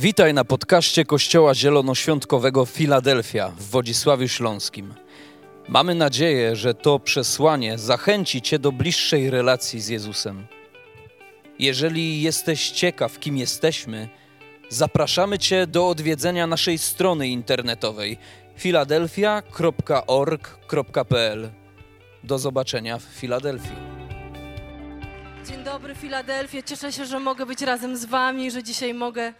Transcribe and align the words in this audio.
Witaj 0.00 0.34
na 0.34 0.44
podcaście 0.44 1.04
Kościoła 1.04 1.54
Zielonoświątkowego 1.54 2.66
Filadelfia 2.66 3.48
w 3.48 3.62
Wodzisławiu 3.62 4.28
Śląskim. 4.28 4.94
Mamy 5.68 5.94
nadzieję, 5.94 6.56
że 6.56 6.74
to 6.74 6.98
przesłanie 6.98 7.78
zachęci 7.78 8.42
Cię 8.42 8.58
do 8.58 8.72
bliższej 8.72 9.30
relacji 9.30 9.80
z 9.80 9.88
Jezusem. 9.88 10.46
Jeżeli 11.58 12.22
jesteś 12.22 12.70
ciekaw, 12.70 13.18
kim 13.18 13.36
jesteśmy, 13.36 14.08
zapraszamy 14.68 15.38
Cię 15.38 15.66
do 15.66 15.88
odwiedzenia 15.88 16.46
naszej 16.46 16.78
strony 16.78 17.28
internetowej 17.28 18.18
filadelfia.org.pl. 18.56 21.50
Do 22.24 22.38
zobaczenia 22.38 22.98
w 22.98 23.02
Filadelfii. 23.02 23.76
Dzień 25.48 25.64
dobry, 25.64 25.94
Filadelfia. 25.94 26.62
Cieszę 26.62 26.92
się, 26.92 27.06
że 27.06 27.20
mogę 27.20 27.46
być 27.46 27.62
razem 27.62 27.96
z 27.96 28.04
Wami, 28.04 28.50
że 28.50 28.62
dzisiaj 28.62 28.94
mogę 28.94 29.32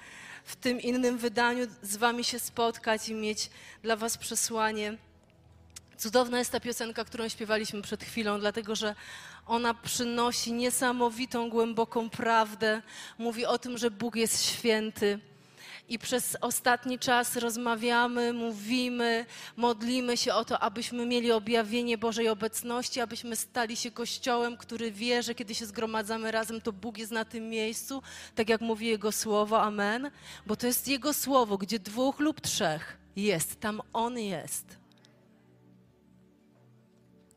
w 0.44 0.56
tym 0.56 0.80
innym 0.80 1.18
wydaniu 1.18 1.66
z 1.82 1.96
Wami 1.96 2.24
się 2.24 2.38
spotkać 2.38 3.08
i 3.08 3.14
mieć 3.14 3.50
dla 3.82 3.96
Was 3.96 4.18
przesłanie. 4.18 4.98
Cudowna 5.96 6.38
jest 6.38 6.52
ta 6.52 6.60
piosenka, 6.60 7.04
którą 7.04 7.28
śpiewaliśmy 7.28 7.82
przed 7.82 8.04
chwilą, 8.04 8.40
dlatego 8.40 8.76
że 8.76 8.94
ona 9.46 9.74
przynosi 9.74 10.52
niesamowitą, 10.52 11.50
głęboką 11.50 12.10
prawdę. 12.10 12.82
Mówi 13.18 13.46
o 13.46 13.58
tym, 13.58 13.78
że 13.78 13.90
Bóg 13.90 14.16
jest 14.16 14.44
święty. 14.44 15.18
I 15.88 15.98
przez 15.98 16.36
ostatni 16.40 16.98
czas 16.98 17.36
rozmawiamy, 17.36 18.32
mówimy, 18.32 19.26
modlimy 19.56 20.16
się 20.16 20.34
o 20.34 20.44
to, 20.44 20.60
abyśmy 20.60 21.06
mieli 21.06 21.32
objawienie 21.32 21.98
Bożej 21.98 22.28
obecności, 22.28 23.00
abyśmy 23.00 23.36
stali 23.36 23.76
się 23.76 23.90
kościołem, 23.90 24.56
który 24.56 24.92
wie, 24.92 25.22
że 25.22 25.34
kiedy 25.34 25.54
się 25.54 25.66
zgromadzamy 25.66 26.30
razem, 26.30 26.60
to 26.60 26.72
Bóg 26.72 26.98
jest 26.98 27.12
na 27.12 27.24
tym 27.24 27.48
miejscu, 27.48 28.02
tak 28.34 28.48
jak 28.48 28.60
mówi 28.60 28.86
Jego 28.86 29.12
słowo, 29.12 29.62
amen. 29.62 30.10
Bo 30.46 30.56
to 30.56 30.66
jest 30.66 30.88
Jego 30.88 31.14
słowo, 31.14 31.58
gdzie 31.58 31.78
dwóch 31.78 32.20
lub 32.20 32.40
trzech 32.40 32.98
jest, 33.16 33.60
tam 33.60 33.82
On 33.92 34.18
jest. 34.18 34.78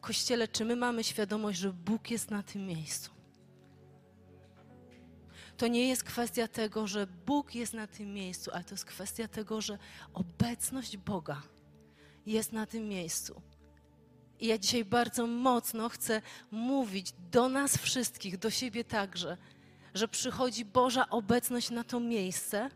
Kościele, 0.02 0.48
czy 0.48 0.66
my 0.66 0.76
mamy 0.76 1.04
świadomość, 1.04 1.60
że 1.60 1.74
Bóg 1.74 2.12
jest 2.12 2.32
na 2.32 2.44
tym 2.44 2.66
miejscu? 2.66 3.21
To 5.62 5.68
nie 5.68 5.88
jest 5.88 6.04
kwestia 6.04 6.48
tego, 6.48 6.88
że 6.88 7.08
Bóg 7.08 7.56
jest 7.56 7.74
na 7.74 7.88
tym 7.88 8.14
miejscu, 8.14 8.52
ale 8.54 8.64
to 8.64 8.74
jest 8.74 8.86
kwestia 8.86 9.28
tego, 9.28 9.62
że 9.62 9.78
obecność 10.14 10.98
Boga 10.98 11.42
jest 12.26 12.54
na 12.54 12.66
tym 12.66 12.88
miejscu. 12.88 13.42
I 14.40 14.48
ja 14.48 14.58
dzisiaj 14.58 14.86
bardzo 14.86 15.28
mocno 15.28 15.90
chcę 15.90 16.22
mówić 16.52 17.14
do 17.32 17.50
nas 17.50 17.78
wszystkich, 17.78 18.38
do 18.38 18.50
siebie 18.50 18.84
także, 18.84 19.38
że 19.94 20.08
przychodzi 20.08 20.66
Boża 20.66 21.10
obecność 21.10 21.70
na 21.70 21.84
to 21.84 22.00
miejsce, 22.00 22.70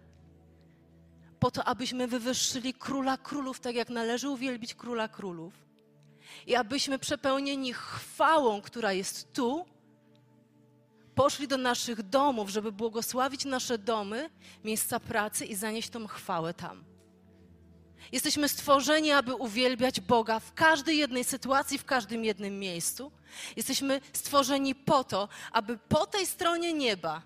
po 1.40 1.52
to, 1.52 1.64
abyśmy 1.64 2.08
wywyższyli 2.08 2.74
króla 2.74 3.18
królów, 3.18 3.60
tak 3.60 3.76
jak 3.76 3.90
należy 3.90 4.30
uwielbić 4.30 4.76
króla 4.76 5.08
królów. 5.08 5.54
I 6.48 6.56
abyśmy 6.56 7.00
przepełnieni 7.00 7.74
chwałą, 7.74 8.62
która 8.62 8.94
jest 8.94 9.34
tu, 9.34 9.66
poszli 11.16 11.48
do 11.48 11.58
naszych 11.58 12.04
domów, 12.04 12.50
żeby 12.50 12.72
błogosławić 12.72 13.46
nasze 13.46 13.78
domy, 13.78 14.30
miejsca 14.64 15.00
pracy 15.00 15.46
i 15.46 15.56
zanieść 15.56 15.90
tą 15.90 16.08
chwałę 16.08 16.54
tam. 16.54 16.84
Jesteśmy 18.12 18.50
stworzeni, 18.50 19.12
aby 19.12 19.36
uwielbiać 19.36 20.02
Boga 20.02 20.40
w 20.40 20.54
każdej 20.54 20.98
jednej 20.98 21.24
sytuacji, 21.24 21.78
w 21.78 21.86
każdym 21.86 22.26
jednym 22.26 22.60
miejscu. 22.60 23.12
Jesteśmy 23.56 24.02
stworzeni 24.14 24.76
po 24.76 25.04
to, 25.04 25.30
aby 25.52 25.78
po 25.78 26.06
tej 26.06 26.26
stronie 26.26 26.74
nieba 26.74 27.22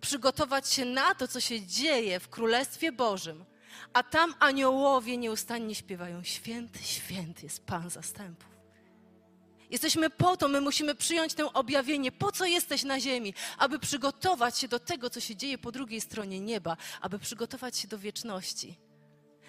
przygotować 0.00 0.72
się 0.72 0.84
na 0.84 1.14
to, 1.14 1.28
co 1.28 1.40
się 1.40 1.66
dzieje 1.66 2.20
w 2.20 2.28
Królestwie 2.28 2.92
Bożym. 2.92 3.44
A 3.92 4.02
tam 4.02 4.34
aniołowie 4.38 5.16
nieustannie 5.16 5.74
śpiewają: 5.74 6.24
Święty, 6.24 6.78
święty 6.82 7.42
jest 7.42 7.66
Pan 7.66 7.90
zastępów. 7.90 8.47
Jesteśmy 9.70 10.10
po 10.10 10.36
to, 10.36 10.48
my 10.48 10.60
musimy 10.60 10.94
przyjąć 10.94 11.34
tę 11.34 11.52
objawienie. 11.52 12.12
Po 12.12 12.32
co 12.32 12.44
jesteś 12.44 12.84
na 12.84 13.00
ziemi? 13.00 13.34
Aby 13.58 13.78
przygotować 13.78 14.58
się 14.58 14.68
do 14.68 14.78
tego, 14.78 15.10
co 15.10 15.20
się 15.20 15.36
dzieje 15.36 15.58
po 15.58 15.72
drugiej 15.72 16.00
stronie 16.00 16.40
nieba, 16.40 16.76
aby 17.00 17.18
przygotować 17.18 17.76
się 17.76 17.88
do 17.88 17.98
wieczności. 17.98 18.87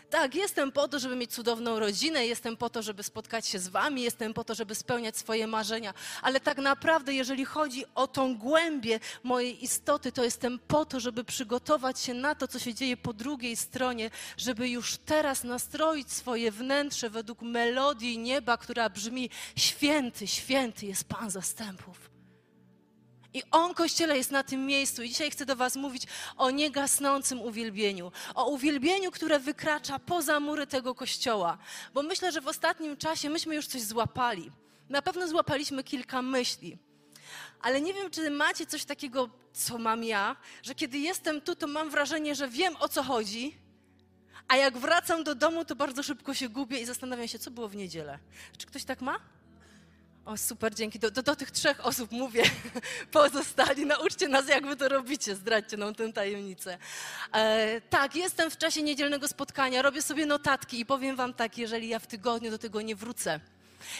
Tak, 0.09 0.35
jestem 0.35 0.71
po 0.71 0.87
to, 0.87 0.99
żeby 0.99 1.15
mieć 1.15 1.31
cudowną 1.31 1.79
rodzinę, 1.79 2.25
jestem 2.25 2.57
po 2.57 2.69
to, 2.69 2.81
żeby 2.81 3.03
spotkać 3.03 3.47
się 3.47 3.59
z 3.59 3.67
Wami, 3.67 4.01
jestem 4.01 4.33
po 4.33 4.43
to, 4.43 4.55
żeby 4.55 4.75
spełniać 4.75 5.17
swoje 5.17 5.47
marzenia, 5.47 5.93
ale 6.21 6.39
tak 6.39 6.57
naprawdę, 6.57 7.13
jeżeli 7.13 7.45
chodzi 7.45 7.85
o 7.95 8.07
tą 8.07 8.37
głębię 8.37 8.99
mojej 9.23 9.63
istoty, 9.63 10.11
to 10.11 10.23
jestem 10.23 10.59
po 10.67 10.85
to, 10.85 10.99
żeby 10.99 11.23
przygotować 11.23 11.99
się 11.99 12.13
na 12.13 12.35
to, 12.35 12.47
co 12.47 12.59
się 12.59 12.73
dzieje 12.73 12.97
po 12.97 13.13
drugiej 13.13 13.55
stronie, 13.55 14.11
żeby 14.37 14.69
już 14.69 14.97
teraz 14.97 15.43
nastroić 15.43 16.11
swoje 16.11 16.51
wnętrze 16.51 17.09
według 17.09 17.41
melodii 17.41 18.17
nieba, 18.17 18.57
która 18.57 18.89
brzmi: 18.89 19.29
Święty, 19.55 20.27
święty 20.27 20.85
jest 20.85 21.03
Pan 21.03 21.29
zastępów. 21.29 22.18
I 23.39 23.43
On, 23.51 23.73
Kościele, 23.73 24.17
jest 24.17 24.31
na 24.31 24.43
tym 24.43 24.65
miejscu. 24.65 25.03
I 25.03 25.09
dzisiaj 25.09 25.31
chcę 25.31 25.45
do 25.45 25.55
Was 25.55 25.75
mówić 25.75 26.03
o 26.37 26.51
niegasnącym 26.51 27.41
uwielbieniu. 27.41 28.11
O 28.35 28.49
uwielbieniu, 28.49 29.11
które 29.11 29.39
wykracza 29.39 29.99
poza 29.99 30.39
mury 30.39 30.67
tego 30.67 30.95
Kościoła. 30.95 31.57
Bo 31.93 32.03
myślę, 32.03 32.31
że 32.31 32.41
w 32.41 32.47
ostatnim 32.47 32.97
czasie 32.97 33.29
myśmy 33.29 33.55
już 33.55 33.67
coś 33.67 33.81
złapali. 33.81 34.51
Na 34.89 35.01
pewno 35.01 35.27
złapaliśmy 35.27 35.83
kilka 35.83 36.21
myśli. 36.21 36.77
Ale 37.61 37.81
nie 37.81 37.93
wiem, 37.93 38.11
czy 38.11 38.29
macie 38.29 38.65
coś 38.65 38.85
takiego, 38.85 39.29
co 39.53 39.77
mam 39.77 40.03
ja, 40.03 40.35
że 40.63 40.75
kiedy 40.75 40.97
jestem 40.97 41.41
tu, 41.41 41.55
to 41.55 41.67
mam 41.67 41.89
wrażenie, 41.89 42.35
że 42.35 42.47
wiem 42.47 42.75
o 42.79 42.89
co 42.89 43.03
chodzi, 43.03 43.57
a 44.47 44.55
jak 44.55 44.77
wracam 44.77 45.23
do 45.23 45.35
domu, 45.35 45.65
to 45.65 45.75
bardzo 45.75 46.03
szybko 46.03 46.33
się 46.33 46.49
gubię 46.49 46.79
i 46.81 46.85
zastanawiam 46.85 47.27
się, 47.27 47.39
co 47.39 47.51
było 47.51 47.67
w 47.67 47.75
niedzielę. 47.75 48.19
Czy 48.57 48.67
ktoś 48.67 48.83
tak 48.83 49.01
ma? 49.01 49.19
O, 50.29 50.37
super, 50.37 50.75
dzięki. 50.75 50.99
Do, 50.99 51.11
do, 51.11 51.23
do, 51.23 51.35
tych 51.35 51.51
trzech 51.51 51.85
osób 51.85 52.11
mówię. 52.11 52.43
Pozostali, 53.11 53.85
nauczcie 53.85 54.27
nas, 54.27 54.47
jak 54.47 54.65
wy 54.65 54.75
to 54.75 54.89
robicie. 54.89 55.35
Zdradźcie 55.35 55.77
nam 55.77 55.95
tę 55.95 56.13
tajemnicę. 56.13 56.77
E, 57.33 57.81
tak, 57.81 58.15
jestem 58.15 58.51
w 58.51 58.57
czasie 58.57 58.81
niedzielnego 58.81 59.27
spotkania, 59.27 59.81
robię 59.81 60.01
sobie 60.01 60.25
notatki 60.25 60.79
i 60.79 60.85
powiem 60.85 61.15
wam 61.15 61.33
tak, 61.33 61.57
jeżeli 61.57 61.87
ja 61.87 61.99
w 61.99 62.07
tygodniu 62.07 62.51
do 62.51 62.57
tego 62.57 62.81
nie 62.81 62.95
wrócę, 62.95 63.39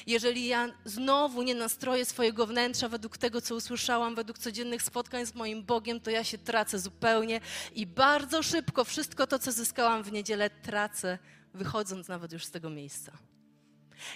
jeżeli 0.08 0.48
ja 0.48 0.70
znowu 0.86 1.42
nie 1.42 1.56
nastroję 1.56 2.06
swojego 2.06 2.48
wnętrza 2.48 2.90
według 2.90 3.18
tego, 3.18 3.42
co 3.42 3.56
usłyszałam, 3.56 4.16
według 4.16 4.38
codziennych 4.38 4.84
spotkań 4.84 5.26
z 5.26 5.36
moim 5.36 5.64
Bogiem, 5.64 6.00
to 6.00 6.10
ja 6.10 6.24
się 6.24 6.38
tracę 6.38 6.80
zupełnie 6.80 7.42
i 7.76 7.88
bardzo 7.88 8.44
szybko 8.44 8.84
wszystko 8.84 9.28
to, 9.28 9.40
co 9.40 9.52
zyskałam 9.52 10.04
w 10.04 10.12
niedzielę, 10.12 10.50
tracę, 10.50 11.18
wychodząc 11.54 12.08
nawet 12.08 12.32
już 12.32 12.46
z 12.46 12.52
tego 12.52 12.70
miejsca. 12.70 13.29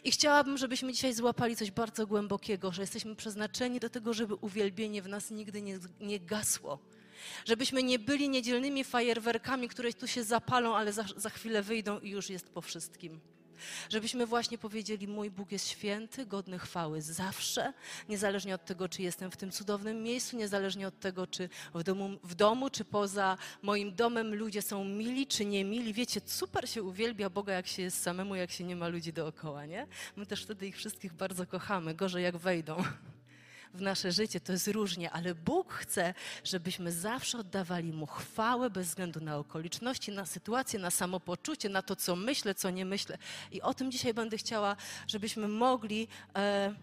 I 0.03 0.11
chciałabym, 0.11 0.57
żebyśmy 0.57 0.93
dzisiaj 0.93 1.13
złapali 1.13 1.55
coś 1.55 1.71
bardzo 1.71 2.07
głębokiego, 2.07 2.71
że 2.71 2.81
jesteśmy 2.81 3.15
przeznaczeni 3.15 3.79
do 3.79 3.89
tego, 3.89 4.13
żeby 4.13 4.35
uwielbienie 4.35 5.01
w 5.01 5.07
nas 5.07 5.31
nigdy 5.31 5.61
nie, 5.61 5.79
nie 5.99 6.19
gasło. 6.19 6.79
Żebyśmy 7.45 7.83
nie 7.83 7.99
byli 7.99 8.29
niedzielnymi 8.29 8.83
fajerwerkami, 8.83 9.67
które 9.67 9.93
tu 9.93 10.07
się 10.07 10.23
zapalą, 10.23 10.75
ale 10.75 10.93
za, 10.93 11.05
za 11.15 11.29
chwilę 11.29 11.61
wyjdą 11.61 11.99
i 11.99 12.09
już 12.09 12.29
jest 12.29 12.49
po 12.49 12.61
wszystkim. 12.61 13.19
Żebyśmy 13.89 14.25
właśnie 14.25 14.57
powiedzieli: 14.57 15.07
Mój 15.07 15.31
Bóg 15.31 15.51
jest 15.51 15.67
święty, 15.67 16.25
godny 16.25 16.59
chwały 16.59 17.01
zawsze, 17.01 17.73
niezależnie 18.09 18.55
od 18.55 18.65
tego, 18.65 18.89
czy 18.89 19.01
jestem 19.01 19.31
w 19.31 19.37
tym 19.37 19.51
cudownym 19.51 20.03
miejscu, 20.03 20.37
niezależnie 20.37 20.87
od 20.87 20.99
tego, 20.99 21.27
czy 21.27 21.49
w 21.73 21.83
domu, 21.83 22.09
w 22.23 22.35
domu 22.35 22.69
czy 22.69 22.85
poza 22.85 23.37
moim 23.61 23.95
domem 23.95 24.35
ludzie 24.35 24.61
są 24.61 24.83
mili, 24.85 25.27
czy 25.27 25.45
nie 25.45 25.65
mili. 25.65 25.93
Wiecie, 25.93 26.21
super 26.25 26.69
się 26.69 26.83
uwielbia 26.83 27.29
Boga, 27.29 27.53
jak 27.53 27.67
się 27.67 27.81
jest 27.81 28.01
samemu, 28.01 28.35
jak 28.35 28.51
się 28.51 28.63
nie 28.63 28.75
ma 28.75 28.87
ludzi 28.87 29.13
dookoła, 29.13 29.65
nie? 29.65 29.87
My 30.15 30.25
też 30.25 30.43
wtedy 30.43 30.67
ich 30.67 30.77
wszystkich 30.77 31.13
bardzo 31.13 31.45
kochamy, 31.45 31.93
gorzej 31.93 32.23
jak 32.23 32.37
wejdą 32.37 32.83
w 33.73 33.81
nasze 33.81 34.11
życie, 34.11 34.39
to 34.39 34.51
jest 34.51 34.67
różnie, 34.67 35.11
ale 35.11 35.35
Bóg 35.35 35.73
chce, 35.73 36.13
żebyśmy 36.43 36.91
zawsze 36.91 37.37
oddawali 37.37 37.93
Mu 37.93 38.05
chwałę 38.05 38.69
bez 38.69 38.87
względu 38.87 39.19
na 39.19 39.37
okoliczności, 39.37 40.11
na 40.11 40.25
sytuację, 40.25 40.79
na 40.79 40.91
samopoczucie, 40.91 41.69
na 41.69 41.81
to, 41.81 41.95
co 41.95 42.15
myślę, 42.15 42.55
co 42.55 42.69
nie 42.69 42.85
myślę. 42.85 43.17
I 43.51 43.61
o 43.61 43.73
tym 43.73 43.91
dzisiaj 43.91 44.13
będę 44.13 44.37
chciała, 44.37 44.75
żebyśmy 45.07 45.47
mogli. 45.47 46.07
E, 46.35 46.73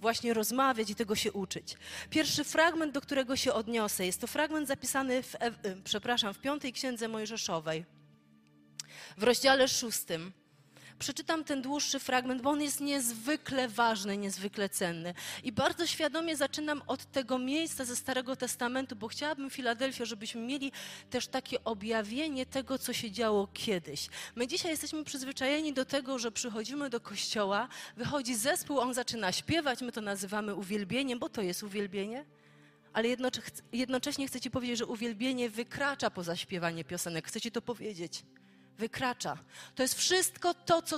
właśnie 0.00 0.34
rozmawiać 0.34 0.90
i 0.90 0.94
tego 0.94 1.14
się 1.14 1.32
uczyć. 1.32 1.76
Pierwszy 2.10 2.44
fragment, 2.44 2.94
do 2.94 3.00
którego 3.00 3.36
się 3.36 3.52
odniosę, 3.52 4.06
jest 4.06 4.20
to 4.20 4.26
fragment 4.26 4.68
zapisany 4.68 5.22
w, 5.22 5.34
e, 5.34 5.52
przepraszam, 5.84 6.34
w 6.34 6.38
piątej 6.38 6.72
księdze 6.72 7.08
Mojżeszowej, 7.08 7.84
w 9.16 9.22
rozdziale 9.22 9.68
szóstym 9.68 10.32
przeczytam 11.00 11.44
ten 11.44 11.62
dłuższy 11.62 11.98
fragment, 11.98 12.42
bo 12.42 12.50
on 12.50 12.62
jest 12.62 12.80
niezwykle 12.80 13.68
ważny, 13.68 14.16
niezwykle 14.16 14.68
cenny. 14.68 15.14
I 15.44 15.52
bardzo 15.52 15.86
świadomie 15.86 16.36
zaczynam 16.36 16.82
od 16.86 17.04
tego 17.12 17.38
miejsca 17.38 17.84
ze 17.84 17.96
Starego 17.96 18.36
Testamentu, 18.36 18.96
bo 18.96 19.08
chciałabym, 19.08 19.50
Filadelfio, 19.50 20.06
żebyśmy 20.06 20.40
mieli 20.40 20.72
też 21.10 21.26
takie 21.28 21.64
objawienie 21.64 22.46
tego, 22.46 22.78
co 22.78 22.92
się 22.92 23.10
działo 23.10 23.48
kiedyś. 23.52 24.08
My 24.36 24.46
dzisiaj 24.46 24.70
jesteśmy 24.70 25.04
przyzwyczajeni 25.04 25.72
do 25.72 25.84
tego, 25.84 26.18
że 26.18 26.32
przychodzimy 26.32 26.90
do 26.90 27.00
kościoła, 27.00 27.68
wychodzi 27.96 28.34
zespół, 28.36 28.78
on 28.78 28.94
zaczyna 28.94 29.32
śpiewać, 29.32 29.80
my 29.80 29.92
to 29.92 30.00
nazywamy 30.00 30.54
uwielbieniem, 30.54 31.18
bo 31.18 31.28
to 31.28 31.42
jest 31.42 31.62
uwielbienie 31.62 32.24
Ale 32.92 33.08
jednocze- 33.08 33.62
jednocześnie 33.72 34.26
chcę 34.28 34.40
Ci 34.40 34.50
powiedzieć, 34.50 34.78
że 34.78 34.86
uwielbienie 34.86 35.50
wykracza 35.50 36.10
poza 36.10 36.36
śpiewanie 36.36 36.84
piosenek. 36.84 37.28
Chcę 37.28 37.40
Ci 37.40 37.50
to 37.52 37.62
powiedzieć. 37.62 38.22
Wykracza. 38.78 39.38
To 39.74 39.82
jest 39.82 39.94
wszystko 39.94 40.54
to, 40.54 40.82
co 40.82 40.96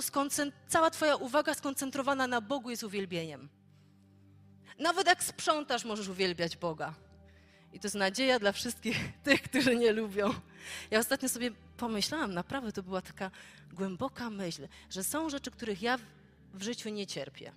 cała 0.67 0.89
Twoja 0.89 1.15
uwaga 1.15 1.53
skoncentrowana 1.53 2.27
na 2.27 2.41
Bogu 2.41 2.69
jest 2.69 2.83
uwielbieniem. 2.83 3.49
Nawet 4.79 5.07
jak 5.07 5.23
sprzątasz, 5.23 5.85
możesz 5.85 6.07
uwielbiać 6.07 6.57
Boga. 6.57 6.93
I 7.73 7.79
to 7.79 7.87
jest 7.87 7.95
nadzieja 7.95 8.39
dla 8.39 8.51
wszystkich 8.51 8.97
tych, 9.23 9.41
którzy 9.41 9.75
nie 9.75 9.91
lubią. 9.93 10.33
Ja 10.91 10.99
ostatnio 10.99 11.29
sobie 11.29 11.51
pomyślałam, 11.77 12.33
naprawdę 12.33 12.71
to 12.71 12.83
była 12.83 13.01
taka 13.01 13.31
głęboka 13.73 14.29
myśl, 14.29 14.67
że 14.89 15.03
są 15.03 15.29
rzeczy, 15.29 15.51
których 15.51 15.81
ja 15.81 15.99
w 16.53 16.63
życiu 16.63 16.89
nie 16.89 17.07
cierpię. 17.07 17.51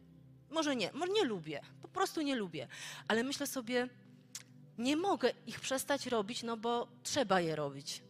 Może 0.50 0.76
nie, 0.76 0.92
może 0.92 1.12
nie 1.12 1.24
lubię, 1.24 1.60
po 1.82 1.88
prostu 1.88 2.20
nie 2.20 2.36
lubię. 2.36 2.68
Ale 3.08 3.24
myślę 3.24 3.46
sobie, 3.46 3.88
nie 4.78 4.96
mogę 4.96 5.32
ich 5.46 5.60
przestać 5.60 6.06
robić, 6.06 6.42
no 6.42 6.56
bo 6.56 6.88
trzeba 7.02 7.40
je 7.40 7.56
robić. 7.56 8.02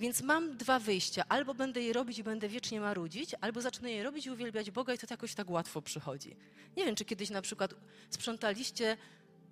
Więc 0.00 0.22
mam 0.22 0.56
dwa 0.56 0.78
wyjścia. 0.78 1.24
Albo 1.28 1.54
będę 1.54 1.80
je 1.80 1.92
robić 1.92 2.18
i 2.18 2.24
będę 2.24 2.48
wiecznie 2.48 2.80
marudzić, 2.80 3.30
albo 3.40 3.60
zacznę 3.60 3.90
je 3.90 4.02
robić 4.02 4.26
i 4.26 4.30
uwielbiać 4.30 4.70
Boga 4.70 4.94
i 4.94 4.98
to 4.98 5.06
jakoś 5.10 5.34
tak 5.34 5.50
łatwo 5.50 5.82
przychodzi. 5.82 6.36
Nie 6.76 6.84
wiem, 6.84 6.94
czy 6.96 7.04
kiedyś 7.04 7.30
na 7.30 7.42
przykład 7.42 7.74
sprzątaliście, 8.10 8.96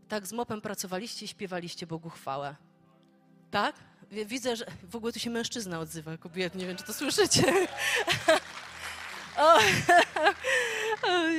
tak 0.09 0.27
z 0.27 0.33
mopem 0.33 0.61
pracowaliście 0.61 1.25
i 1.25 1.29
śpiewaliście 1.29 1.87
Bogu 1.87 2.11
chwałę. 2.11 2.57
Tak? 3.51 3.77
Wi- 4.11 4.27
Widzę, 4.27 4.57
że 4.57 4.67
w 4.83 4.97
ogóle 4.97 5.13
tu 5.13 5.19
się 5.19 5.31
mężczyzna 5.31 5.79
odzywa, 5.81 6.17
kobiet, 6.17 6.55
nie 6.55 6.67
wiem, 6.67 6.77
czy 6.77 6.85
to 6.85 6.93
słyszycie. 6.95 7.43
O, 9.37 9.59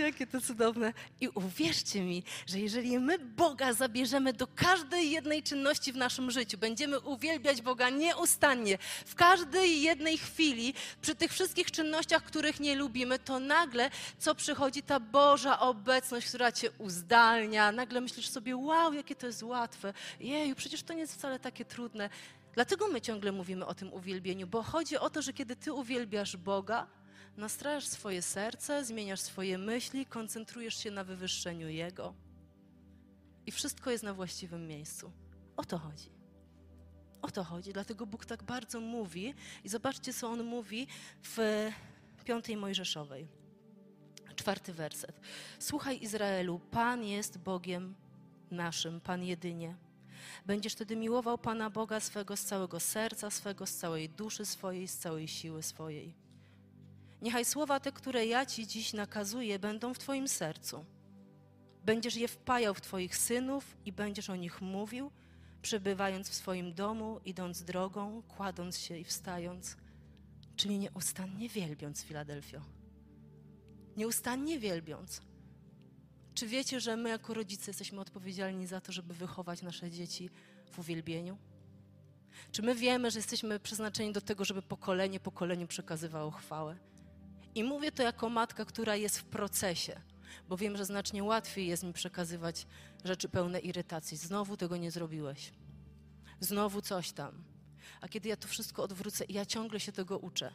jakie 0.05 0.27
to 0.27 0.41
cudowne. 0.41 0.93
I 1.21 1.27
uwierzcie 1.29 2.01
mi, 2.01 2.23
że 2.45 2.59
jeżeli 2.59 2.99
my 2.99 3.19
Boga 3.19 3.73
zabierzemy 3.73 4.33
do 4.33 4.47
każdej 4.47 5.11
jednej 5.11 5.43
czynności 5.43 5.93
w 5.93 5.95
naszym 5.95 6.31
życiu, 6.31 6.57
będziemy 6.57 6.99
uwielbiać 6.99 7.61
Boga 7.61 7.89
nieustannie, 7.89 8.77
w 9.05 9.15
każdej 9.15 9.81
jednej 9.81 10.17
chwili, 10.17 10.73
przy 11.01 11.15
tych 11.15 11.31
wszystkich 11.31 11.71
czynnościach, 11.71 12.23
których 12.23 12.59
nie 12.59 12.75
lubimy, 12.75 13.19
to 13.19 13.39
nagle 13.39 13.89
co 14.19 14.35
przychodzi 14.35 14.81
ta 14.81 14.99
Boża 14.99 15.59
obecność, 15.59 16.27
która 16.27 16.51
cię 16.51 16.71
uzdalnia. 16.77 17.71
Nagle 17.71 18.01
myślisz 18.01 18.29
sobie, 18.29 18.55
wow, 18.55 18.93
jakie 18.93 19.15
to 19.15 19.27
jest 19.27 19.43
łatwe. 19.43 19.93
Jeju, 20.19 20.55
przecież 20.55 20.83
to 20.83 20.93
nie 20.93 20.99
jest 20.99 21.13
wcale 21.13 21.39
takie 21.39 21.65
trudne. 21.65 22.09
Dlatego 22.53 22.87
my 22.87 23.01
ciągle 23.01 23.31
mówimy 23.31 23.65
o 23.65 23.73
tym 23.73 23.93
uwielbieniu, 23.93 24.47
bo 24.47 24.63
chodzi 24.63 24.97
o 24.97 25.09
to, 25.09 25.21
że 25.21 25.33
kiedy 25.33 25.55
ty 25.55 25.73
uwielbiasz 25.73 26.37
Boga, 26.37 26.87
nastrajasz 27.37 27.87
swoje 27.87 28.21
serce, 28.21 28.85
zmieniasz 28.85 29.19
swoje 29.19 29.57
myśli, 29.57 30.05
koncentrujesz 30.05 30.75
się 30.83 30.91
na 30.91 31.03
wywyższeniu 31.03 31.69
Jego 31.69 32.13
i 33.45 33.51
wszystko 33.51 33.91
jest 33.91 34.03
na 34.03 34.13
właściwym 34.13 34.67
miejscu. 34.67 35.11
O 35.57 35.63
to 35.65 35.77
chodzi. 35.77 36.09
O 37.21 37.31
to 37.31 37.43
chodzi. 37.43 37.73
Dlatego 37.73 38.05
Bóg 38.05 38.25
tak 38.25 38.43
bardzo 38.43 38.79
mówi 38.79 39.33
i 39.63 39.69
zobaczcie, 39.69 40.13
co 40.13 40.27
On 40.27 40.43
mówi 40.43 40.87
w 41.23 41.37
piątej 42.25 42.57
Mojżeszowej. 42.57 43.27
Czwarty 44.35 44.73
werset. 44.73 45.19
Słuchaj 45.59 46.03
Izraelu, 46.03 46.59
Pan 46.71 47.03
jest 47.03 47.37
Bogiem 47.37 47.95
naszym, 48.51 49.01
Pan 49.01 49.23
jedynie. 49.23 49.75
Będziesz 50.45 50.73
wtedy 50.73 50.95
miłował 50.95 51.37
Pana 51.37 51.69
Boga 51.69 51.99
swego 51.99 52.37
z 52.37 52.43
całego 52.43 52.79
serca 52.79 53.29
swego, 53.29 53.65
z 53.65 53.75
całej 53.75 54.09
duszy 54.09 54.45
swojej, 54.45 54.87
z 54.87 54.97
całej 54.97 55.27
siły 55.27 55.63
swojej. 55.63 56.22
Niechaj 57.23 57.45
słowa 57.45 57.79
te, 57.79 57.91
które 57.91 58.25
ja 58.25 58.45
Ci 58.45 58.67
dziś 58.67 58.93
nakazuję, 58.93 59.59
będą 59.59 59.93
w 59.93 59.99
Twoim 59.99 60.27
sercu. 60.27 60.85
Będziesz 61.85 62.15
je 62.15 62.27
wpajał 62.27 62.73
w 62.73 62.81
Twoich 62.81 63.17
synów 63.17 63.77
i 63.85 63.91
będziesz 63.91 64.29
o 64.29 64.35
nich 64.35 64.61
mówił, 64.61 65.11
przebywając 65.61 66.29
w 66.29 66.33
swoim 66.33 66.73
domu, 66.73 67.19
idąc 67.25 67.63
drogą, 67.63 68.21
kładąc 68.27 68.77
się 68.77 68.97
i 68.97 69.03
wstając, 69.03 69.77
czyli 70.55 70.79
nieustannie 70.79 71.49
wielbiąc 71.49 72.03
Filadelfio. 72.03 72.61
Nieustannie 73.97 74.59
wielbiąc. 74.59 75.21
Czy 76.33 76.47
wiecie, 76.47 76.79
że 76.79 76.97
my 76.97 77.09
jako 77.09 77.33
rodzice 77.33 77.69
jesteśmy 77.71 78.01
odpowiedzialni 78.01 78.67
za 78.67 78.81
to, 78.81 78.91
żeby 78.91 79.13
wychować 79.13 79.61
nasze 79.61 79.91
dzieci 79.91 80.29
w 80.71 80.79
uwielbieniu? 80.79 81.37
Czy 82.51 82.61
my 82.61 82.75
wiemy, 82.75 83.11
że 83.11 83.19
jesteśmy 83.19 83.59
przeznaczeni 83.59 84.13
do 84.13 84.21
tego, 84.21 84.45
żeby 84.45 84.61
pokolenie 84.61 85.19
pokoleniu 85.19 85.67
przekazywało 85.67 86.31
chwałę? 86.31 86.92
I 87.55 87.63
mówię 87.63 87.91
to 87.91 88.03
jako 88.03 88.29
matka, 88.29 88.65
która 88.65 88.95
jest 88.95 89.19
w 89.19 89.23
procesie, 89.23 90.01
bo 90.49 90.57
wiem, 90.57 90.77
że 90.77 90.85
znacznie 90.85 91.23
łatwiej 91.23 91.67
jest 91.67 91.83
mi 91.83 91.93
przekazywać 91.93 92.67
rzeczy 93.05 93.29
pełne 93.29 93.59
irytacji. 93.59 94.17
Znowu 94.17 94.57
tego 94.57 94.77
nie 94.77 94.91
zrobiłeś. 94.91 95.53
Znowu 96.39 96.81
coś 96.81 97.11
tam. 97.11 97.43
A 98.01 98.07
kiedy 98.07 98.29
ja 98.29 98.35
to 98.35 98.47
wszystko 98.47 98.83
odwrócę, 98.83 99.25
ja 99.29 99.45
ciągle 99.45 99.79
się 99.79 99.91
tego 99.91 100.17
uczę. 100.17 100.53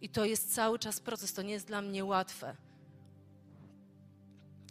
I 0.00 0.08
to 0.08 0.24
jest 0.24 0.54
cały 0.54 0.78
czas 0.78 1.00
proces, 1.00 1.32
to 1.32 1.42
nie 1.42 1.52
jest 1.52 1.66
dla 1.66 1.82
mnie 1.82 2.04
łatwe. 2.04 2.56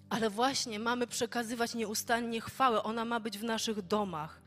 Ale 0.09 0.29
właśnie 0.29 0.79
mamy 0.79 1.07
przekazywać 1.07 1.75
nieustannie 1.75 2.41
chwałę, 2.41 2.83
ona 2.83 3.05
ma 3.05 3.19
być 3.19 3.37
w 3.37 3.43
naszych 3.43 3.81
domach. 3.81 4.39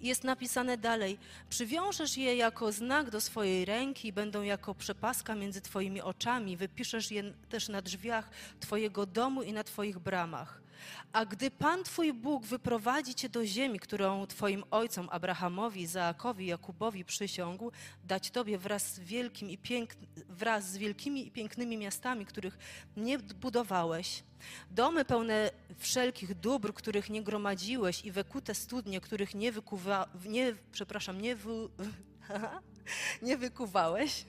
Jest 0.00 0.24
napisane 0.24 0.76
dalej: 0.76 1.18
Przywiążesz 1.50 2.16
je 2.16 2.36
jako 2.36 2.72
znak 2.72 3.10
do 3.10 3.20
swojej 3.20 3.64
ręki, 3.64 4.12
będą 4.12 4.42
jako 4.42 4.74
przepaska 4.74 5.34
między 5.34 5.60
Twoimi 5.60 6.00
oczami, 6.00 6.56
wypiszesz 6.56 7.10
je 7.10 7.32
też 7.48 7.68
na 7.68 7.82
drzwiach 7.82 8.30
Twojego 8.60 9.06
domu 9.06 9.42
i 9.42 9.52
na 9.52 9.64
Twoich 9.64 9.98
bramach. 9.98 10.60
A 11.12 11.24
gdy 11.24 11.50
Pan 11.50 11.84
Twój 11.84 12.12
Bóg 12.12 12.46
wyprowadzi 12.46 13.14
Cię 13.14 13.28
do 13.28 13.46
ziemi, 13.46 13.80
którą 13.80 14.26
Twoim 14.26 14.64
ojcom 14.70 15.08
Abrahamowi, 15.10 15.86
Zaakowi, 15.86 16.46
Jakubowi 16.46 17.04
przysiągł, 17.04 17.72
dać 18.04 18.30
Tobie 18.30 18.58
wraz 18.58 18.94
z, 18.94 19.00
wielkim 19.00 19.50
i 19.50 19.58
pięk... 19.58 19.90
wraz 20.28 20.70
z 20.70 20.76
wielkimi 20.76 21.26
i 21.26 21.30
pięknymi 21.30 21.76
miastami, 21.76 22.26
których 22.26 22.58
nie 22.96 23.18
budowałeś, 23.18 24.22
domy 24.70 25.04
pełne 25.04 25.50
wszelkich 25.78 26.34
dóbr, 26.34 26.74
których 26.74 27.10
nie 27.10 27.22
gromadziłeś 27.22 28.04
i 28.04 28.12
wekute 28.12 28.54
studnie, 28.54 29.00
których 29.00 29.34
nie 29.34 29.52
wykuwa... 29.52 30.08
nie, 30.26 30.54
przepraszam, 30.72 31.20
nie, 31.20 31.36
wy... 31.36 31.50
nie 33.22 33.36
wykuwałeś, 33.36 34.24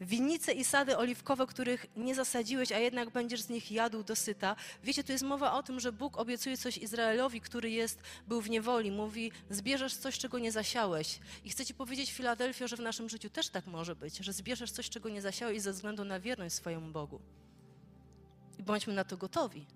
winnice 0.00 0.52
i 0.52 0.64
sady 0.64 0.96
oliwkowe, 0.96 1.46
których 1.46 1.86
nie 1.96 2.14
zasadziłeś, 2.14 2.72
a 2.72 2.78
jednak 2.78 3.10
będziesz 3.10 3.40
z 3.40 3.48
nich 3.48 3.72
jadł 3.72 4.02
dosyta. 4.02 4.56
Wiecie, 4.84 5.04
tu 5.04 5.12
jest 5.12 5.24
mowa 5.24 5.52
o 5.52 5.62
tym, 5.62 5.80
że 5.80 5.92
Bóg 5.92 6.18
obiecuje 6.18 6.56
coś 6.56 6.78
Izraelowi, 6.78 7.40
który 7.40 7.70
jest, 7.70 7.98
był 8.28 8.40
w 8.40 8.50
niewoli. 8.50 8.90
Mówi, 8.90 9.32
zbierzesz 9.50 9.94
coś, 9.94 10.18
czego 10.18 10.38
nie 10.38 10.52
zasiałeś. 10.52 11.20
I 11.44 11.50
chcę 11.50 11.66
ci 11.66 11.74
powiedzieć, 11.74 12.12
Filadelfio, 12.12 12.68
że 12.68 12.76
w 12.76 12.80
naszym 12.80 13.08
życiu 13.08 13.30
też 13.30 13.48
tak 13.48 13.66
może 13.66 13.96
być, 13.96 14.16
że 14.18 14.32
zbierzesz 14.32 14.70
coś, 14.70 14.90
czego 14.90 15.08
nie 15.08 15.22
zasiałeś 15.22 15.62
ze 15.62 15.72
względu 15.72 16.04
na 16.04 16.20
wierność 16.20 16.54
swojemu 16.54 16.92
Bogu. 16.92 17.20
I 18.58 18.62
bądźmy 18.62 18.94
na 18.94 19.04
to 19.04 19.16
gotowi. 19.16 19.66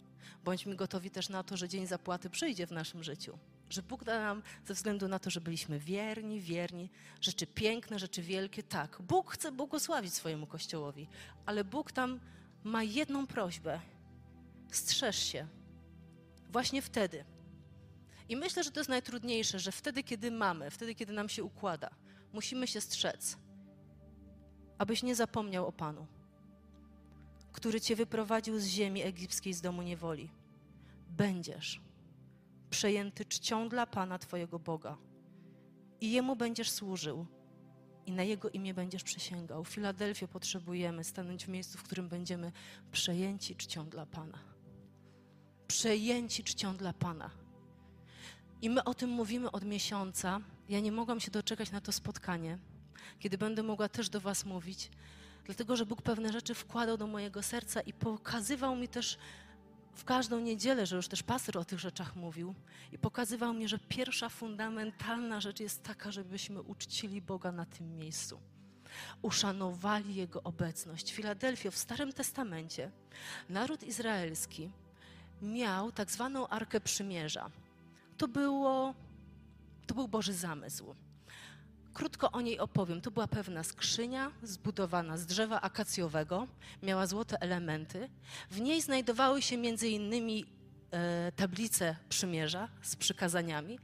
Bądźmy 0.44 0.76
gotowi 0.76 1.10
też 1.10 1.28
na 1.28 1.42
to, 1.42 1.56
że 1.56 1.68
dzień 1.68 1.86
zapłaty 1.86 2.30
przyjdzie 2.30 2.66
w 2.66 2.72
naszym 2.72 3.02
życiu. 3.02 3.38
Że 3.74 3.82
Bóg 3.82 4.04
da 4.04 4.20
nam 4.20 4.42
ze 4.66 4.74
względu 4.74 5.08
na 5.08 5.18
to, 5.18 5.30
że 5.30 5.40
byliśmy 5.40 5.78
wierni, 5.78 6.40
wierni, 6.40 6.90
rzeczy 7.20 7.46
piękne, 7.46 7.98
rzeczy 7.98 8.22
wielkie. 8.22 8.62
Tak, 8.62 9.02
Bóg 9.02 9.30
chce 9.30 9.52
błogosławić 9.52 10.14
swojemu 10.14 10.46
Kościołowi, 10.46 11.08
ale 11.46 11.64
Bóg 11.64 11.92
tam 11.92 12.20
ma 12.64 12.82
jedną 12.82 13.26
prośbę. 13.26 13.80
Strzeż 14.70 15.18
się. 15.18 15.46
Właśnie 16.50 16.82
wtedy. 16.82 17.24
I 18.28 18.36
myślę, 18.36 18.64
że 18.64 18.70
to 18.70 18.80
jest 18.80 18.90
najtrudniejsze, 18.90 19.58
że 19.58 19.72
wtedy, 19.72 20.02
kiedy 20.02 20.30
mamy, 20.30 20.70
wtedy, 20.70 20.94
kiedy 20.94 21.12
nam 21.12 21.28
się 21.28 21.44
układa, 21.44 21.90
musimy 22.32 22.66
się 22.66 22.80
strzec, 22.80 23.38
abyś 24.78 25.02
nie 25.02 25.14
zapomniał 25.14 25.66
o 25.66 25.72
Panu, 25.72 26.06
który 27.52 27.80
cię 27.80 27.96
wyprowadził 27.96 28.58
z 28.58 28.66
ziemi 28.66 29.02
egipskiej, 29.02 29.54
z 29.54 29.60
domu 29.60 29.82
niewoli. 29.82 30.30
Będziesz 31.08 31.83
przejęty 32.74 33.24
czcią 33.24 33.68
dla 33.68 33.86
Pana 33.86 34.18
Twojego 34.18 34.58
Boga 34.58 34.96
i 36.00 36.12
Jemu 36.12 36.36
będziesz 36.36 36.70
służył 36.70 37.26
i 38.06 38.12
na 38.12 38.22
Jego 38.22 38.50
imię 38.50 38.74
będziesz 38.74 39.02
przysięgał. 39.02 39.64
W 39.64 39.68
Filadelfii 39.68 40.28
potrzebujemy 40.28 41.04
stanąć 41.04 41.44
w 41.44 41.48
miejscu, 41.48 41.78
w 41.78 41.82
którym 41.82 42.08
będziemy 42.08 42.52
przejęci 42.92 43.56
czcią 43.56 43.88
dla 43.88 44.06
Pana. 44.06 44.38
Przejęci 45.68 46.44
czcią 46.44 46.76
dla 46.76 46.92
Pana. 46.92 47.30
I 48.62 48.70
my 48.70 48.84
o 48.84 48.94
tym 48.94 49.10
mówimy 49.10 49.50
od 49.50 49.64
miesiąca. 49.64 50.40
Ja 50.68 50.80
nie 50.80 50.92
mogłam 50.92 51.20
się 51.20 51.30
doczekać 51.30 51.70
na 51.70 51.80
to 51.80 51.92
spotkanie, 51.92 52.58
kiedy 53.18 53.38
będę 53.38 53.62
mogła 53.62 53.88
też 53.88 54.08
do 54.08 54.20
Was 54.20 54.44
mówić, 54.44 54.90
dlatego 55.44 55.76
że 55.76 55.86
Bóg 55.86 56.02
pewne 56.02 56.32
rzeczy 56.32 56.54
wkładał 56.54 56.96
do 56.96 57.06
mojego 57.06 57.42
serca 57.42 57.80
i 57.80 57.92
pokazywał 57.92 58.76
mi 58.76 58.88
też 58.88 59.18
w 59.94 60.04
każdą 60.04 60.40
niedzielę, 60.40 60.86
że 60.86 60.96
już 60.96 61.08
też 61.08 61.22
pastor 61.22 61.58
o 61.58 61.64
tych 61.64 61.80
rzeczach 61.80 62.16
mówił 62.16 62.54
i 62.92 62.98
pokazywał 62.98 63.54
mi, 63.54 63.68
że 63.68 63.78
pierwsza 63.78 64.28
fundamentalna 64.28 65.40
rzecz 65.40 65.60
jest 65.60 65.82
taka, 65.82 66.12
żebyśmy 66.12 66.62
uczcili 66.62 67.22
Boga 67.22 67.52
na 67.52 67.66
tym 67.66 67.96
miejscu. 67.96 68.40
Uszanowali 69.22 70.14
Jego 70.14 70.42
obecność. 70.42 71.12
Filadelfio 71.12 71.70
w 71.70 71.76
Starym 71.76 72.12
Testamencie 72.12 72.90
naród 73.48 73.82
izraelski 73.82 74.70
miał 75.42 75.92
tak 75.92 76.10
zwaną 76.10 76.48
Arkę 76.48 76.80
Przymierza, 76.80 77.50
to, 78.16 78.28
było, 78.28 78.94
to 79.86 79.94
był 79.94 80.08
Boży 80.08 80.32
zamysł. 80.32 80.94
Krótko 81.94 82.30
o 82.30 82.40
niej 82.40 82.58
opowiem. 82.58 83.00
To 83.00 83.10
była 83.10 83.26
pewna 83.26 83.64
skrzynia 83.64 84.32
zbudowana 84.42 85.16
z 85.16 85.26
drzewa 85.26 85.60
akacjowego, 85.60 86.46
miała 86.82 87.06
złote 87.06 87.40
elementy. 87.40 88.08
W 88.50 88.60
niej 88.60 88.82
znajdowały 88.82 89.42
się 89.42 89.56
między 89.56 89.88
innymi 89.88 90.44
e, 90.90 91.32
tablice 91.32 91.96
przymierza 92.08 92.68
z 92.82 92.96
przykazaniami. 92.96 93.78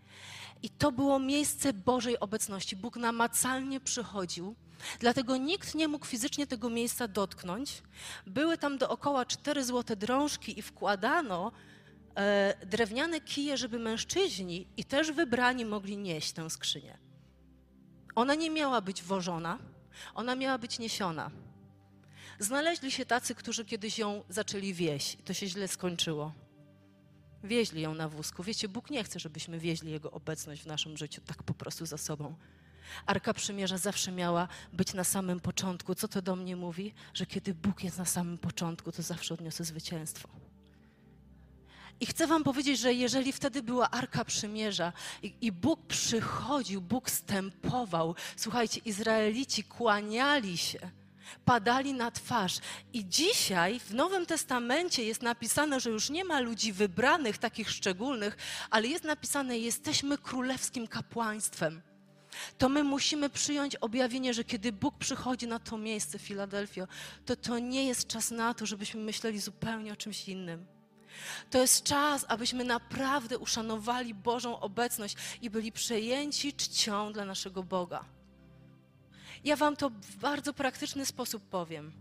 I 0.63 0.71
to 0.71 0.93
było 0.93 1.19
miejsce 1.19 1.73
Bożej 1.73 2.21
obecności. 2.21 2.77
Bóg 2.77 2.97
namacalnie 2.97 3.81
przychodził, 3.81 4.55
dlatego 4.99 5.37
nikt 5.37 5.75
nie 5.75 5.89
mógł 5.89 6.07
fizycznie 6.07 6.47
tego 6.47 6.71
miejsca 6.71 7.09
dotknąć. 7.09 7.83
Były 8.27 8.59
tam 8.59 8.79
dookoła 8.79 9.27
cztery 9.27 9.65
złote 9.65 9.97
drążki 9.97 10.59
i 10.59 10.63
wkładano 10.63 11.53
e, 12.17 12.67
drewniane 12.67 13.21
kije, 13.21 13.57
żeby 13.57 13.79
mężczyźni 13.79 14.67
i 14.77 14.85
też 14.85 15.13
wybrani 15.13 15.65
mogli 15.65 15.97
nieść 15.97 16.33
tę 16.33 16.51
skrzynię. 16.51 17.10
Ona 18.15 18.35
nie 18.35 18.51
miała 18.51 18.81
być 18.81 19.03
wożona, 19.03 19.59
ona 20.15 20.35
miała 20.35 20.59
być 20.59 20.79
niesiona. 20.79 21.31
Znaleźli 22.39 22.93
się 22.93 23.07
tacy, 23.07 23.35
którzy 23.35 23.65
kiedyś 23.65 23.99
ją 23.99 24.25
zaczęli 24.29 24.75
wieść 24.75 25.17
to 25.25 25.35
się 25.35 25.47
źle 25.47 25.69
skończyło. 25.69 26.33
Wieźli 27.45 27.83
ją 27.83 27.95
na 27.95 28.09
wózku. 28.09 28.43
Wiecie, 28.43 28.69
Bóg 28.69 28.91
nie 28.91 29.05
chce, 29.05 29.21
żebyśmy 29.21 29.59
wieźli 29.59 29.93
Jego 29.93 30.11
obecność 30.11 30.63
w 30.63 30.67
naszym 30.67 30.97
życiu 30.97 31.21
tak 31.27 31.43
po 31.43 31.55
prostu 31.55 31.87
za 31.87 31.99
sobą. 31.99 32.35
Arka 33.07 33.35
Przymierza 33.35 33.79
zawsze 33.79 34.13
miała 34.13 34.49
być 34.73 34.95
na 34.95 35.05
samym 35.05 35.41
początku. 35.41 35.95
Co 35.95 36.09
to 36.09 36.23
do 36.23 36.37
mnie 36.37 36.57
mówi? 36.57 36.95
Że 37.15 37.27
kiedy 37.27 37.55
Bóg 37.55 37.85
jest 37.85 37.99
na 37.99 38.05
samym 38.05 38.39
początku, 38.39 38.93
to 38.93 39.03
zawsze 39.03 39.35
odniosę 39.35 39.65
zwycięstwo. 39.65 40.29
I 42.01 42.07
chcę 42.07 42.27
Wam 42.27 42.45
powiedzieć, 42.45 42.81
że 42.81 42.95
jeżeli 42.95 43.33
wtedy 43.33 43.63
była 43.63 43.91
Arka 43.91 44.25
Przymierza 44.25 44.93
i, 45.23 45.35
i, 45.41 45.53
Bóg 45.53 45.87
przychodził, 45.87 46.81
Bóg 46.81 47.11
stępował, 47.11 48.15
słuchajcie, 48.37 48.81
Izraelici 48.85 49.65
kłaniali 49.65 50.59
się, 50.59 50.79
padali 51.45 51.95
na 51.95 52.11
twarz. 52.11 52.59
I 52.93 53.09
dzisiaj 53.09 53.81
w 53.81 53.95
Nowym 53.95 54.27
Testamencie 54.27 55.05
jest 55.05 55.23
napisane, 55.23 55.81
że 55.81 55.91
już 55.91 56.11
nie 56.11 56.25
ma 56.25 56.41
ludzi 56.41 56.73
wybranych, 56.73 57.39
takich 57.39 57.71
szczególnych, 57.71 58.37
ale 58.71 58.89
jest 58.89 59.05
napisane, 59.05 59.59
jesteśmy 59.59 60.19
królewskim 60.19 60.87
kapłaństwem. 60.87 61.83
To 62.59 62.69
my 62.69 62.85
musimy 62.85 63.31
przyjąć 63.31 63.77
objawienie, 63.77 64.35
że 64.35 64.45
kiedy 64.45 64.73
Bóg 64.73 64.99
przychodzi 64.99 65.47
na 65.47 65.59
to 65.59 65.79
miejsce, 65.79 66.19
Filadelfia, 66.19 66.87
to 67.27 67.37
to 67.37 67.59
nie 67.59 67.87
jest 67.87 68.07
czas 68.07 68.31
na 68.31 68.55
to, 68.55 68.67
żebyśmy 68.67 69.01
myśleli 69.01 69.41
zupełnie 69.41 69.93
o 69.93 69.97
czymś 69.97 70.29
innym. 70.29 70.80
To 71.51 71.59
jest 71.59 71.83
czas, 71.83 72.25
abyśmy 72.29 72.65
naprawdę 72.65 73.39
uszanowali 73.39 74.15
Bożą 74.15 74.61
obecność 74.61 75.17
i 75.43 75.51
byli 75.51 75.73
przejęci 75.73 76.53
czcią 76.53 77.13
dla 77.13 77.25
naszego 77.25 77.63
Boga. 77.63 78.05
Ja 79.45 79.57
Wam 79.57 79.77
to 79.77 79.91
w 79.91 80.17
bardzo 80.17 80.53
praktyczny 80.53 81.07
sposób 81.07 81.43
powiem. 81.43 81.93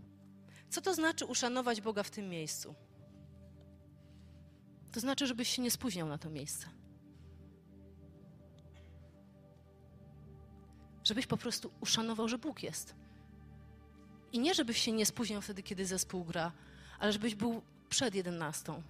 Co 0.70 0.80
to 0.80 0.94
znaczy 0.94 1.26
uszanować 1.26 1.80
Boga 1.80 2.02
w 2.02 2.10
tym 2.10 2.28
miejscu? 2.28 2.74
To 4.92 5.00
znaczy, 5.00 5.26
żebyś 5.26 5.48
się 5.48 5.62
nie 5.62 5.70
spóźniał 5.70 6.08
na 6.08 6.18
to 6.18 6.30
miejsce. 6.30 6.66
Żebyś 11.04 11.26
po 11.26 11.36
prostu 11.36 11.70
uszanował, 11.80 12.28
że 12.28 12.38
Bóg 12.38 12.62
jest. 12.62 12.94
I 14.32 14.38
nie, 14.38 14.54
żebyś 14.54 14.78
się 14.78 14.92
nie 14.92 15.06
spóźniał 15.06 15.42
wtedy, 15.42 15.62
kiedy 15.62 15.86
zespół 15.86 16.24
gra, 16.24 16.52
ale 16.98 17.12
żebyś 17.12 17.34
był 17.34 17.62
przed 17.88 18.14
jedenastą. 18.14 18.82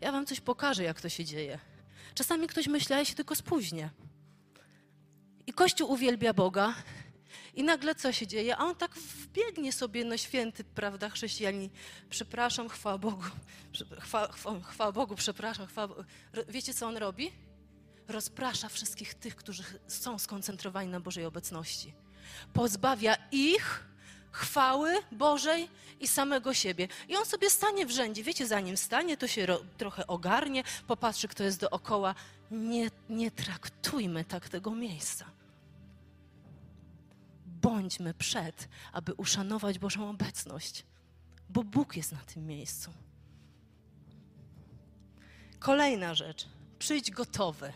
Ja 0.00 0.12
wam 0.12 0.26
coś 0.26 0.40
pokażę, 0.40 0.82
jak 0.82 1.00
to 1.00 1.08
się 1.08 1.24
dzieje. 1.24 1.58
Czasami 2.14 2.46
ktoś 2.46 2.66
myśli, 2.66 2.94
ja 2.94 3.04
się 3.04 3.14
tylko 3.14 3.34
spóźnię. 3.34 3.90
I 5.46 5.52
Kościół 5.52 5.90
uwielbia 5.90 6.32
Boga, 6.34 6.74
i 7.54 7.62
nagle 7.62 7.94
co 7.94 8.12
się 8.12 8.26
dzieje? 8.26 8.56
A 8.56 8.64
on 8.64 8.74
tak 8.74 8.94
wbiegnie 8.94 9.72
sobie, 9.72 10.04
no 10.04 10.16
święty, 10.16 10.64
prawda, 10.64 11.10
chrześcijanin. 11.10 11.70
Przepraszam, 12.10 12.68
chwała 12.68 12.98
Bogu. 12.98 13.22
Chwała, 14.00 14.28
chwała 14.62 14.92
Bogu, 14.92 15.14
przepraszam, 15.14 15.66
chwała 15.66 15.94
Wiecie, 16.48 16.74
co 16.74 16.86
on 16.86 16.96
robi? 16.96 17.32
Rozprasza 18.08 18.68
wszystkich 18.68 19.14
tych, 19.14 19.36
którzy 19.36 19.62
są 19.88 20.18
skoncentrowani 20.18 20.90
na 20.90 21.00
Bożej 21.00 21.24
obecności. 21.24 21.94
Pozbawia 22.52 23.16
ich 23.32 23.84
chwały 24.32 24.94
Bożej 25.12 25.68
i 26.00 26.08
samego 26.08 26.54
siebie. 26.54 26.88
I 27.08 27.16
on 27.16 27.26
sobie 27.26 27.50
stanie 27.50 27.86
w 27.86 27.90
rzędzie. 27.90 28.22
Wiecie, 28.22 28.46
zanim 28.46 28.76
stanie, 28.76 29.16
to 29.16 29.26
się 29.26 29.46
trochę 29.78 30.06
ogarnie, 30.06 30.64
popatrzy, 30.86 31.28
kto 31.28 31.44
jest 31.44 31.60
dookoła. 31.60 32.14
Nie, 32.50 32.90
nie 33.08 33.30
traktujmy 33.30 34.24
tak 34.24 34.48
tego 34.48 34.70
miejsca 34.70 35.24
bądźmy 37.62 38.14
przed, 38.14 38.68
aby 38.92 39.14
uszanować 39.14 39.78
Bożą 39.78 40.10
obecność, 40.10 40.84
bo 41.48 41.64
Bóg 41.64 41.96
jest 41.96 42.12
na 42.12 42.18
tym 42.18 42.46
miejscu. 42.46 42.90
Kolejna 45.58 46.14
rzecz. 46.14 46.48
Przyjdź 46.78 47.10
gotowy. 47.10 47.72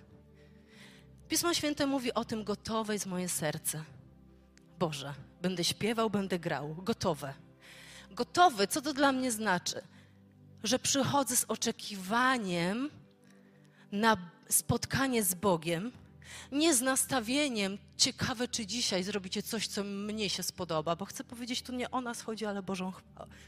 Pismo 1.29 1.55
Święte 1.55 1.87
mówi 1.87 2.15
o 2.15 2.25
tym, 2.25 2.45
gotowe 2.45 2.93
jest 2.93 3.07
moje 3.07 3.29
serce. 3.29 3.85
Boże, 4.79 5.15
będę 5.43 5.65
śpiewał, 5.65 6.11
będę 6.11 6.39
grał. 6.39 6.75
Gotowe. 6.75 7.35
Gotowy, 8.11 8.67
co 8.67 8.83
to 8.83 8.93
dla 8.93 9.13
mnie 9.13 9.33
znaczy? 9.33 9.83
Że 10.65 10.79
przychodzę 10.79 11.37
z 11.37 11.45
oczekiwaniem 11.45 12.91
na 13.93 14.17
spotkanie 14.49 15.23
z 15.23 15.35
Bogiem, 15.35 15.93
nie 16.53 16.75
z 16.75 16.81
nastawieniem, 16.81 17.79
ciekawe 17.97 18.49
czy 18.49 18.67
dzisiaj 18.67 19.03
zrobicie 19.03 19.43
coś, 19.43 19.67
co 19.67 19.85
mnie 19.85 20.31
się 20.31 20.43
spodoba, 20.43 20.97
bo 20.97 21.05
chcę 21.05 21.25
powiedzieć, 21.25 21.63
tu 21.63 21.73
nie 21.73 21.91
o 21.91 22.01
nas 22.01 22.23
chodzi, 22.23 22.47
ale 22.47 22.63
Bożą, 22.63 22.93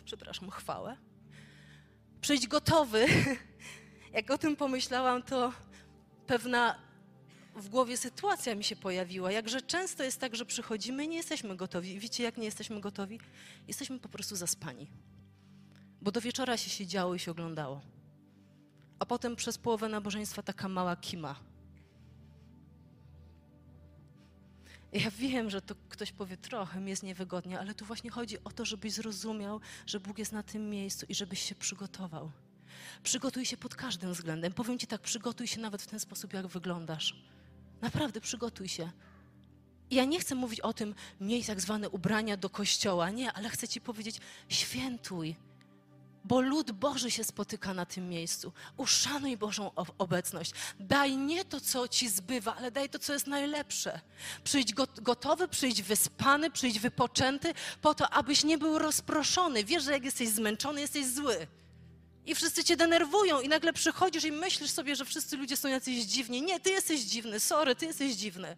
przepraszam, 0.04 0.50
chwałę. 0.50 0.97
Przyjdź 2.21 2.47
gotowy. 2.47 3.07
Jak 4.12 4.30
o 4.30 4.38
tym 4.38 4.57
pomyślałam, 4.57 5.23
to 5.23 5.52
pewna 6.26 6.88
w 7.58 7.68
głowie 7.68 7.96
sytuacja 7.96 8.54
mi 8.54 8.64
się 8.64 8.76
pojawiła. 8.76 9.32
Jakże 9.32 9.62
często 9.62 10.04
jest 10.04 10.20
tak, 10.20 10.36
że 10.36 10.46
przychodzimy 10.46 11.04
i 11.04 11.08
nie 11.08 11.16
jesteśmy 11.16 11.56
gotowi. 11.56 11.98
Wiecie, 11.98 12.22
jak 12.22 12.36
nie 12.36 12.44
jesteśmy 12.44 12.80
gotowi? 12.80 13.20
Jesteśmy 13.68 13.98
po 13.98 14.08
prostu 14.08 14.36
zaspani. 14.36 14.90
Bo 16.02 16.12
do 16.12 16.20
wieczora 16.20 16.56
się 16.56 16.70
siedziało 16.70 17.14
i 17.14 17.18
się 17.18 17.30
oglądało. 17.30 17.80
A 18.98 19.06
potem 19.06 19.36
przez 19.36 19.58
połowę 19.58 19.88
nabożeństwa 19.88 20.42
taka 20.42 20.68
mała 20.68 20.96
kima 20.96 21.48
Ja 24.92 25.10
wiem, 25.10 25.50
że 25.50 25.62
to 25.62 25.74
ktoś 25.88 26.12
powie, 26.12 26.36
trochę 26.36 26.80
mi 26.80 26.90
jest 26.90 27.02
niewygodnie, 27.02 27.60
ale 27.60 27.74
tu 27.74 27.84
właśnie 27.84 28.10
chodzi 28.10 28.44
o 28.44 28.50
to, 28.50 28.64
żebyś 28.64 28.92
zrozumiał, 28.92 29.60
że 29.86 30.00
Bóg 30.00 30.18
jest 30.18 30.32
na 30.32 30.42
tym 30.42 30.70
miejscu 30.70 31.06
i 31.08 31.14
żebyś 31.14 31.42
się 31.42 31.54
przygotował. 31.54 32.30
Przygotuj 33.02 33.44
się 33.44 33.56
pod 33.56 33.74
każdym 33.74 34.12
względem. 34.12 34.52
Powiem 34.52 34.78
Ci 34.78 34.86
tak, 34.86 35.00
przygotuj 35.00 35.46
się 35.46 35.60
nawet 35.60 35.82
w 35.82 35.86
ten 35.86 36.00
sposób, 36.00 36.32
jak 36.32 36.46
wyglądasz. 36.46 37.14
Naprawdę 37.80 38.20
przygotuj 38.20 38.68
się. 38.68 38.90
Ja 39.90 40.04
nie 40.04 40.20
chcę 40.20 40.35
mówić 40.35 40.61
o 40.61 40.73
tym, 40.73 40.94
miej 41.20 41.44
tak 41.44 41.61
zwane 41.61 41.90
ubrania 41.90 42.37
do 42.37 42.50
kościoła. 42.50 43.11
Nie, 43.11 43.32
ale 43.32 43.49
chcę 43.49 43.68
Ci 43.68 43.80
powiedzieć, 43.80 44.20
świętuj 44.49 45.37
bo 46.28 46.40
lud 46.40 46.73
Boży 46.73 47.11
się 47.11 47.25
spotyka 47.25 47.75
na 47.75 47.87
tym 47.87 48.08
miejscu. 48.08 48.52
Uszanuj 48.76 49.37
Bożą 49.37 49.70
obecność. 49.99 50.52
Daj 50.80 51.16
nie 51.16 51.44
to, 51.44 51.61
co 51.61 51.88
ci 51.88 52.08
zbywa, 52.08 52.56
ale 52.56 52.70
daj 52.70 52.88
to, 52.88 52.99
co 52.99 53.12
jest 53.12 53.26
najlepsze. 53.26 54.00
Przyjdź 54.44 54.75
gotowy, 55.02 55.49
przyjdź 55.49 55.82
wyspany, 55.82 56.50
przyjdź 56.50 56.78
wypoczęty, 56.78 57.54
po 57.82 57.94
to, 57.94 58.11
abyś 58.11 58.44
nie 58.44 58.58
był 58.58 58.78
rozproszony. 58.78 59.64
Wiesz, 59.64 59.85
że 59.85 59.92
jak 59.92 60.04
jesteś 60.04 60.28
zmęczony, 60.28 60.80
jesteś 60.80 61.06
zły. 61.06 61.47
I 62.28 62.35
wszyscy 62.35 62.64
cię 62.64 62.76
denerwują, 62.76 63.40
i 63.40 63.49
nagle 63.49 63.73
przychodzisz 63.73 64.25
i 64.25 64.32
myślisz 64.32 64.70
sobie, 64.70 64.97
że 64.97 65.04
wszyscy 65.04 65.37
ludzie 65.37 65.56
są 65.56 65.68
jacyś 65.68 66.04
dziwni. 66.04 66.42
Nie, 66.42 66.61
ty 66.61 66.70
jesteś 66.70 67.00
dziwny, 67.00 67.40
sorry, 67.40 67.76
ty 67.76 67.87
jesteś 67.87 68.14
dziwny. 68.14 68.56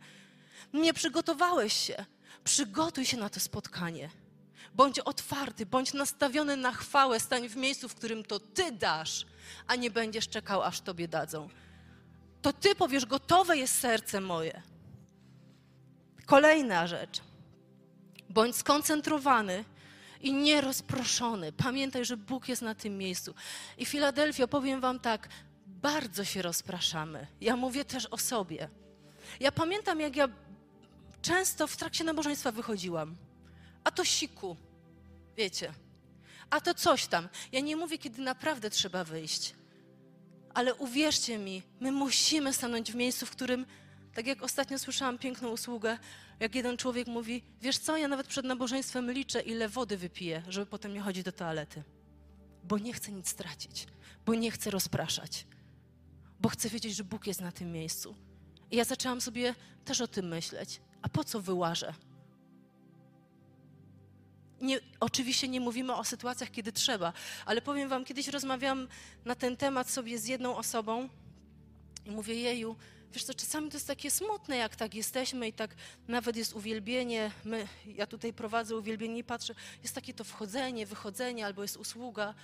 Nie 0.72 0.94
przygotowałeś 0.94 1.72
się. 1.72 2.04
Przygotuj 2.44 3.06
się 3.06 3.16
na 3.16 3.28
to 3.28 3.40
spotkanie. 3.40 4.10
Bądź 4.74 4.98
otwarty, 4.98 5.66
bądź 5.66 5.92
nastawiony 5.92 6.56
na 6.56 6.72
chwałę, 6.72 7.20
stań 7.20 7.48
w 7.48 7.56
miejscu, 7.56 7.88
w 7.88 7.94
którym 7.94 8.24
to 8.24 8.40
Ty 8.40 8.72
dasz, 8.72 9.26
a 9.66 9.76
nie 9.76 9.90
będziesz 9.90 10.28
czekał, 10.28 10.62
aż 10.62 10.80
Tobie 10.80 11.08
dadzą. 11.08 11.48
To 12.42 12.52
Ty 12.52 12.74
powiesz, 12.74 13.06
gotowe 13.06 13.56
jest 13.56 13.78
serce 13.78 14.20
moje. 14.20 14.62
Kolejna 16.26 16.86
rzecz. 16.86 17.20
Bądź 18.28 18.56
skoncentrowany 18.56 19.64
i 20.20 20.32
nierozproszony. 20.32 21.52
Pamiętaj, 21.52 22.04
że 22.04 22.16
Bóg 22.16 22.48
jest 22.48 22.62
na 22.62 22.74
tym 22.74 22.98
miejscu. 22.98 23.34
I 23.78 23.86
Filadelfia, 23.86 24.46
powiem 24.46 24.80
Wam 24.80 25.00
tak, 25.00 25.28
bardzo 25.66 26.24
się 26.24 26.42
rozpraszamy. 26.42 27.26
Ja 27.40 27.56
mówię 27.56 27.84
też 27.84 28.06
o 28.06 28.18
sobie. 28.18 28.68
Ja 29.40 29.52
pamiętam, 29.52 30.00
jak 30.00 30.16
ja 30.16 30.28
często 31.22 31.66
w 31.66 31.76
trakcie 31.76 32.04
nabożeństwa 32.04 32.52
wychodziłam 32.52 33.16
a 33.84 33.90
to 33.90 34.04
siku, 34.04 34.56
wiecie, 35.36 35.72
a 36.50 36.60
to 36.60 36.74
coś 36.74 37.06
tam. 37.06 37.28
Ja 37.52 37.60
nie 37.60 37.76
mówię, 37.76 37.98
kiedy 37.98 38.22
naprawdę 38.22 38.70
trzeba 38.70 39.04
wyjść, 39.04 39.54
Ale 40.54 40.74
uwierzcie 40.74 41.38
mi, 41.38 41.62
my 41.80 41.92
musimy 41.92 42.52
stanąć 42.52 42.92
w 42.92 42.94
miejscu, 42.94 43.26
w 43.26 43.30
którym, 43.30 43.66
tak 44.14 44.26
jak 44.26 44.42
ostatnio 44.42 44.78
słyszałam 44.78 45.18
piękną 45.18 45.48
usługę, 45.48 45.98
jak 46.40 46.54
jeden 46.54 46.76
człowiek 46.76 47.06
mówi, 47.06 47.42
wiesz 47.60 47.78
co, 47.78 47.96
ja 47.96 48.08
nawet 48.08 48.26
przed 48.26 48.44
nabożeństwem 48.44 49.10
liczę, 49.10 49.40
ile 49.40 49.68
wody 49.68 49.96
wypiję, 49.96 50.42
żeby 50.48 50.66
potem 50.66 50.94
nie 50.94 51.00
chodzić 51.00 51.24
do 51.24 51.32
toalety. 51.32 51.82
Bo 52.64 52.78
nie 52.78 52.92
chcę 52.92 53.12
nic 53.12 53.28
stracić, 53.28 53.86
bo 54.26 54.34
nie 54.34 54.50
chcę 54.50 54.70
rozpraszać, 54.70 55.46
bo 56.40 56.48
chcę 56.48 56.68
wiedzieć, 56.68 56.96
że 56.96 57.04
Bóg 57.04 57.26
jest 57.26 57.40
na 57.40 57.52
tym 57.52 57.72
miejscu. 57.72 58.14
I 58.70 58.76
ja 58.76 58.84
zaczęłam 58.84 59.20
sobie 59.20 59.54
też 59.84 60.00
o 60.00 60.08
tym 60.08 60.28
myśleć. 60.28 60.80
A 61.02 61.08
po 61.08 61.24
co 61.24 61.40
wyłażę? 61.40 61.94
Nie, 64.60 64.80
oczywiście 65.00 65.48
nie 65.48 65.60
mówimy 65.60 65.94
o 65.94 66.04
sytuacjach, 66.04 66.50
kiedy 66.50 66.72
trzeba, 66.72 67.12
ale 67.46 67.62
powiem 67.62 67.88
Wam, 67.88 68.04
kiedyś 68.04 68.28
rozmawiałam 68.28 68.88
na 69.24 69.34
ten 69.34 69.56
temat 69.56 69.90
sobie 69.90 70.18
z 70.18 70.26
jedną 70.26 70.56
osobą 70.56 71.08
i 72.06 72.10
mówię, 72.10 72.34
jeju, 72.34 72.76
wiesz 73.12 73.24
co, 73.24 73.34
czasami 73.34 73.68
to 73.68 73.76
jest 73.76 73.86
takie 73.86 74.10
smutne, 74.10 74.56
jak 74.56 74.76
tak 74.76 74.94
jesteśmy 74.94 75.48
i 75.48 75.52
tak 75.52 75.74
nawet 76.08 76.36
jest 76.36 76.54
uwielbienie, 76.54 77.30
my, 77.44 77.68
ja 77.86 78.06
tutaj 78.06 78.32
prowadzę 78.32 78.76
uwielbienie 78.76 79.18
i 79.18 79.24
patrzę, 79.24 79.54
jest 79.82 79.94
takie 79.94 80.14
to 80.14 80.24
wchodzenie, 80.24 80.86
wychodzenie, 80.86 81.46
albo 81.46 81.62
jest 81.62 81.76
usługa. 81.76 82.34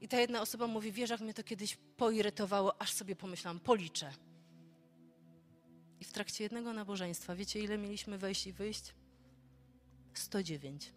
I 0.00 0.08
ta 0.08 0.20
jedna 0.20 0.40
osoba 0.40 0.66
mówi, 0.66 0.92
wiesz, 0.92 1.10
jak 1.10 1.20
mnie 1.20 1.34
to 1.34 1.42
kiedyś 1.42 1.78
poirytowało, 1.96 2.82
aż 2.82 2.92
sobie 2.92 3.16
pomyślałam, 3.16 3.60
policzę. 3.60 4.12
I 6.00 6.04
w 6.04 6.12
trakcie 6.12 6.44
jednego 6.44 6.72
nabożeństwa, 6.72 7.34
wiecie 7.34 7.60
ile 7.60 7.78
mieliśmy 7.78 8.18
wejść 8.18 8.46
i 8.46 8.52
wyjść? 8.52 8.94
109. 10.14 10.92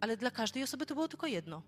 Ale 0.00 0.16
dla 0.16 0.30
każdej 0.30 0.62
osoby 0.62 0.86
to 0.86 0.94
było 0.94 1.08
tylko 1.08 1.26
jedno. 1.26 1.62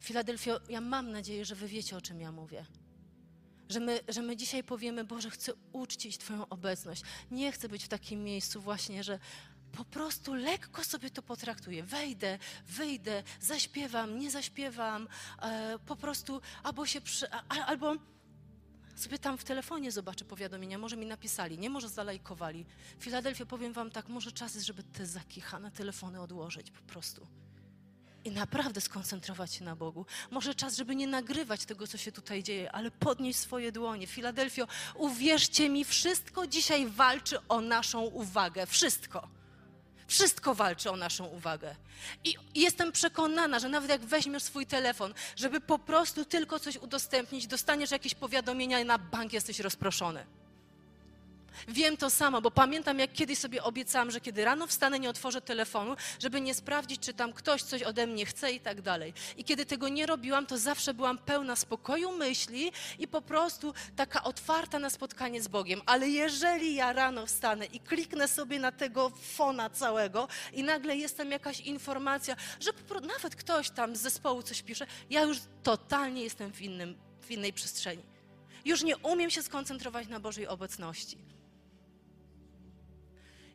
Filadelfio, 0.00 0.60
ja 0.68 0.80
mam 0.80 1.10
nadzieję, 1.10 1.44
że 1.44 1.54
wy 1.54 1.68
wiecie, 1.68 1.96
o 1.96 2.00
czym 2.00 2.20
ja 2.20 2.32
mówię. 2.32 2.66
Że 3.68 3.80
my, 3.80 4.00
że 4.08 4.22
my 4.22 4.36
dzisiaj 4.36 4.64
powiemy, 4.64 5.04
Boże, 5.04 5.30
chcę 5.30 5.52
uczcić 5.72 6.18
Twoją 6.18 6.48
obecność. 6.48 7.02
Nie 7.30 7.52
chcę 7.52 7.68
być 7.68 7.84
w 7.84 7.88
takim 7.88 8.24
miejscu 8.24 8.60
właśnie, 8.60 9.04
że 9.04 9.18
po 9.72 9.84
prostu 9.84 10.34
lekko 10.34 10.84
sobie 10.84 11.10
to 11.10 11.22
potraktuję. 11.22 11.82
Wejdę, 11.82 12.38
wyjdę, 12.66 13.22
zaśpiewam, 13.40 14.18
nie 14.18 14.30
zaśpiewam, 14.30 15.08
e, 15.42 15.78
po 15.86 15.96
prostu 15.96 16.40
albo 16.62 16.86
się 16.86 17.00
przy, 17.00 17.30
a, 17.30 17.66
albo 17.66 17.94
sobie 18.96 19.18
tam 19.18 19.38
w 19.38 19.44
telefonie 19.44 19.92
zobaczę 19.92 20.24
powiadomienia, 20.24 20.78
może 20.78 20.96
mi 20.96 21.06
napisali, 21.06 21.58
nie 21.58 21.70
może 21.70 21.88
zalajkowali. 21.88 22.66
Filadelfia, 23.00 23.46
powiem 23.46 23.72
wam 23.72 23.90
tak, 23.90 24.08
może 24.08 24.32
czas 24.32 24.54
jest, 24.54 24.66
żeby 24.66 24.82
te 24.82 25.06
zakichane 25.06 25.70
telefony 25.70 26.20
odłożyć 26.20 26.70
po 26.70 26.82
prostu. 26.82 27.26
I 28.26 28.30
naprawdę 28.30 28.80
skoncentrować 28.80 29.54
się 29.54 29.64
na 29.64 29.76
Bogu. 29.76 30.06
Może 30.30 30.54
czas, 30.54 30.76
żeby 30.76 30.96
nie 30.96 31.06
nagrywać 31.06 31.64
tego, 31.64 31.86
co 31.86 31.98
się 31.98 32.12
tutaj 32.12 32.42
dzieje, 32.42 32.72
ale 32.72 32.90
podnieść 32.90 33.38
swoje 33.38 33.72
dłonie. 33.72 34.06
Filadelfio, 34.06 34.66
uwierzcie 34.94 35.68
mi, 35.68 35.84
wszystko 35.84 36.46
dzisiaj 36.46 36.86
walczy 36.86 37.38
o 37.48 37.60
naszą 37.60 38.00
uwagę. 38.00 38.66
Wszystko. 38.66 39.28
Wszystko 40.06 40.54
walczy 40.54 40.90
o 40.90 40.96
naszą 40.96 41.26
uwagę. 41.26 41.76
I 42.24 42.34
jestem 42.54 42.92
przekonana, 42.92 43.58
że 43.58 43.68
nawet 43.68 43.90
jak 43.90 44.04
weźmiesz 44.04 44.42
swój 44.42 44.66
telefon, 44.66 45.14
żeby 45.36 45.60
po 45.60 45.78
prostu 45.78 46.24
tylko 46.24 46.58
coś 46.58 46.76
udostępnić, 46.76 47.46
dostaniesz 47.46 47.90
jakieś 47.90 48.14
powiadomienia 48.14 48.80
i 48.80 48.84
na 48.84 48.98
bank 48.98 49.32
jesteś 49.32 49.60
rozproszony. 49.60 50.26
Wiem 51.68 51.96
to 51.96 52.10
samo, 52.10 52.40
bo 52.40 52.50
pamiętam, 52.50 52.98
jak 52.98 53.12
kiedyś 53.12 53.38
sobie 53.38 53.62
obiecałam, 53.62 54.10
że 54.10 54.20
kiedy 54.20 54.44
rano 54.44 54.66
wstanę, 54.66 54.98
nie 54.98 55.10
otworzę 55.10 55.40
telefonu, 55.40 55.96
żeby 56.22 56.40
nie 56.40 56.54
sprawdzić, 56.54 57.00
czy 57.00 57.14
tam 57.14 57.32
ktoś 57.32 57.62
coś 57.62 57.82
ode 57.82 58.06
mnie 58.06 58.26
chce 58.26 58.52
i 58.52 58.60
tak 58.60 58.82
dalej. 58.82 59.12
I 59.36 59.44
kiedy 59.44 59.66
tego 59.66 59.88
nie 59.88 60.06
robiłam, 60.06 60.46
to 60.46 60.58
zawsze 60.58 60.94
byłam 60.94 61.18
pełna 61.18 61.56
spokoju 61.56 62.12
myśli 62.12 62.72
i 62.98 63.08
po 63.08 63.22
prostu 63.22 63.74
taka 63.96 64.22
otwarta 64.22 64.78
na 64.78 64.90
spotkanie 64.90 65.42
z 65.42 65.48
Bogiem. 65.48 65.80
Ale 65.86 66.08
jeżeli 66.08 66.74
ja 66.74 66.92
rano 66.92 67.26
wstanę 67.26 67.66
i 67.66 67.80
kliknę 67.80 68.28
sobie 68.28 68.58
na 68.58 68.72
tego 68.72 69.10
fona 69.10 69.70
całego 69.70 70.28
i 70.52 70.62
nagle 70.62 70.96
jestem 70.96 71.30
jakaś 71.30 71.60
informacja, 71.60 72.36
że 72.60 72.70
nawet 73.02 73.36
ktoś 73.36 73.70
tam 73.70 73.96
z 73.96 74.00
zespołu 74.00 74.42
coś 74.42 74.62
pisze, 74.62 74.86
ja 75.10 75.22
już 75.22 75.38
totalnie 75.62 76.22
jestem 76.22 76.52
w, 76.52 76.62
innym, 76.62 76.98
w 77.20 77.30
innej 77.30 77.52
przestrzeni. 77.52 78.02
Już 78.64 78.82
nie 78.82 78.96
umiem 78.96 79.30
się 79.30 79.42
skoncentrować 79.42 80.08
na 80.08 80.20
Bożej 80.20 80.46
obecności. 80.46 81.35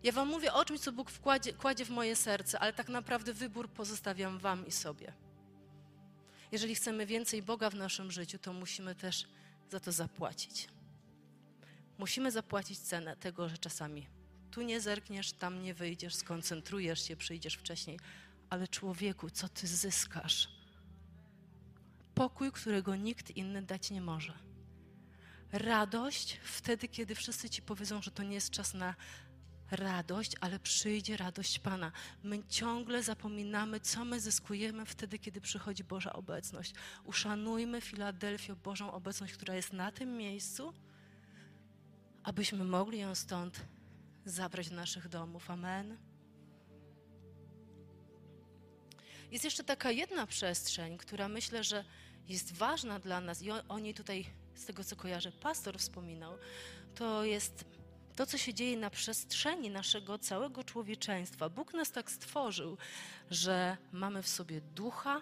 Ja 0.03 0.11
Wam 0.11 0.27
mówię 0.27 0.53
o 0.53 0.65
czymś, 0.65 0.79
co 0.79 0.91
Bóg 0.91 1.11
wkładzie, 1.11 1.53
kładzie 1.53 1.85
w 1.85 1.89
moje 1.89 2.15
serce, 2.15 2.59
ale 2.59 2.73
tak 2.73 2.89
naprawdę 2.89 3.33
wybór 3.33 3.69
pozostawiam 3.69 4.39
Wam 4.39 4.67
i 4.67 4.71
sobie. 4.71 5.13
Jeżeli 6.51 6.75
chcemy 6.75 7.05
więcej 7.05 7.41
Boga 7.43 7.69
w 7.69 7.75
naszym 7.75 8.11
życiu, 8.11 8.37
to 8.37 8.53
musimy 8.53 8.95
też 8.95 9.27
za 9.69 9.79
to 9.79 9.91
zapłacić. 9.91 10.67
Musimy 11.97 12.31
zapłacić 12.31 12.79
cenę 12.79 13.15
tego, 13.15 13.49
że 13.49 13.57
czasami 13.57 14.07
tu 14.51 14.61
nie 14.61 14.81
zerkniesz, 14.81 15.33
tam 15.33 15.61
nie 15.61 15.73
wyjdziesz, 15.73 16.15
skoncentrujesz 16.15 17.07
się, 17.07 17.15
przyjdziesz 17.15 17.53
wcześniej, 17.55 17.99
ale 18.49 18.67
człowieku, 18.67 19.29
co 19.29 19.49
ty 19.49 19.67
zyskasz? 19.67 20.49
Pokój, 22.13 22.51
którego 22.51 22.95
nikt 22.95 23.37
inny 23.37 23.61
dać 23.61 23.91
nie 23.91 24.01
może. 24.01 24.33
Radość 25.51 26.39
wtedy, 26.43 26.87
kiedy 26.87 27.15
wszyscy 27.15 27.49
ci 27.49 27.61
powiedzą, 27.61 28.01
że 28.01 28.11
to 28.11 28.23
nie 28.23 28.33
jest 28.33 28.49
czas 28.49 28.73
na 28.73 28.95
radość, 29.71 30.31
ale 30.41 30.59
przyjdzie 30.59 31.17
radość 31.17 31.59
Pana. 31.59 31.91
My 32.23 32.43
ciągle 32.49 33.03
zapominamy, 33.03 33.79
co 33.79 34.05
my 34.05 34.19
zyskujemy 34.19 34.85
wtedy, 34.85 35.19
kiedy 35.19 35.41
przychodzi 35.41 35.83
Boża 35.83 36.13
obecność. 36.13 36.73
Uszanujmy 37.03 37.81
Filadelfię, 37.81 38.55
Bożą 38.55 38.91
obecność, 38.91 39.33
która 39.33 39.55
jest 39.55 39.73
na 39.73 39.91
tym 39.91 40.17
miejscu, 40.17 40.73
abyśmy 42.23 42.63
mogli 42.63 42.99
ją 42.99 43.15
stąd 43.15 43.65
zabrać 44.25 44.69
do 44.69 44.75
naszych 44.75 45.07
domów. 45.07 45.49
Amen. 45.51 45.97
Jest 49.31 49.43
jeszcze 49.43 49.63
taka 49.63 49.91
jedna 49.91 50.27
przestrzeń, 50.27 50.97
która 50.97 51.27
myślę, 51.27 51.63
że 51.63 51.85
jest 52.27 52.53
ważna 52.53 52.99
dla 52.99 53.21
nas 53.21 53.41
i 53.41 53.51
o, 53.51 53.63
o 53.67 53.79
niej 53.79 53.93
tutaj, 53.93 54.25
z 54.55 54.65
tego 54.65 54.83
co 54.83 54.95
kojarzę, 54.95 55.31
pastor 55.31 55.79
wspominał. 55.79 56.37
To 56.95 57.23
jest 57.23 57.65
to, 58.21 58.25
co 58.25 58.37
się 58.37 58.53
dzieje 58.53 58.77
na 58.77 58.89
przestrzeni 58.89 59.69
naszego 59.69 60.19
całego 60.19 60.63
człowieczeństwa. 60.63 61.49
Bóg 61.49 61.73
nas 61.73 61.91
tak 61.91 62.11
stworzył, 62.11 62.77
że 63.31 63.77
mamy 63.91 64.23
w 64.23 64.27
sobie 64.27 64.61
ducha, 64.61 65.21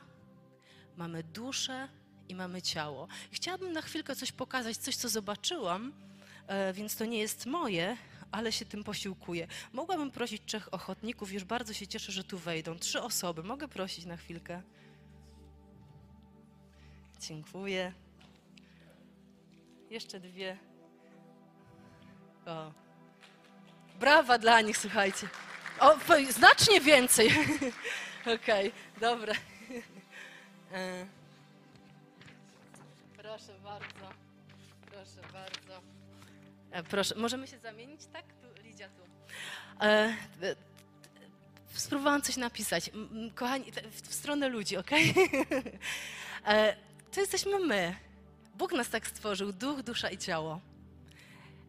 mamy 0.98 1.24
duszę 1.24 1.88
i 2.30 2.36
mamy 2.36 2.62
ciało. 2.62 3.08
Chciałabym 3.32 3.72
na 3.72 3.82
chwilkę 3.82 4.16
coś 4.16 4.32
pokazać, 4.32 4.78
coś, 4.78 4.96
co 4.96 5.10
zobaczyłam, 5.10 5.94
e, 6.48 6.74
więc 6.74 6.96
to 6.96 7.06
nie 7.06 7.20
jest 7.20 7.46
moje, 7.46 7.98
ale 8.32 8.52
się 8.52 8.66
tym 8.66 8.84
posiłkuję. 8.84 9.48
Mogłabym 9.74 10.12
prosić 10.12 10.42
trzech 10.46 10.74
ochotników, 10.74 11.34
już 11.34 11.44
bardzo 11.44 11.74
się 11.74 11.88
cieszę, 11.88 12.12
że 12.12 12.24
tu 12.24 12.38
wejdą. 12.38 12.80
Trzy 12.80 13.02
osoby. 13.02 13.44
Mogę 13.44 13.68
prosić 13.68 14.06
na 14.06 14.18
chwilkę? 14.18 14.62
Dziękuję. 17.20 17.94
Jeszcze 19.90 20.20
dwie. 20.20 20.58
O. 22.46 22.89
Brawa 24.00 24.38
dla 24.38 24.62
nich, 24.62 24.78
słuchajcie. 24.78 25.28
O, 25.80 25.98
znacznie 26.30 26.82
więcej. 26.82 27.28
Okej, 28.22 28.68
okay, 28.68 28.72
dobra. 29.02 29.34
E. 30.74 31.06
Proszę 33.18 33.54
bardzo. 33.64 34.10
Proszę 34.86 35.34
bardzo. 35.34 35.82
E, 36.72 36.84
proszę, 36.84 37.16
możemy 37.16 37.48
się 37.48 37.60
zamienić, 37.60 38.06
tak? 38.14 38.26
Tu, 38.26 38.64
Lidia 38.64 38.88
tu. 38.90 39.04
E, 39.86 40.16
spróbowałam 41.74 42.22
coś 42.22 42.38
napisać. 42.38 42.92
Kochani, 43.36 43.72
w 43.92 44.14
stronę 44.14 44.50
ludzi, 44.50 44.78
ok? 44.78 44.92
e, 46.46 46.76
to 47.12 47.22
jesteśmy 47.22 47.60
my. 47.60 47.96
Bóg 48.56 48.72
nas 48.72 48.90
tak 48.90 49.08
stworzył, 49.08 49.54
duch, 49.54 49.84
dusza 49.84 50.10
i 50.10 50.18
ciało. 50.18 50.69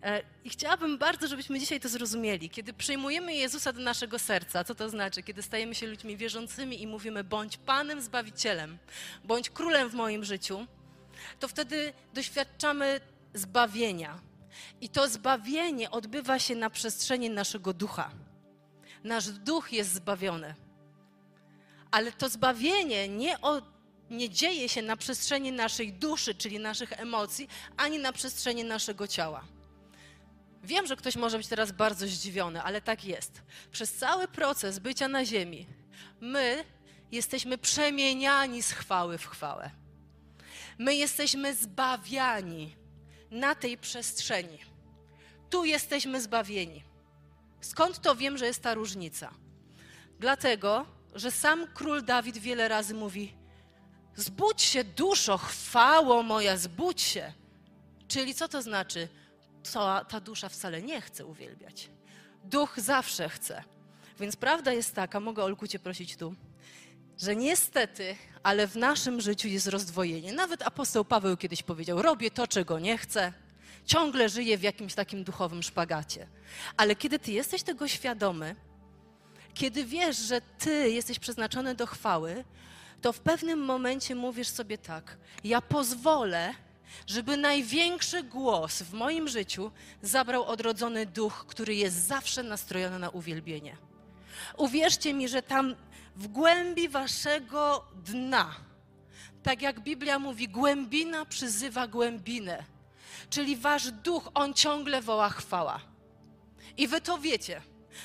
E, 0.03 0.23
I 0.45 0.51
chciałabym 0.51 0.99
bardzo, 0.99 1.27
żebyśmy 1.27 1.61
dzisiaj 1.61 1.81
to 1.81 1.89
zrozumieli. 1.89 2.51
Kiedy 2.51 2.73
przyjmujemy 2.73 3.35
Jezusa 3.35 3.73
do 3.73 3.81
naszego 3.81 4.19
serca, 4.19 4.65
co 4.65 4.75
to 4.75 4.89
znaczy? 4.89 5.23
Kiedy 5.23 5.43
stajemy 5.43 5.75
się 5.75 5.87
ludźmi 5.87 6.17
wierzącymi 6.17 6.83
i 6.83 6.87
mówimy, 6.87 7.25
bądź 7.25 7.57
Panem 7.57 8.03
Zbawicielem, 8.03 8.79
bądź 9.25 9.51
Królem 9.51 9.89
w 9.89 9.95
moim 9.95 10.25
życiu, 10.25 10.67
to 11.41 11.49
wtedy 11.49 11.93
doświadczamy 12.15 13.01
zbawienia. 13.35 14.21
I 14.81 14.89
to 14.89 15.09
zbawienie 15.09 15.91
odbywa 15.91 16.39
się 16.39 16.55
na 16.55 16.71
przestrzeni 16.71 17.31
naszego 17.31 17.73
ducha. 17.73 18.11
Nasz 19.05 19.29
duch 19.29 19.73
jest 19.73 19.95
zbawiony. 19.95 20.55
Ale 21.91 22.13
to 22.13 22.29
zbawienie 22.29 23.09
nie, 23.09 23.41
o, 23.41 23.63
nie 24.11 24.31
dzieje 24.31 24.69
się 24.69 24.83
na 24.83 24.97
przestrzeni 24.97 25.53
naszej 25.53 25.93
duszy, 25.93 26.35
czyli 26.35 26.59
naszych 26.59 26.93
emocji, 26.93 27.49
ani 27.77 27.99
na 27.99 28.13
przestrzeni 28.13 28.65
naszego 28.65 29.07
ciała. 29.07 29.45
Wiem, 30.63 30.87
że 30.87 30.97
ktoś 30.97 31.17
może 31.17 31.39
być 31.39 31.47
teraz 31.47 31.73
bardzo 31.73 32.07
zdziwiony, 32.07 32.63
ale 32.63 32.81
tak 32.81 33.05
jest. 33.05 33.43
Przez 33.73 33.93
cały 33.93 34.29
proces 34.29 34.79
bycia 34.79 35.09
na 35.09 35.25
Ziemi, 35.25 35.67
my 36.21 36.65
jesteśmy 37.13 37.59
przemieniani 37.59 38.63
z 38.63 38.73
chwały 38.73 39.19
w 39.19 39.27
chwałę. 39.27 39.71
My 40.79 40.95
jesteśmy 40.95 41.55
zbawiani 41.55 42.77
na 43.31 43.55
tej 43.55 43.79
przestrzeni. 43.79 44.59
Tu 45.51 45.65
jesteśmy 45.65 46.21
zbawieni. 46.21 46.85
Skąd 47.61 48.01
to 48.01 48.17
wiem, 48.17 48.39
że 48.39 48.47
jest 48.47 48.63
ta 48.63 48.75
różnica? 48.75 49.31
Dlatego, 50.19 50.87
że 51.15 51.31
sam 51.31 51.67
król 51.75 52.05
Dawid 52.05 52.39
wiele 52.39 52.69
razy 52.69 52.95
mówi: 52.95 53.35
Zbudź 54.17 54.63
się, 54.63 54.85
duszo, 54.85 55.39
chwało 55.39 56.23
moja, 56.23 56.57
zbudź 56.57 57.03
się. 57.03 57.33
Czyli 58.09 58.35
co 58.35 58.49
to 58.49 58.63
znaczy? 58.63 59.09
To, 59.73 60.05
ta 60.05 60.21
dusza 60.21 60.49
wcale 60.49 60.83
nie 60.83 61.01
chce 61.01 61.27
uwielbiać. 61.27 61.91
Duch 62.45 62.81
zawsze 62.81 63.29
chce. 63.29 63.65
Więc 64.21 64.37
prawda 64.37 64.73
jest 64.73 64.95
taka, 64.95 65.21
mogę 65.21 65.45
Olku 65.45 65.67
Cię 65.67 65.79
prosić 65.79 66.17
tu, 66.17 66.35
że 67.19 67.37
niestety, 67.37 68.17
ale 68.43 68.67
w 68.67 68.77
naszym 68.77 69.21
życiu 69.21 69.49
jest 69.49 69.67
rozdwojenie. 69.67 70.33
Nawet 70.33 70.63
apostoł 70.63 71.05
Paweł 71.05 71.37
kiedyś 71.37 71.63
powiedział: 71.63 72.03
Robię 72.03 72.31
to, 72.31 72.49
czego 72.49 72.79
nie 72.79 72.99
chcę, 72.99 73.33
ciągle 73.87 74.29
żyję 74.29 74.59
w 74.59 74.63
jakimś 74.63 74.95
takim 74.95 75.25
duchowym 75.25 75.63
szpagacie. 75.63 76.27
Ale 76.77 76.97
kiedy 76.97 77.19
Ty 77.19 77.33
jesteś 77.33 77.63
tego 77.63 77.89
świadomy, 77.89 78.57
kiedy 79.55 79.85
wiesz, 79.85 80.17
że 80.17 80.41
Ty 80.41 80.91
jesteś 80.91 81.19
przeznaczony 81.19 81.75
do 81.75 81.87
chwały, 81.87 82.45
to 83.01 83.13
w 83.13 83.21
pewnym 83.21 83.59
momencie 83.65 84.15
mówisz 84.15 84.49
sobie 84.49 84.79
tak: 84.79 85.17
Ja 85.45 85.61
pozwolę, 85.61 86.55
żeby 87.07 87.37
największy 87.37 88.23
głos 88.23 88.83
w 88.83 88.93
moim 88.93 89.29
życiu 89.29 89.71
zabrał 90.03 90.45
odrodzony 90.45 91.07
duch, 91.07 91.45
który 91.49 91.75
jest 91.75 92.07
zawsze 92.07 92.43
nastrojony 92.43 92.99
na 92.99 93.11
uwielbienie. 93.11 93.77
Uwierzcie 94.57 95.15
mi, 95.15 95.29
że 95.29 95.43
tam 95.43 95.75
w 96.17 96.29
głębi 96.29 96.89
waszego 96.89 97.85
dna, 97.95 98.55
tak 99.43 99.63
jak 99.63 99.81
Biblia 99.81 100.19
mówi, 100.19 100.49
głębina 100.49 101.25
przyzywa 101.25 101.87
głębinę, 101.87 102.65
czyli 103.31 103.57
wasz 103.57 103.91
duch, 103.91 104.31
on 104.35 104.55
ciągle 104.55 105.03
woła 105.03 105.29
chwała. 105.29 105.81
I 106.77 106.89
wy 106.89 107.01
to 107.01 107.19
wiecie. 107.19 107.63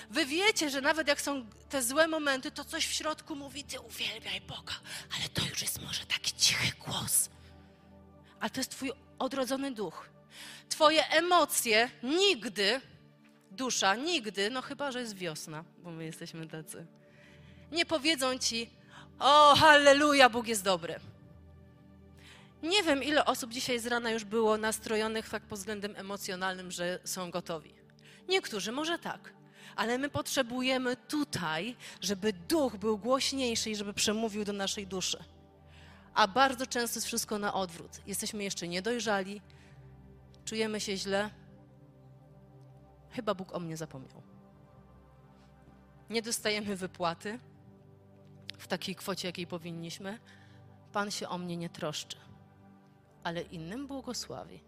Wy 0.09 0.25
wiecie, 0.25 0.69
że 0.69 0.81
nawet 0.81 1.07
jak 1.07 1.21
są 1.21 1.45
te 1.69 1.83
złe 1.83 2.07
momenty, 2.07 2.51
to 2.51 2.65
coś 2.65 2.87
w 2.87 2.93
środku 2.93 3.35
mówi, 3.35 3.63
ty 3.63 3.79
uwielbiaj 3.79 4.41
Boga, 4.41 4.73
ale 5.17 5.29
to 5.29 5.45
już 5.49 5.61
jest 5.61 5.81
może 5.81 6.05
taki 6.05 6.33
cichy 6.33 6.71
głos. 6.85 7.29
Ale 8.45 8.49
to 8.49 8.60
jest 8.60 8.71
twój 8.71 8.91
odrodzony 9.19 9.71
duch. 9.71 10.10
Twoje 10.69 11.08
emocje 11.08 11.89
nigdy, 12.03 12.81
dusza 13.51 13.95
nigdy, 13.95 14.49
no 14.49 14.62
chyba, 14.62 14.91
że 14.91 14.99
jest 15.01 15.15
wiosna, 15.15 15.63
bo 15.77 15.91
my 15.91 16.05
jesteśmy 16.05 16.47
tacy, 16.47 16.86
nie 17.71 17.86
powiedzą 17.86 18.38
ci, 18.38 18.69
o 19.19 19.55
halleluja, 19.55 20.29
Bóg 20.29 20.47
jest 20.47 20.63
dobry. 20.63 20.95
Nie 22.63 22.84
wiem, 22.84 23.03
ile 23.03 23.25
osób 23.25 23.51
dzisiaj 23.51 23.79
z 23.79 23.88
rana 23.88 24.12
już 24.12 24.23
było 24.23 24.58
nastrojonych 24.58 25.29
tak 25.29 25.43
pod 25.43 25.60
względem 25.60 25.95
emocjonalnym, 25.95 26.71
że 26.71 26.99
są 27.03 27.31
gotowi. 27.31 27.73
Niektórzy 28.29 28.71
może 28.71 28.99
tak, 28.99 29.34
ale 29.75 29.97
my 29.97 30.10
potrzebujemy 30.10 30.95
tutaj, 30.95 31.75
żeby 32.01 32.34
duch 32.34 32.77
był 32.77 32.97
głośniejszy 32.97 33.69
i 33.69 33.75
żeby 33.75 33.93
przemówił 33.93 34.45
do 34.45 34.53
naszej 34.53 34.88
duszy. 34.88 35.23
A 36.15 36.28
bardzo 36.28 36.67
często 36.67 36.97
jest 36.97 37.08
wszystko 37.08 37.39
na 37.39 37.54
odwrót. 37.54 38.01
Jesteśmy 38.08 38.43
jeszcze 38.43 38.67
niedojrzali, 38.67 39.41
czujemy 40.45 40.80
się 40.80 40.97
źle. 40.97 41.30
Chyba 43.10 43.34
Bóg 43.34 43.56
o 43.56 43.60
mnie 43.60 43.78
zapomniał. 43.78 44.21
Nie 46.10 46.21
dostajemy 46.21 46.75
wypłaty 46.75 47.39
w 48.58 48.67
takiej 48.67 48.95
kwocie, 48.95 49.28
jakiej 49.28 49.47
powinniśmy. 49.47 50.19
Pan 50.91 51.12
się 51.12 51.30
o 51.30 51.38
mnie 51.38 51.58
nie 51.58 51.69
troszczy, 51.69 52.17
ale 53.23 53.41
innym 53.41 53.88
błogosławi. 53.88 54.63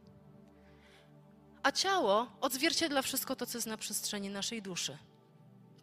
A 1.64 1.72
ciało 1.72 2.28
odzwierciedla 2.42 3.02
wszystko 3.02 3.36
to, 3.36 3.46
co 3.46 3.58
jest 3.58 3.68
na 3.68 3.78
przestrzeni 3.78 4.30
naszej 4.30 4.62
duszy. 4.62 4.98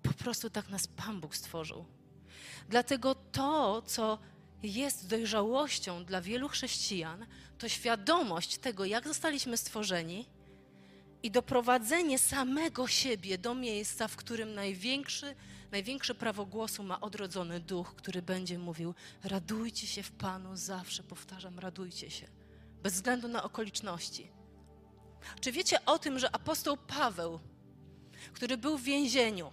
Po 0.03 0.13
prostu 0.13 0.51
tak 0.51 0.69
nas 0.69 0.87
Pan 0.87 1.21
Bóg 1.21 1.37
stworzył. 1.37 1.85
Dlatego 2.69 3.15
to, 3.15 3.83
co 3.83 4.19
jest 4.69 5.09
dojrzałością 5.09 6.05
dla 6.05 6.21
wielu 6.21 6.49
chrześcijan, 6.49 7.27
to 7.59 7.69
świadomość 7.69 8.59
tego, 8.59 8.85
jak 8.85 9.09
zostaliśmy 9.09 9.57
stworzeni 9.57 10.27
i 11.23 11.31
doprowadzenie 11.31 12.19
samego 12.19 12.89
siebie 12.89 13.39
do 13.39 13.55
miejsca, 13.55 14.09
w 14.09 14.17
którym 14.17 14.55
największy, 14.55 15.35
największe 15.71 16.15
prawo 16.15 16.47
głosu 16.47 16.83
ma 16.83 17.01
odrodzony 17.01 17.61
duch, 17.61 17.95
który 17.97 18.23
będzie 18.23 18.59
mówił: 18.59 18.95
radujcie 19.25 19.87
się 19.87 20.03
w 20.03 20.13
Panu 20.13 20.57
zawsze, 20.57 21.03
powtarzam, 21.03 21.59
radujcie 21.59 22.11
się, 22.11 22.27
bez 22.83 22.95
względu 22.95 23.29
na 23.29 23.43
okoliczności. 23.43 24.31
Czy 25.41 25.53
wiecie 25.53 25.85
o 25.85 25.99
tym, 25.99 26.19
że 26.19 26.35
apostoł 26.35 26.77
Paweł, 26.77 27.41
który 28.33 28.57
był 28.57 28.79
w 28.79 28.83
więzieniu 28.83 29.53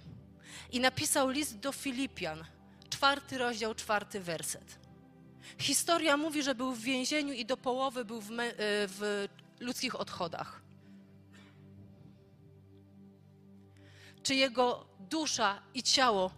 i 0.72 0.80
napisał 0.80 1.30
list 1.30 1.58
do 1.60 1.72
Filipian, 1.72 2.46
czwarty 2.90 3.38
rozdział, 3.38 3.76
czwarty 3.76 4.20
werset. 4.20 4.81
Historia 5.58 6.18
mówi, 6.18 6.44
że 6.44 6.56
był 6.56 6.74
w 6.74 6.82
więzieniu 6.82 7.34
i 7.34 7.46
do 7.46 7.58
połowy 7.58 8.06
był 8.06 8.22
w, 8.22 8.30
me, 8.30 8.52
w 8.58 9.28
ludzkich 9.60 10.00
odchodach. 10.00 10.62
Czy 14.24 14.36
jego 14.36 14.86
dusza 15.00 15.62
i 15.74 15.84
ciało 15.84 16.32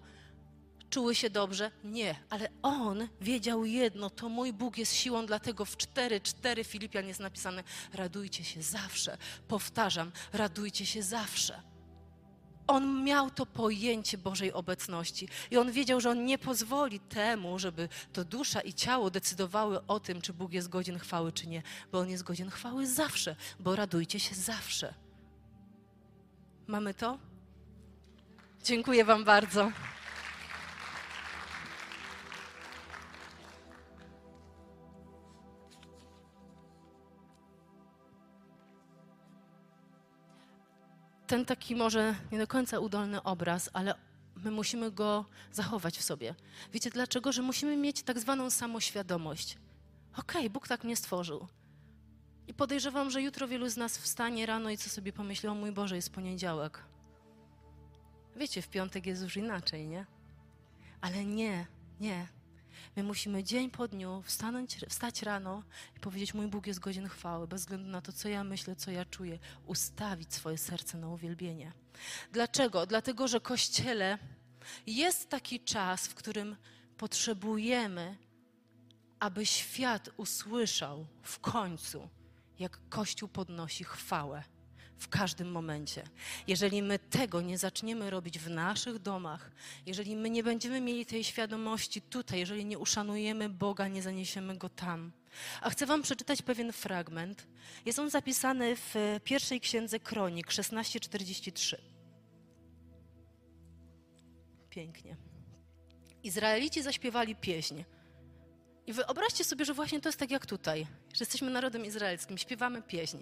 czuły 0.90 1.16
się 1.16 1.30
dobrze? 1.30 1.72
Nie, 1.84 2.16
ale 2.30 2.50
on 2.62 3.08
wiedział 3.22 3.66
jedno, 3.66 4.10
to 4.10 4.30
mój 4.30 4.54
Bóg 4.54 4.78
jest 4.78 4.96
siłą, 4.96 5.26
dlatego 5.26 5.66
w 5.66 5.78
4:4 5.78 6.66
Filipian 6.66 7.08
jest 7.08 7.20
napisane: 7.20 7.64
radujcie 7.94 8.44
się 8.44 8.62
zawsze. 8.62 9.18
Powtarzam, 9.48 10.12
radujcie 10.34 10.86
się 10.86 11.04
zawsze. 11.04 11.73
On 12.68 13.04
miał 13.04 13.32
to 13.32 13.46
pojęcie 13.46 14.18
Bożej 14.18 14.54
obecności 14.54 15.28
i 15.52 15.58
on 15.58 15.72
wiedział, 15.72 16.02
że 16.02 16.10
on 16.10 16.26
nie 16.26 16.38
pozwoli 16.38 17.00
temu, 17.00 17.60
żeby 17.60 17.90
to 18.14 18.26
dusza 18.26 18.62
i 18.62 18.74
ciało 18.74 19.10
decydowały 19.10 19.88
o 19.88 20.00
tym, 20.00 20.22
czy 20.22 20.34
Bóg 20.34 20.54
jest 20.54 20.70
godzien 20.70 21.00
chwały, 21.00 21.32
czy 21.32 21.48
nie, 21.48 21.64
bo 21.92 22.00
on 22.00 22.10
jest 22.10 22.24
godzien 22.24 22.50
chwały 22.50 22.88
zawsze, 22.88 23.36
bo 23.60 23.76
radujcie 23.76 24.20
się 24.20 24.36
zawsze. 24.36 24.94
Mamy 26.68 26.94
to? 26.94 27.18
Dziękuję 28.64 29.06
Wam 29.06 29.24
bardzo. 29.24 29.72
Ten 41.34 41.46
taki 41.46 41.76
może 41.76 42.16
nie 42.32 42.38
do 42.38 42.48
końca 42.48 42.80
udolny 42.80 43.24
obraz, 43.24 43.70
ale 43.74 43.96
my 44.36 44.52
musimy 44.52 44.92
go 44.92 45.26
zachować 45.52 45.98
w 45.98 46.04
sobie. 46.04 46.36
Wiecie 46.74 46.90
dlaczego? 46.90 47.32
Że 47.32 47.42
musimy 47.42 47.78
mieć 47.78 48.04
tak 48.04 48.20
zwaną 48.20 48.50
samoświadomość. 48.50 49.58
Okej, 50.18 50.42
okay, 50.42 50.50
Bóg 50.50 50.68
tak 50.68 50.84
mnie 50.84 50.96
stworzył. 50.96 51.48
I 52.48 52.54
podejrzewam, 52.54 53.10
że 53.10 53.22
jutro 53.22 53.48
wielu 53.48 53.70
z 53.70 53.78
nas 53.78 53.98
wstanie 53.98 54.46
rano 54.46 54.70
i 54.70 54.78
co 54.78 54.90
sobie 54.90 55.14
pomyśli, 55.14 55.50
o 55.50 55.56
mój 55.56 55.72
Boże, 55.72 55.96
jest 55.96 56.10
poniedziałek. 56.10 56.84
Wiecie, 58.36 58.62
w 58.62 58.68
piątek 58.68 59.06
jest 59.06 59.24
już 59.24 59.38
inaczej, 59.38 59.88
nie? 59.88 60.06
Ale 61.02 61.26
nie, 61.26 61.68
nie. 62.00 62.28
My 62.96 63.04
musimy 63.04 63.44
dzień 63.44 63.70
po 63.70 63.88
dniu 63.88 64.22
wstanąć, 64.26 64.78
wstać 64.90 65.22
rano 65.22 65.64
i 65.98 66.00
powiedzieć: 66.00 66.34
Mój 66.34 66.48
Bóg 66.48 66.68
jest 66.68 66.80
godzien 66.80 67.10
chwały, 67.10 67.48
bez 67.48 67.62
względu 67.62 67.90
na 67.90 68.02
to, 68.02 68.14
co 68.14 68.30
ja 68.30 68.44
myślę, 68.44 68.76
co 68.76 68.92
ja 68.92 69.06
czuję, 69.06 69.40
ustawić 69.66 70.34
swoje 70.34 70.58
serce 70.58 70.98
na 70.98 71.08
uwielbienie. 71.08 71.72
Dlaczego? 72.32 72.86
Dlatego, 72.86 73.28
że 73.28 73.40
Kościele 73.40 74.18
jest 74.88 75.30
taki 75.30 75.60
czas, 75.60 76.08
w 76.08 76.16
którym 76.16 76.56
potrzebujemy, 76.98 78.18
aby 79.20 79.46
świat 79.46 80.10
usłyszał 80.18 81.08
w 81.22 81.40
końcu, 81.40 82.10
jak 82.60 82.80
Kościół 82.90 83.30
podnosi 83.30 83.84
chwałę 83.84 84.44
w 85.04 85.10
każdym 85.10 85.52
momencie. 85.52 86.04
Jeżeli 86.48 86.84
my 86.84 87.00
tego 87.00 87.42
nie 87.42 87.58
zaczniemy 87.58 88.10
robić 88.10 88.40
w 88.40 88.50
naszych 88.50 89.00
domach, 89.00 89.52
jeżeli 89.86 90.16
my 90.16 90.30
nie 90.30 90.44
będziemy 90.44 90.82
mieli 90.82 91.06
tej 91.06 91.24
świadomości 91.24 92.02
tutaj, 92.02 92.40
jeżeli 92.40 92.66
nie 92.66 92.80
uszanujemy 92.80 93.50
Boga, 93.50 93.88
nie 93.88 94.02
zaniesiemy 94.02 94.58
Go 94.58 94.70
tam. 94.70 95.12
A 95.62 95.70
chcę 95.70 95.86
Wam 95.86 96.02
przeczytać 96.02 96.42
pewien 96.42 96.74
fragment. 96.74 97.48
Jest 97.86 98.00
on 98.00 98.10
zapisany 98.10 98.76
w 98.76 98.96
pierwszej 99.24 99.60
księdze 99.60 100.00
Kronik 100.00 100.48
16:43. 100.48 101.76
Pięknie. 104.70 105.18
Izraelici 106.24 106.82
zaśpiewali 106.82 107.36
pieśń. 107.36 107.84
I 108.88 108.94
wyobraźcie 108.94 109.44
sobie, 109.44 109.66
że 109.66 109.74
właśnie 109.74 110.02
to 110.02 110.10
jest 110.10 110.20
tak 110.20 110.32
jak 110.32 110.46
tutaj, 110.46 110.88
że 111.14 111.20
jesteśmy 111.20 111.50
narodem 111.52 111.86
izraelskim, 111.86 112.38
śpiewamy 112.38 112.82
pieśń. 112.82 113.18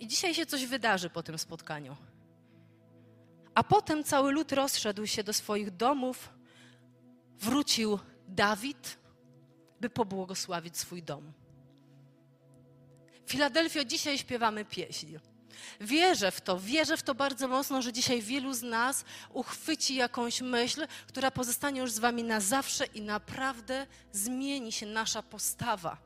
I 0.00 0.06
dzisiaj 0.06 0.34
się 0.34 0.46
coś 0.46 0.66
wydarzy 0.66 1.10
po 1.10 1.22
tym 1.22 1.38
spotkaniu. 1.38 1.96
A 3.54 3.62
potem 3.62 4.04
cały 4.04 4.32
lud 4.32 4.52
rozszedł 4.52 5.06
się 5.06 5.24
do 5.24 5.32
swoich 5.32 5.70
domów, 5.70 6.28
wrócił 7.38 7.98
Dawid, 8.28 8.98
by 9.80 9.90
pobłogosławić 9.90 10.78
swój 10.78 11.02
dom. 11.02 11.32
Filadelfio, 13.26 13.84
dzisiaj 13.84 14.18
śpiewamy 14.18 14.64
pieśń. 14.64 15.16
Wierzę 15.80 16.30
w 16.30 16.40
to, 16.40 16.60
wierzę 16.60 16.96
w 16.96 17.02
to 17.02 17.14
bardzo 17.14 17.48
mocno, 17.48 17.82
że 17.82 17.92
dzisiaj 17.92 18.22
wielu 18.22 18.54
z 18.54 18.62
nas 18.62 19.04
uchwyci 19.32 19.94
jakąś 19.94 20.40
myśl, 20.40 20.86
która 21.06 21.30
pozostanie 21.30 21.80
już 21.80 21.92
z 21.92 21.98
wami 21.98 22.24
na 22.24 22.40
zawsze 22.40 22.86
i 22.86 23.00
naprawdę 23.00 23.86
zmieni 24.12 24.72
się 24.72 24.86
nasza 24.86 25.22
postawa 25.22 26.05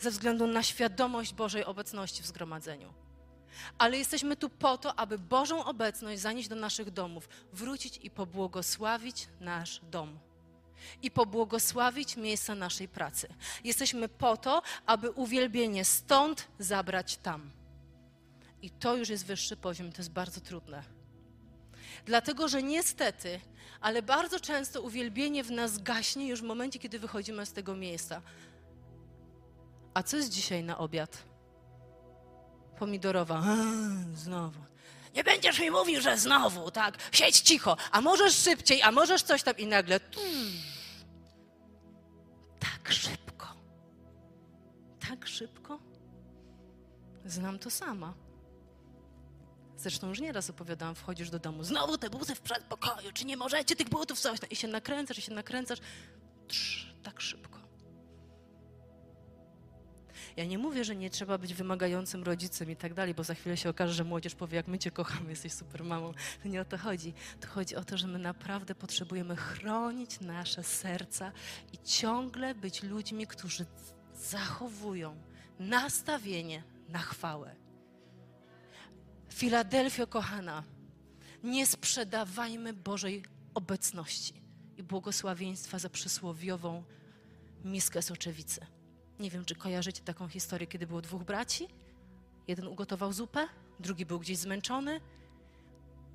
ze 0.00 0.10
względu 0.10 0.46
na 0.46 0.62
świadomość 0.62 1.34
Bożej 1.34 1.64
obecności 1.64 2.22
w 2.22 2.26
zgromadzeniu. 2.26 2.92
Ale 3.78 3.98
jesteśmy 3.98 4.36
tu 4.36 4.50
po 4.50 4.78
to, 4.78 4.98
aby 4.98 5.18
Bożą 5.18 5.64
obecność 5.64 6.20
zanieść 6.20 6.48
do 6.48 6.56
naszych 6.56 6.90
domów, 6.90 7.28
wrócić 7.52 7.98
i 8.02 8.10
pobłogosławić 8.10 9.28
nasz 9.40 9.80
dom. 9.90 10.18
I 11.02 11.10
pobłogosławić 11.10 12.16
miejsca 12.16 12.54
naszej 12.54 12.88
pracy. 12.88 13.28
Jesteśmy 13.64 14.08
po 14.08 14.36
to, 14.36 14.62
aby 14.86 15.10
uwielbienie 15.10 15.84
stąd 15.84 16.48
zabrać 16.58 17.16
tam. 17.16 17.50
I 18.62 18.70
to 18.70 18.96
już 18.96 19.08
jest 19.08 19.26
wyższy 19.26 19.56
poziom, 19.56 19.92
to 19.92 19.98
jest 19.98 20.12
bardzo 20.12 20.40
trudne. 20.40 20.82
Dlatego, 22.06 22.48
że 22.48 22.62
niestety, 22.62 23.40
ale 23.80 24.02
bardzo 24.02 24.40
często 24.40 24.82
uwielbienie 24.82 25.44
w 25.44 25.50
nas 25.50 25.78
gaśnie 25.78 26.28
już 26.28 26.40
w 26.40 26.44
momencie, 26.44 26.78
kiedy 26.78 26.98
wychodzimy 26.98 27.46
z 27.46 27.52
tego 27.52 27.76
miejsca. 27.76 28.22
A 29.94 30.02
co 30.02 30.16
jest 30.16 30.28
dzisiaj 30.30 30.64
na 30.64 30.78
obiad? 30.78 31.22
Pomidorowa. 32.78 33.42
Znowu. 34.14 34.60
Nie 35.14 35.24
będziesz 35.24 35.60
mi 35.60 35.70
mówił, 35.70 36.00
że 36.00 36.18
znowu, 36.18 36.70
tak? 36.70 36.98
Siedź 37.12 37.40
cicho, 37.40 37.76
a 37.90 38.00
możesz 38.00 38.34
szybciej, 38.34 38.82
a 38.82 38.92
możesz 38.92 39.22
coś 39.22 39.42
tam 39.42 39.56
i 39.56 39.66
nagle. 39.66 40.00
Tak 42.60 42.92
szybko. 42.92 43.46
Tak 45.08 45.26
szybko? 45.28 45.78
Znam 47.24 47.58
to 47.58 47.70
sama. 47.70 48.14
Zresztą 49.76 50.08
już 50.08 50.20
nieraz 50.20 50.50
opowiadałam, 50.50 50.94
wchodzisz 50.94 51.30
do 51.30 51.38
domu, 51.38 51.64
znowu 51.64 51.98
te 51.98 52.10
buty 52.10 52.34
w 52.34 52.40
przedpokoju, 52.40 53.12
czy 53.14 53.24
nie 53.24 53.36
możecie 53.36 53.76
tych 53.76 53.88
butów 53.88 54.20
coś? 54.20 54.38
I 54.50 54.56
się 54.56 54.68
nakręcasz, 54.68 55.18
i 55.18 55.22
się 55.22 55.32
nakręcasz. 55.32 55.78
Trz, 56.48 56.86
tak 57.02 57.20
szybko. 57.20 57.59
Ja 60.36 60.44
nie 60.44 60.58
mówię, 60.58 60.84
że 60.84 60.96
nie 60.96 61.10
trzeba 61.10 61.38
być 61.38 61.54
wymagającym 61.54 62.22
rodzicem 62.22 62.70
i 62.70 62.76
tak 62.76 62.94
dalej, 62.94 63.14
bo 63.14 63.24
za 63.24 63.34
chwilę 63.34 63.56
się 63.56 63.70
okaże, 63.70 63.94
że 63.94 64.04
młodzież 64.04 64.34
powie, 64.34 64.56
jak 64.56 64.68
my 64.68 64.78
cię 64.78 64.90
kochamy, 64.90 65.30
jesteś 65.30 65.52
super 65.52 65.84
mamą. 65.84 66.12
To 66.42 66.48
nie 66.48 66.60
o 66.60 66.64
to 66.64 66.78
chodzi. 66.78 67.12
To 67.40 67.48
chodzi 67.48 67.76
o 67.76 67.84
to, 67.84 67.98
że 67.98 68.06
my 68.06 68.18
naprawdę 68.18 68.74
potrzebujemy 68.74 69.36
chronić 69.36 70.20
nasze 70.20 70.62
serca 70.62 71.32
i 71.72 71.78
ciągle 71.78 72.54
być 72.54 72.82
ludźmi, 72.82 73.26
którzy 73.26 73.66
zachowują 74.14 75.16
nastawienie 75.58 76.62
na 76.88 76.98
chwałę. 76.98 77.56
Filadelfio, 79.30 80.06
kochana, 80.06 80.64
nie 81.42 81.66
sprzedawajmy 81.66 82.72
Bożej 82.72 83.22
obecności 83.54 84.42
i 84.76 84.82
błogosławieństwa 84.82 85.78
za 85.78 85.90
przysłowiową 85.90 86.84
miskę 87.64 88.02
soczewicy. 88.02 88.60
Nie 89.20 89.30
wiem, 89.30 89.44
czy 89.44 89.54
kojarzycie 89.54 90.02
taką 90.02 90.28
historię, 90.28 90.66
kiedy 90.66 90.86
było 90.86 91.00
dwóch 91.00 91.24
braci. 91.24 91.68
Jeden 92.48 92.66
ugotował 92.66 93.12
zupę, 93.12 93.48
drugi 93.80 94.06
był 94.06 94.18
gdzieś 94.18 94.38
zmęczony. 94.38 95.00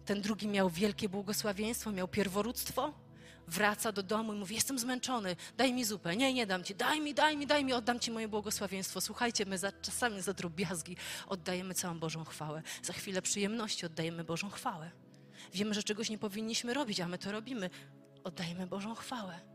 Ten 0.05 0.21
drugi 0.21 0.47
miał 0.47 0.69
wielkie 0.69 1.09
błogosławieństwo, 1.09 1.91
miał 1.91 2.07
pierworództwo. 2.07 2.93
Wraca 3.47 3.91
do 3.91 4.03
domu 4.03 4.33
i 4.33 4.37
mówi: 4.37 4.55
Jestem 4.55 4.79
zmęczony, 4.79 5.35
daj 5.57 5.73
mi 5.73 5.85
zupę. 5.85 6.15
Nie, 6.15 6.33
nie 6.33 6.47
dam 6.47 6.63
ci, 6.63 6.75
daj 6.75 7.01
mi, 7.01 7.13
daj 7.13 7.37
mi, 7.37 7.47
daj 7.47 7.65
mi, 7.65 7.73
oddam 7.73 7.99
ci 7.99 8.11
moje 8.11 8.27
błogosławieństwo. 8.27 9.01
Słuchajcie, 9.01 9.45
my 9.45 9.57
za, 9.57 9.71
czasami 9.71 10.21
za 10.21 10.33
drobiazgi 10.33 10.97
oddajemy 11.27 11.73
całą 11.73 11.99
Bożą 11.99 12.25
chwałę. 12.25 12.61
Za 12.83 12.93
chwilę 12.93 13.21
przyjemności 13.21 13.85
oddajemy 13.85 14.23
Bożą 14.23 14.49
chwałę. 14.49 14.91
Wiemy, 15.53 15.73
że 15.73 15.83
czegoś 15.83 16.09
nie 16.09 16.17
powinniśmy 16.17 16.73
robić, 16.73 16.99
a 16.99 17.07
my 17.07 17.17
to 17.17 17.31
robimy. 17.31 17.69
Oddajemy 18.23 18.67
Bożą 18.67 18.95
chwałę. 18.95 19.54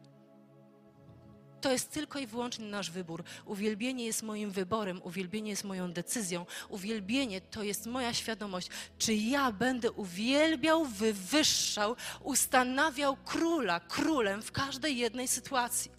To 1.60 1.72
jest 1.72 1.90
tylko 1.90 2.18
i 2.18 2.26
wyłącznie 2.26 2.64
nasz 2.64 2.90
wybór. 2.90 3.24
Uwielbienie 3.44 4.04
jest 4.04 4.22
moim 4.22 4.50
wyborem, 4.50 5.00
uwielbienie 5.02 5.50
jest 5.50 5.64
moją 5.64 5.92
decyzją. 5.92 6.46
Uwielbienie 6.68 7.40
to 7.40 7.62
jest 7.62 7.86
moja 7.86 8.14
świadomość, 8.14 8.68
czy 8.98 9.14
ja 9.14 9.52
będę 9.52 9.92
uwielbiał, 9.92 10.84
wywyższał, 10.84 11.96
ustanawiał 12.22 13.16
króla 13.16 13.80
królem 13.80 14.42
w 14.42 14.52
każdej 14.52 14.96
jednej 14.96 15.28
sytuacji. 15.28 15.90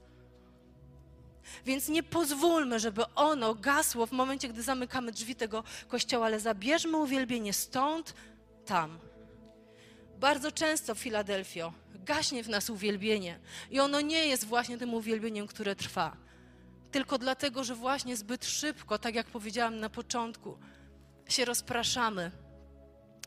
Więc 1.66 1.90
nie 1.90 2.04
pozwólmy, 2.04 2.80
żeby 2.80 3.06
ono 3.16 3.56
gasło 3.56 4.06
w 4.06 4.12
momencie, 4.12 4.50
gdy 4.50 4.64
zamykamy 4.64 5.12
drzwi 5.12 5.36
tego 5.36 5.64
kościoła, 5.88 6.26
ale 6.26 6.40
zabierzmy 6.40 6.98
uwielbienie 6.98 7.54
stąd, 7.54 8.14
tam. 8.66 9.00
Bardzo 10.20 10.52
często 10.52 10.96
Filadelfio 10.96 11.74
gaśnie 12.04 12.44
w 12.44 12.50
nas 12.50 12.70
uwielbienie. 12.70 13.40
I 13.72 13.80
ono 13.80 14.02
nie 14.02 14.26
jest 14.28 14.46
właśnie 14.46 14.78
tym 14.78 14.94
uwielbieniem, 14.94 15.48
które 15.48 15.76
trwa. 15.76 16.18
Tylko 16.92 17.18
dlatego, 17.18 17.64
że 17.64 17.76
właśnie 17.76 18.18
zbyt 18.18 18.46
szybko, 18.46 18.98
tak 19.00 19.16
jak 19.16 19.28
powiedziałam 19.28 19.80
na 19.80 19.90
początku, 19.90 20.58
się 21.30 21.46
rozpraszamy, 21.46 22.32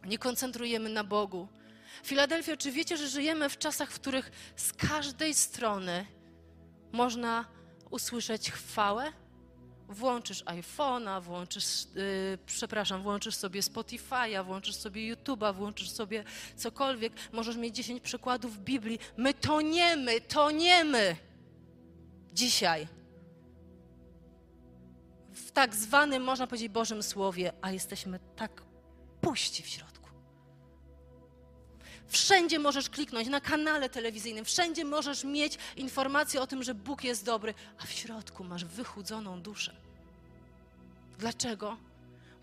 nie 0.06 0.18
koncentrujemy 0.18 0.88
na 0.88 1.04
Bogu. 1.04 1.48
Filadelfia, 2.04 2.56
czy 2.56 2.72
wiecie, 2.72 2.96
że 2.96 3.08
żyjemy 3.08 3.48
w 3.48 3.58
czasach, 3.58 3.90
w 3.90 4.00
których 4.00 4.30
z 4.56 4.72
każdej 4.72 5.34
strony 5.34 6.06
można 6.92 7.44
usłyszeć 7.90 8.50
chwałę? 8.50 9.12
Włączysz 9.88 10.44
iPhone'a, 10.44 11.22
włączysz, 11.22 11.86
yy, 11.94 12.38
przepraszam, 12.46 13.02
włączysz 13.02 13.34
sobie 13.34 13.60
Spotify'a, 13.60 14.44
włączysz 14.44 14.76
sobie 14.76 15.14
YouTube'a, 15.14 15.54
włączysz 15.54 15.90
sobie 15.90 16.24
cokolwiek, 16.56 17.12
możesz 17.32 17.56
mieć 17.56 17.76
10 17.76 18.00
przykładów 18.02 18.58
Biblii. 18.58 18.98
My 19.16 19.34
toniemy, 19.34 20.20
toniemy 20.20 21.16
dzisiaj 22.32 22.88
w 25.32 25.50
tak 25.50 25.74
zwanym, 25.74 26.22
można 26.22 26.46
powiedzieć, 26.46 26.68
Bożym 26.68 27.02
Słowie, 27.02 27.52
a 27.62 27.70
jesteśmy 27.70 28.20
tak 28.36 28.62
puści 29.20 29.62
w 29.62 29.66
środku. 29.66 29.93
Wszędzie 32.08 32.58
możesz 32.58 32.90
kliknąć, 32.90 33.28
na 33.28 33.40
kanale 33.40 33.88
telewizyjnym, 33.88 34.44
wszędzie 34.44 34.84
możesz 34.84 35.24
mieć 35.24 35.58
informację 35.76 36.40
o 36.40 36.46
tym, 36.46 36.62
że 36.62 36.74
Bóg 36.74 37.04
jest 37.04 37.24
dobry, 37.24 37.54
a 37.78 37.86
w 37.86 37.92
środku 37.92 38.44
masz 38.44 38.64
wychudzoną 38.64 39.42
duszę. 39.42 39.74
Dlaczego? 41.18 41.76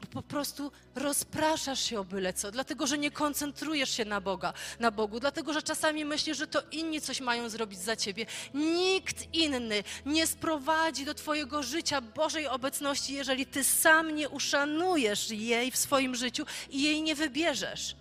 Bo 0.02 0.08
po 0.08 0.21
prostu 0.21 0.71
rozpraszasz 0.95 1.84
się 1.84 2.00
o 2.00 2.04
byle 2.04 2.34
co, 2.34 2.52
dlatego 2.52 2.88
że 2.88 2.97
nie 2.97 3.12
koncentrujesz 3.12 3.89
się 3.89 4.06
na 4.06 4.21
Boga, 4.21 4.54
na 4.80 4.91
Bogu, 4.91 5.19
dlatego 5.19 5.54
że 5.54 5.62
czasami 5.62 6.06
myślisz, 6.06 6.38
że 6.38 6.47
to 6.47 6.62
inni 6.71 7.02
coś 7.02 7.21
mają 7.21 7.50
zrobić 7.50 7.80
za 7.80 7.95
ciebie. 7.95 8.26
Nikt 8.54 9.34
inny 9.34 9.84
nie 10.06 10.28
sprowadzi 10.28 11.06
do 11.06 11.13
twojego 11.13 11.63
życia 11.63 12.02
Bożej 12.02 12.47
obecności, 12.47 13.13
jeżeli 13.13 13.45
ty 13.45 13.63
sam 13.63 14.15
nie 14.15 14.30
uszanujesz 14.30 15.32
jej 15.32 15.71
w 15.71 15.78
swoim 15.78 16.15
życiu 16.15 16.45
i 16.69 16.84
jej 16.84 17.02
nie 17.02 17.15
wybierzesz 17.15 17.95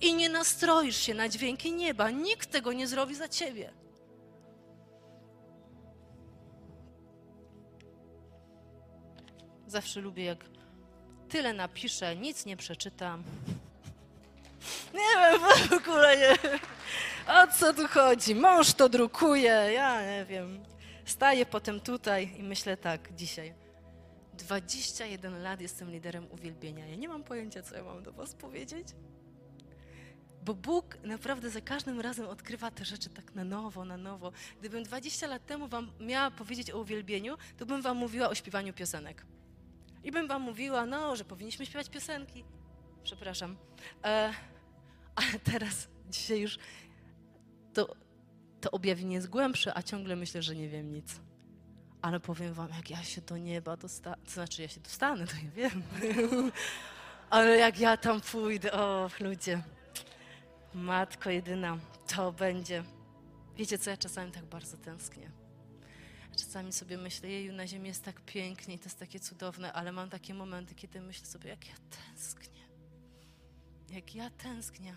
i 0.00 0.14
nie 0.14 0.28
nastroisz 0.28 0.96
się 0.96 1.14
na 1.14 1.28
dźwięki 1.28 1.72
nieba. 1.72 2.10
Nikt 2.10 2.50
tego 2.50 2.72
nie 2.72 2.86
zrobi 2.86 3.14
za 3.14 3.28
ciebie. 3.28 3.72
Zawsze 9.66 10.00
lubię, 10.00 10.24
jak 10.24 10.44
tyle 11.28 11.52
napiszę, 11.52 12.16
nic 12.16 12.46
nie 12.46 12.56
przeczytam. 12.56 13.22
Nie 14.94 15.20
wiem, 15.20 15.40
w 15.68 15.72
ogóle 15.72 16.16
nie 16.16 16.60
O 17.26 17.46
co 17.58 17.74
tu 17.74 17.88
chodzi? 17.88 18.34
Mąż 18.34 18.72
to 18.72 18.88
drukuje, 18.88 19.52
ja 19.74 20.02
nie 20.02 20.24
wiem. 20.24 20.64
Staję 21.04 21.46
potem 21.46 21.80
tutaj 21.80 22.34
i 22.38 22.42
myślę 22.42 22.76
tak 22.76 23.14
dzisiaj. 23.14 23.54
21 24.34 25.42
lat 25.42 25.60
jestem 25.60 25.90
liderem 25.90 26.26
uwielbienia. 26.30 26.86
Ja 26.86 26.96
nie 26.96 27.08
mam 27.08 27.24
pojęcia, 27.24 27.62
co 27.62 27.76
ja 27.76 27.84
mam 27.84 28.02
do 28.02 28.12
Was 28.12 28.34
powiedzieć. 28.34 28.88
Bo 30.44 30.54
Bóg 30.54 30.98
naprawdę 31.04 31.50
za 31.50 31.60
każdym 31.60 32.00
razem 32.00 32.26
odkrywa 32.26 32.70
te 32.70 32.84
rzeczy 32.84 33.10
tak 33.10 33.34
na 33.34 33.44
nowo, 33.44 33.84
na 33.84 33.96
nowo. 33.96 34.32
Gdybym 34.60 34.82
20 34.82 35.26
lat 35.26 35.46
temu 35.46 35.68
wam 35.68 35.90
miała 36.00 36.30
powiedzieć 36.30 36.70
o 36.70 36.78
uwielbieniu, 36.78 37.36
to 37.56 37.66
bym 37.66 37.82
wam 37.82 37.96
mówiła 37.96 38.28
o 38.28 38.34
śpiewaniu 38.34 38.72
piosenek. 38.72 39.26
I 40.04 40.12
bym 40.12 40.28
wam 40.28 40.42
mówiła, 40.42 40.86
no, 40.86 41.16
że 41.16 41.24
powinniśmy 41.24 41.66
śpiewać 41.66 41.90
piosenki. 41.90 42.44
Przepraszam. 43.02 43.56
E, 44.04 44.32
ale 45.14 45.38
teraz, 45.44 45.88
dzisiaj 46.10 46.40
już 46.40 46.58
to, 47.74 47.94
to 48.60 48.70
objawienie 48.70 49.14
jest 49.14 49.28
głębsze, 49.28 49.76
a 49.76 49.82
ciągle 49.82 50.16
myślę, 50.16 50.42
że 50.42 50.56
nie 50.56 50.68
wiem 50.68 50.92
nic. 50.92 51.20
Ale 52.02 52.20
powiem 52.20 52.54
wam, 52.54 52.68
jak 52.76 52.90
ja 52.90 53.02
się 53.02 53.20
do 53.20 53.36
nieba 53.36 53.76
dostanę, 53.76 54.16
to 54.24 54.30
znaczy 54.30 54.62
ja 54.62 54.68
się 54.68 54.80
dostanę, 54.80 55.26
to 55.26 55.32
ja 55.36 55.50
wiem. 55.50 55.82
ale 57.30 57.56
jak 57.56 57.80
ja 57.80 57.96
tam 57.96 58.20
pójdę, 58.20 58.72
o 58.72 59.10
ludzie. 59.20 59.62
Matko 60.74 61.30
jedyna, 61.30 61.78
to 62.06 62.32
będzie 62.32 62.84
Wiecie 63.60 63.78
co, 63.78 63.90
ja 63.90 63.96
czasami 63.96 64.32
tak 64.32 64.44
bardzo 64.44 64.76
tęsknię. 64.76 65.30
Czasami 66.36 66.72
sobie 66.72 66.98
myślę, 66.98 67.28
jeju, 67.28 67.52
na 67.52 67.66
ziemi 67.66 67.88
jest 67.88 68.04
tak 68.04 68.20
pięknie 68.20 68.74
i 68.74 68.78
to 68.78 68.84
jest 68.84 68.98
takie 68.98 69.20
cudowne, 69.20 69.72
ale 69.72 69.92
mam 69.92 70.10
takie 70.10 70.34
momenty, 70.34 70.74
kiedy 70.74 71.00
myślę 71.00 71.26
sobie, 71.26 71.50
jak 71.50 71.68
ja 71.68 71.74
tęsknię. 71.90 72.60
Jak 73.90 74.14
ja 74.14 74.30
tęsknię. 74.30 74.94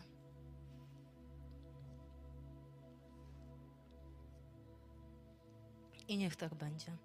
I 6.07 6.17
niech 6.17 6.35
tak 6.35 6.55
będzie. 6.55 6.97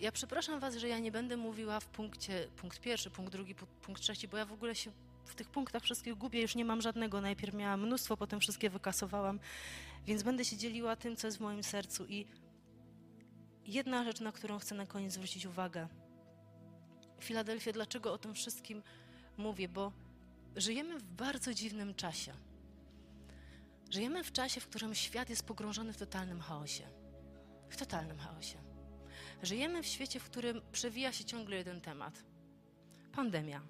Ja 0.00 0.12
przepraszam 0.12 0.60
Was, 0.60 0.76
że 0.76 0.88
ja 0.88 0.98
nie 0.98 1.12
będę 1.12 1.36
mówiła 1.36 1.80
w 1.80 1.86
punkcie, 1.86 2.48
punkt 2.56 2.80
pierwszy, 2.80 3.10
punkt 3.10 3.32
drugi, 3.32 3.54
punkt 3.54 4.02
trzeci, 4.02 4.28
bo 4.28 4.36
ja 4.36 4.44
w 4.44 4.52
ogóle 4.52 4.74
się 4.74 4.90
w 5.24 5.34
tych 5.34 5.48
punktach 5.50 5.82
wszystkich 5.82 6.14
gubię, 6.14 6.42
już 6.42 6.54
nie 6.54 6.64
mam 6.64 6.80
żadnego. 6.82 7.20
Najpierw 7.20 7.54
miałam 7.54 7.86
mnóstwo, 7.86 8.16
potem 8.16 8.40
wszystkie 8.40 8.70
wykasowałam, 8.70 9.40
więc 10.06 10.22
będę 10.22 10.44
się 10.44 10.56
dzieliła 10.56 10.96
tym, 10.96 11.16
co 11.16 11.26
jest 11.26 11.38
w 11.38 11.40
moim 11.40 11.62
sercu. 11.62 12.06
I 12.06 12.26
jedna 13.66 14.04
rzecz, 14.04 14.20
na 14.20 14.32
którą 14.32 14.58
chcę 14.58 14.74
na 14.74 14.86
koniec 14.86 15.12
zwrócić 15.12 15.46
uwagę. 15.46 15.88
Filadelfia, 17.20 17.72
dlaczego 17.72 18.12
o 18.12 18.18
tym 18.18 18.34
wszystkim 18.34 18.82
mówię? 19.36 19.68
Bo 19.68 19.92
żyjemy 20.56 20.98
w 20.98 21.02
bardzo 21.02 21.54
dziwnym 21.54 21.94
czasie. 21.94 22.32
Żyjemy 23.90 24.24
w 24.24 24.32
czasie, 24.32 24.60
w 24.60 24.68
którym 24.68 24.94
świat 24.94 25.30
jest 25.30 25.46
pogrążony 25.46 25.92
w 25.92 25.96
totalnym 25.96 26.40
chaosie. 26.40 26.84
W 27.68 27.76
totalnym 27.76 28.18
chaosie. 28.18 28.65
Żyjemy 29.46 29.82
w 29.82 29.86
świecie, 29.86 30.20
w 30.20 30.24
którym 30.24 30.62
przewija 30.72 31.12
się 31.12 31.24
ciągle 31.24 31.56
jeden 31.56 31.80
temat: 31.80 32.24
pandemia. 33.12 33.62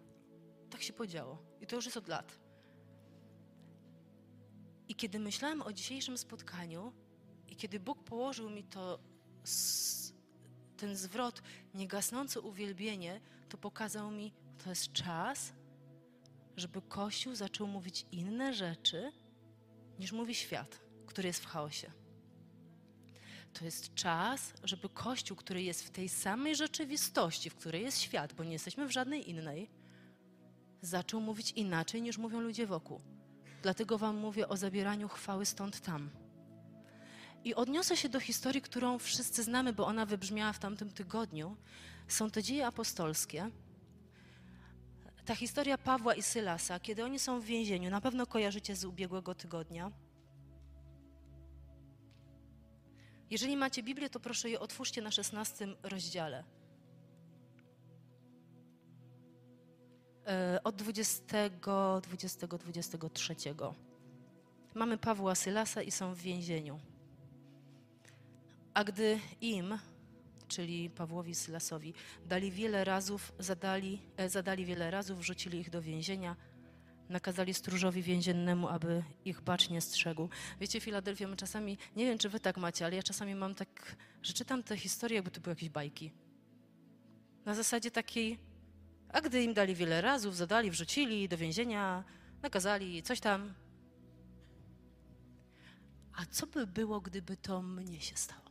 Tak 0.70 0.82
się 0.82 0.92
podziało. 0.92 1.38
I 1.60 1.66
to 1.66 1.76
już 1.76 1.84
jest 1.84 1.96
od 1.96 2.08
lat. 2.08 2.38
I 4.88 4.94
kiedy 4.94 5.18
myślałem 5.18 5.62
o 5.62 5.72
dzisiejszym 5.72 6.18
spotkaniu, 6.18 6.92
i 7.48 7.56
kiedy 7.56 7.80
Bóg 7.80 8.04
położył 8.04 8.50
mi 8.50 8.64
to, 8.64 8.98
ten 10.76 10.96
zwrot, 10.96 11.42
niegasnące 11.74 12.40
uwielbienie, 12.40 13.20
to 13.48 13.58
pokazał 13.58 14.10
mi, 14.10 14.32
to 14.64 14.70
jest 14.70 14.92
czas, 14.92 15.52
żeby 16.56 16.82
Kościół 16.82 17.34
zaczął 17.34 17.66
mówić 17.66 18.06
inne 18.12 18.54
rzeczy, 18.54 19.12
niż 19.98 20.12
mówi 20.12 20.34
świat, 20.34 20.80
który 21.06 21.28
jest 21.28 21.40
w 21.40 21.46
chaosie. 21.46 21.92
To 23.58 23.64
jest 23.64 23.94
czas, 23.94 24.52
żeby 24.64 24.88
Kościół, 24.88 25.36
który 25.36 25.62
jest 25.62 25.84
w 25.84 25.90
tej 25.90 26.08
samej 26.08 26.56
rzeczywistości, 26.56 27.50
w 27.50 27.54
której 27.54 27.82
jest 27.82 28.00
świat, 28.00 28.32
bo 28.32 28.44
nie 28.44 28.52
jesteśmy 28.52 28.86
w 28.86 28.90
żadnej 28.90 29.30
innej, 29.30 29.70
zaczął 30.82 31.20
mówić 31.20 31.50
inaczej 31.50 32.02
niż 32.02 32.18
mówią 32.18 32.40
ludzie 32.40 32.66
wokół. 32.66 33.00
Dlatego 33.62 33.98
Wam 33.98 34.16
mówię 34.16 34.48
o 34.48 34.56
zabieraniu 34.56 35.08
chwały 35.08 35.46
stąd 35.46 35.80
tam. 35.80 36.10
I 37.44 37.54
odniosę 37.54 37.96
się 37.96 38.08
do 38.08 38.20
historii, 38.20 38.62
którą 38.62 38.98
wszyscy 38.98 39.42
znamy, 39.42 39.72
bo 39.72 39.86
ona 39.86 40.06
wybrzmiała 40.06 40.52
w 40.52 40.58
tamtym 40.58 40.90
tygodniu. 40.90 41.56
Są 42.08 42.30
to 42.30 42.42
dzieje 42.42 42.66
apostolskie. 42.66 43.50
Ta 45.24 45.34
historia 45.34 45.78
Pawła 45.78 46.14
i 46.14 46.22
Sylasa, 46.22 46.80
kiedy 46.80 47.04
oni 47.04 47.18
są 47.18 47.40
w 47.40 47.44
więzieniu, 47.44 47.90
na 47.90 48.00
pewno 48.00 48.26
kojarzycie 48.26 48.76
z 48.76 48.84
ubiegłego 48.84 49.34
tygodnia. 49.34 49.90
Jeżeli 53.30 53.56
macie 53.56 53.82
Biblię, 53.82 54.10
to 54.10 54.20
proszę 54.20 54.50
je 54.50 54.60
otwórzcie 54.60 55.02
na 55.02 55.10
16 55.10 55.66
rozdziale. 55.82 56.44
E, 60.26 60.60
od 60.64 60.76
20, 60.76 61.50
20, 62.02 62.46
23. 62.46 63.34
Mamy 64.74 64.98
Pawła 64.98 65.34
Sylasa 65.34 65.82
i 65.82 65.90
są 65.90 66.14
w 66.14 66.18
więzieniu. 66.18 66.80
A 68.74 68.84
gdy 68.84 69.20
im, 69.40 69.78
czyli 70.48 70.90
Pawłowi 70.90 71.34
Sylasowi, 71.34 71.94
dali 72.26 72.50
wiele 72.50 72.84
razów, 72.84 73.32
zadali, 73.38 74.02
e, 74.16 74.28
zadali 74.28 74.64
wiele 74.64 74.90
razów, 74.90 75.18
wrzucili 75.18 75.58
ich 75.58 75.70
do 75.70 75.82
więzienia, 75.82 76.36
nakazali 77.08 77.54
stróżowi 77.54 78.02
więziennemu, 78.02 78.68
aby 78.68 79.02
ich 79.24 79.40
bacznie 79.40 79.80
strzegł. 79.80 80.28
Wiecie, 80.60 80.80
Filadelfia, 80.80 81.28
my 81.28 81.36
czasami, 81.36 81.78
nie 81.96 82.04
wiem, 82.04 82.18
czy 82.18 82.28
wy 82.28 82.40
tak 82.40 82.56
macie, 82.56 82.86
ale 82.86 82.96
ja 82.96 83.02
czasami 83.02 83.34
mam 83.34 83.54
tak, 83.54 83.96
że 84.22 84.32
czytam 84.32 84.62
te 84.62 84.76
historie, 84.76 85.16
jakby 85.16 85.30
to 85.30 85.40
były 85.40 85.52
jakieś 85.52 85.68
bajki. 85.68 86.12
Na 87.44 87.54
zasadzie 87.54 87.90
takiej, 87.90 88.38
a 89.08 89.20
gdy 89.20 89.42
im 89.42 89.54
dali 89.54 89.74
wiele 89.74 90.00
razów, 90.00 90.36
zadali, 90.36 90.70
wrzucili 90.70 91.28
do 91.28 91.36
więzienia, 91.36 92.04
nakazali 92.42 93.02
coś 93.02 93.20
tam. 93.20 93.54
A 96.12 96.26
co 96.26 96.46
by 96.46 96.66
było, 96.66 97.00
gdyby 97.00 97.36
to 97.36 97.62
mnie 97.62 98.00
się 98.00 98.16
stało? 98.16 98.46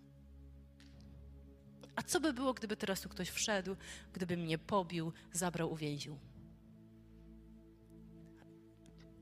A 1.96 2.04
co 2.04 2.20
by 2.20 2.34
było, 2.34 2.54
gdyby 2.54 2.78
teraz 2.78 3.02
tu 3.02 3.10
ktoś 3.10 3.30
wszedł, 3.30 3.76
gdyby 4.14 4.38
mnie 4.38 4.58
pobił, 4.58 5.14
zabrał, 5.32 5.72
uwięził? 5.72 6.20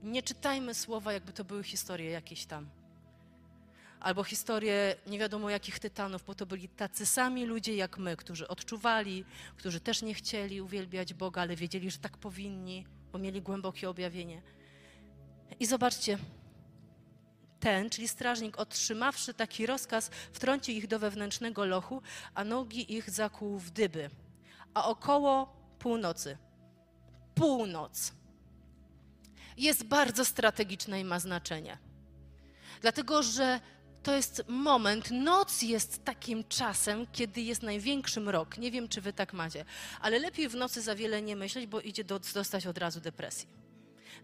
Nie 0.03 0.23
czytajmy 0.23 0.73
słowa, 0.73 1.13
jakby 1.13 1.33
to 1.33 1.43
były 1.43 1.63
historie 1.63 2.09
jakieś 2.09 2.45
tam. 2.45 2.69
Albo 3.99 4.23
historie 4.23 4.95
nie 5.07 5.19
wiadomo 5.19 5.49
jakich 5.49 5.79
tytanów, 5.79 6.23
bo 6.25 6.35
to 6.35 6.45
byli 6.45 6.69
tacy 6.69 7.05
sami 7.05 7.45
ludzie 7.45 7.75
jak 7.75 7.97
my, 7.97 8.17
którzy 8.17 8.47
odczuwali, 8.47 9.25
którzy 9.57 9.79
też 9.79 10.01
nie 10.01 10.13
chcieli 10.13 10.61
uwielbiać 10.61 11.13
Boga, 11.13 11.41
ale 11.41 11.55
wiedzieli, 11.55 11.91
że 11.91 11.97
tak 11.97 12.17
powinni, 12.17 12.87
bo 13.11 13.19
mieli 13.19 13.41
głębokie 13.41 13.89
objawienie. 13.89 14.41
I 15.59 15.65
zobaczcie, 15.65 16.17
ten, 17.59 17.89
czyli 17.89 18.07
strażnik, 18.07 18.59
otrzymawszy 18.59 19.33
taki 19.33 19.65
rozkaz, 19.65 20.09
wtrącił 20.33 20.75
ich 20.75 20.87
do 20.87 20.99
wewnętrznego 20.99 21.65
lochu, 21.65 22.01
a 22.35 22.43
nogi 22.43 22.93
ich 22.93 23.09
zakłuł 23.09 23.59
w 23.59 23.71
dyby. 23.71 24.09
A 24.73 24.85
około 24.85 25.53
północy, 25.79 26.37
północ, 27.35 28.13
jest 29.57 29.83
bardzo 29.83 30.25
strategiczna 30.25 30.97
i 30.97 31.03
ma 31.03 31.19
znaczenie. 31.19 31.77
Dlatego, 32.81 33.23
że 33.23 33.59
to 34.03 34.15
jest 34.15 34.43
moment, 34.47 35.11
noc 35.11 35.61
jest 35.61 36.05
takim 36.05 36.43
czasem, 36.43 37.07
kiedy 37.11 37.41
jest 37.41 37.63
największy 37.63 38.19
mrok. 38.19 38.57
Nie 38.57 38.71
wiem, 38.71 38.87
czy 38.87 39.01
wy 39.01 39.13
tak 39.13 39.33
macie, 39.33 39.65
ale 40.01 40.19
lepiej 40.19 40.49
w 40.49 40.55
nocy 40.55 40.81
za 40.81 40.95
wiele 40.95 41.21
nie 41.21 41.35
myśleć, 41.35 41.67
bo 41.67 41.81
idzie 41.81 42.03
do, 42.03 42.19
dostać 42.33 42.67
od 42.67 42.77
razu 42.77 43.01
depresji. 43.01 43.47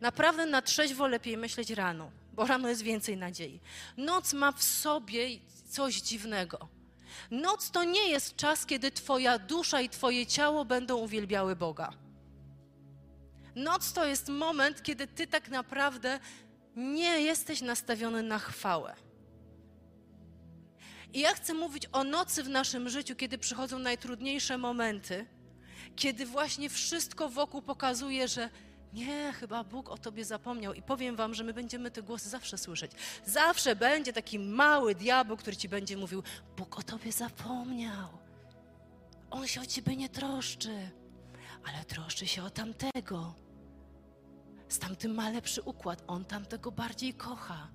Naprawdę 0.01 0.45
na 0.45 0.61
trzeźwo 0.61 1.07
lepiej 1.07 1.37
myśleć 1.37 1.69
rano, 1.69 2.11
bo 2.33 2.45
rano 2.45 2.69
jest 2.69 2.81
więcej 2.81 3.17
nadziei. 3.17 3.59
Noc 3.97 4.33
ma 4.33 4.51
w 4.51 4.63
sobie 4.63 5.27
coś 5.69 6.01
dziwnego. 6.01 6.67
Noc 7.31 7.71
to 7.71 7.83
nie 7.83 8.09
jest 8.09 8.35
czas, 8.35 8.65
kiedy 8.65 8.91
Twoja 8.91 9.39
dusza 9.39 9.81
i 9.81 9.89
Twoje 9.89 10.25
ciało 10.25 10.65
będą 10.65 10.97
uwielbiały 10.97 11.55
Boga. 11.55 11.93
Noc 13.55 13.93
to 13.93 14.05
jest 14.05 14.29
moment, 14.29 14.83
kiedy 14.83 15.07
Ty 15.07 15.27
tak 15.27 15.49
naprawdę 15.49 16.19
nie 16.75 17.21
jesteś 17.21 17.61
nastawiony 17.61 18.23
na 18.23 18.39
chwałę. 18.39 18.95
I 21.13 21.19
ja 21.19 21.33
chcę 21.33 21.53
mówić 21.53 21.87
o 21.91 22.03
nocy 22.03 22.43
w 22.43 22.49
naszym 22.49 22.89
życiu, 22.89 23.15
kiedy 23.15 23.37
przychodzą 23.37 23.79
najtrudniejsze 23.79 24.57
momenty, 24.57 25.25
kiedy 25.95 26.25
właśnie 26.25 26.69
wszystko 26.69 27.29
wokół 27.29 27.61
pokazuje, 27.61 28.27
że 28.27 28.49
nie, 28.93 29.33
chyba 29.33 29.63
Bóg 29.63 29.89
o 29.89 29.97
tobie 29.97 30.25
zapomniał. 30.25 30.73
I 30.73 30.81
powiem 30.81 31.15
wam, 31.15 31.33
że 31.33 31.43
my 31.43 31.53
będziemy 31.53 31.91
te 31.91 32.01
głosy 32.01 32.29
zawsze 32.29 32.57
słyszeć. 32.57 32.91
Zawsze 33.25 33.75
będzie 33.75 34.13
taki 34.13 34.39
mały 34.39 34.95
diabeł, 34.95 35.37
który 35.37 35.57
ci 35.57 35.69
będzie 35.69 35.97
mówił: 35.97 36.23
Bóg 36.57 36.79
o 36.79 36.83
tobie 36.83 37.11
zapomniał. 37.11 38.09
On 39.31 39.47
się 39.47 39.61
o 39.61 39.65
ciebie 39.65 39.95
nie 39.95 40.09
troszczy, 40.09 40.89
ale 41.63 41.85
troszczy 41.85 42.27
się 42.27 42.43
o 42.43 42.49
tamtego. 42.49 43.35
Z 44.69 44.79
tamtym 44.79 45.13
ma 45.13 45.29
lepszy 45.29 45.61
układ, 45.61 46.03
on 46.07 46.25
tamtego 46.25 46.71
bardziej 46.71 47.13
kocha. 47.13 47.71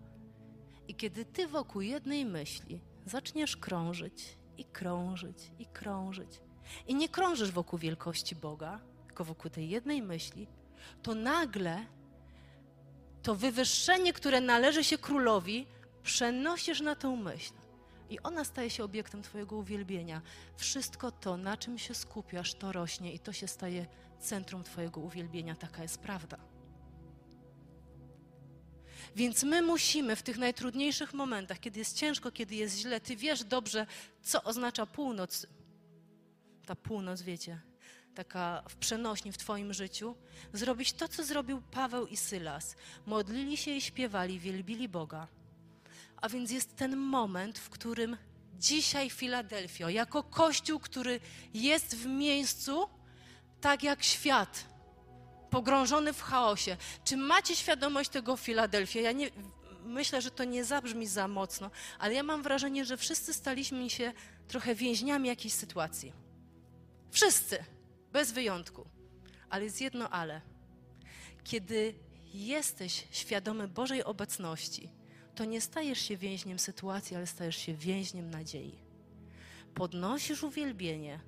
I 0.89 0.95
kiedy 0.95 1.25
ty 1.25 1.47
wokół 1.47 1.81
jednej 1.81 2.25
myśli 2.25 2.81
zaczniesz 3.07 3.57
krążyć 3.57 4.39
i 4.57 4.65
krążyć 4.65 5.51
i 5.59 5.67
krążyć, 5.67 6.41
i 6.87 6.95
nie 6.95 7.09
krążysz 7.09 7.51
wokół 7.51 7.79
wielkości 7.79 8.37
Boga, 8.37 8.81
tylko 9.07 9.25
wokół 9.25 9.51
tej 9.51 9.69
jednej 9.69 10.03
myśli, 10.03 10.47
to 11.03 11.15
nagle 11.15 11.87
to 13.23 13.35
wywyższenie, 13.35 14.13
które 14.13 14.41
należy 14.41 14.85
się 14.85 14.99
królowi, 14.99 15.67
przenosisz 16.03 16.81
na 16.81 16.97
tą 16.97 17.17
myśl. 17.17 17.53
I 18.11 18.21
ona 18.21 18.45
staje 18.45 18.71
się 18.71 18.85
obiektem 18.85 19.23
Twojego 19.23 19.57
uwielbienia. 19.57 20.23
Wszystko 20.57 21.11
to, 21.11 21.37
na 21.37 21.57
czym 21.57 21.79
się 21.79 21.95
skupiasz, 21.95 22.55
to 22.55 22.73
rośnie 22.73 23.13
i 23.13 23.19
to 23.19 23.33
się 23.33 23.49
staje 23.49 23.87
centrum 24.21 24.65
Twojego 24.65 25.01
uwielbienia. 25.01 25.55
Taka 25.55 25.83
jest 25.83 25.99
prawda. 25.99 26.39
Więc 29.17 29.43
my 29.43 29.63
musimy 29.63 30.17
w 30.17 30.23
tych 30.23 30.39
najtrudniejszych 30.39 31.15
momentach, 31.15 31.61
kiedy 31.61 31.79
jest 31.79 31.97
ciężko, 31.97 32.33
kiedy 32.33 32.55
jest 32.55 32.79
źle, 32.79 33.01
Ty 33.01 33.17
wiesz 33.17 33.45
dobrze, 33.45 33.87
co 34.23 34.43
oznacza 34.43 34.87
północ. 34.87 35.47
Ta 36.67 36.75
północ, 36.75 37.23
wiecie, 37.23 37.61
taka 38.15 38.63
w 38.69 38.77
przenośni 38.77 39.33
w 39.33 39.39
Twoim 39.39 39.75
życiu, 39.75 40.17
zrobić 40.53 40.93
to, 40.93 41.09
co 41.09 41.25
zrobił 41.25 41.63
Paweł 41.71 42.07
i 42.07 42.17
Sylas. 42.17 42.77
Modlili 43.07 43.57
się 43.57 43.71
i 43.71 43.81
śpiewali, 43.81 44.39
wielbili 44.39 44.89
Boga. 44.89 45.29
A 46.25 46.29
więc 46.29 46.51
jest 46.51 46.77
ten 46.77 46.97
moment, 46.97 47.59
w 47.59 47.71
którym 47.71 48.17
dzisiaj 48.59 49.11
Filadelfio, 49.11 49.89
jako 49.89 50.23
Kościół, 50.23 50.81
który 50.81 51.21
jest 51.55 51.97
w 51.97 52.07
miejscu, 52.07 52.89
tak 53.61 53.83
jak 53.83 54.03
świat, 54.03 54.65
pogrążony 55.51 56.13
w 56.13 56.23
chaosie. 56.23 56.77
Czy 57.05 57.17
macie 57.17 57.57
świadomość 57.57 58.11
tego 58.11 58.37
Filadelfia? 58.37 59.01
Ja 59.01 59.13
nie, 59.13 59.31
myślę, 59.85 60.23
że 60.23 60.31
to 60.31 60.45
nie 60.45 60.65
zabrzmi 60.65 61.07
za 61.07 61.29
mocno, 61.29 61.71
ale 61.99 62.15
ja 62.15 62.23
mam 62.23 62.43
wrażenie, 62.43 62.85
że 62.85 62.97
wszyscy 62.97 63.35
staliśmy 63.35 63.91
się 63.91 64.13
trochę 64.49 64.75
więźniami 64.75 65.29
jakiejś 65.29 65.55
sytuacji. 65.55 66.13
Wszyscy, 67.11 67.65
bez 68.13 68.33
wyjątku. 68.33 68.87
Ale 69.51 69.65
jest 69.65 69.81
jedno 69.81 70.11
ale. 70.11 70.41
Kiedy 71.45 71.95
jesteś 72.35 73.05
świadomy 73.11 73.69
Bożej 73.69 74.05
obecności, 74.05 74.91
to 75.35 75.45
nie 75.45 75.61
stajesz 75.61 75.99
się 76.01 76.17
więźniem 76.17 76.59
sytuacji, 76.59 77.17
ale 77.17 77.27
stajesz 77.27 77.57
się 77.57 77.75
więźniem 77.75 78.31
nadziei. 78.31 78.79
Podnosisz 79.75 80.43
uwielbienie 80.43 81.21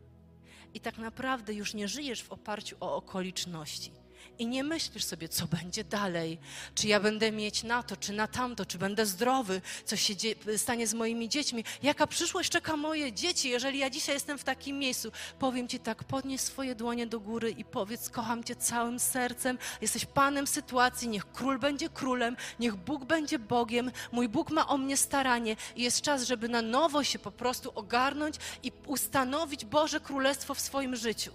i 0.74 0.80
tak 0.80 0.98
naprawdę 0.98 1.54
już 1.54 1.74
nie 1.74 1.88
żyjesz 1.88 2.22
w 2.22 2.32
oparciu 2.32 2.76
o 2.80 2.96
okoliczności 2.96 3.92
i 4.38 4.46
nie 4.46 4.64
myślisz 4.64 5.04
sobie, 5.04 5.28
co 5.28 5.46
będzie 5.46 5.84
dalej, 5.84 6.38
czy 6.74 6.88
ja 6.88 7.00
będę 7.00 7.32
mieć 7.32 7.62
na 7.62 7.82
to, 7.82 7.96
czy 7.96 8.12
na 8.12 8.28
tamto, 8.28 8.66
czy 8.66 8.78
będę 8.78 9.06
zdrowy, 9.06 9.60
co 9.84 9.96
się 9.96 10.14
stanie 10.56 10.86
z 10.86 10.94
moimi 10.94 11.28
dziećmi, 11.28 11.64
jaka 11.82 12.06
przyszłość 12.06 12.50
czeka 12.50 12.76
moje 12.76 13.12
dzieci, 13.12 13.48
jeżeli 13.48 13.78
ja 13.78 13.90
dzisiaj 13.90 14.14
jestem 14.14 14.38
w 14.38 14.44
takim 14.44 14.78
miejscu. 14.78 15.12
Powiem 15.38 15.68
Ci 15.68 15.78
tak, 15.78 16.04
podnieś 16.04 16.40
swoje 16.40 16.74
dłonie 16.74 17.06
do 17.06 17.20
góry 17.20 17.50
i 17.50 17.64
powiedz, 17.64 18.10
kocham 18.10 18.44
Cię 18.44 18.56
całym 18.56 19.00
sercem, 19.00 19.58
jesteś 19.80 20.04
Panem 20.04 20.46
sytuacji, 20.46 21.08
niech 21.08 21.32
Król 21.32 21.58
będzie 21.58 21.88
Królem, 21.88 22.36
niech 22.60 22.76
Bóg 22.76 23.04
będzie 23.04 23.38
Bogiem, 23.38 23.90
mój 24.12 24.28
Bóg 24.28 24.50
ma 24.50 24.68
o 24.68 24.78
mnie 24.78 24.96
staranie 24.96 25.56
i 25.76 25.82
jest 25.82 26.00
czas, 26.00 26.22
żeby 26.22 26.48
na 26.48 26.62
nowo 26.62 27.04
się 27.04 27.18
po 27.18 27.30
prostu 27.30 27.72
ogarnąć 27.74 28.36
i 28.62 28.72
ustanowić 28.86 29.64
Boże 29.64 30.00
Królestwo 30.00 30.54
w 30.54 30.60
swoim 30.60 30.96
życiu. 30.96 31.32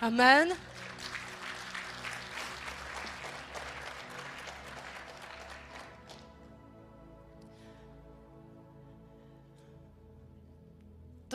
Amen. 0.00 0.54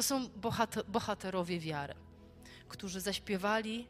To 0.02 0.06
są 0.06 0.28
bohaterowie 0.88 1.60
wiary, 1.60 1.93
którzy 2.68 3.02
zaśpiewali 3.02 3.88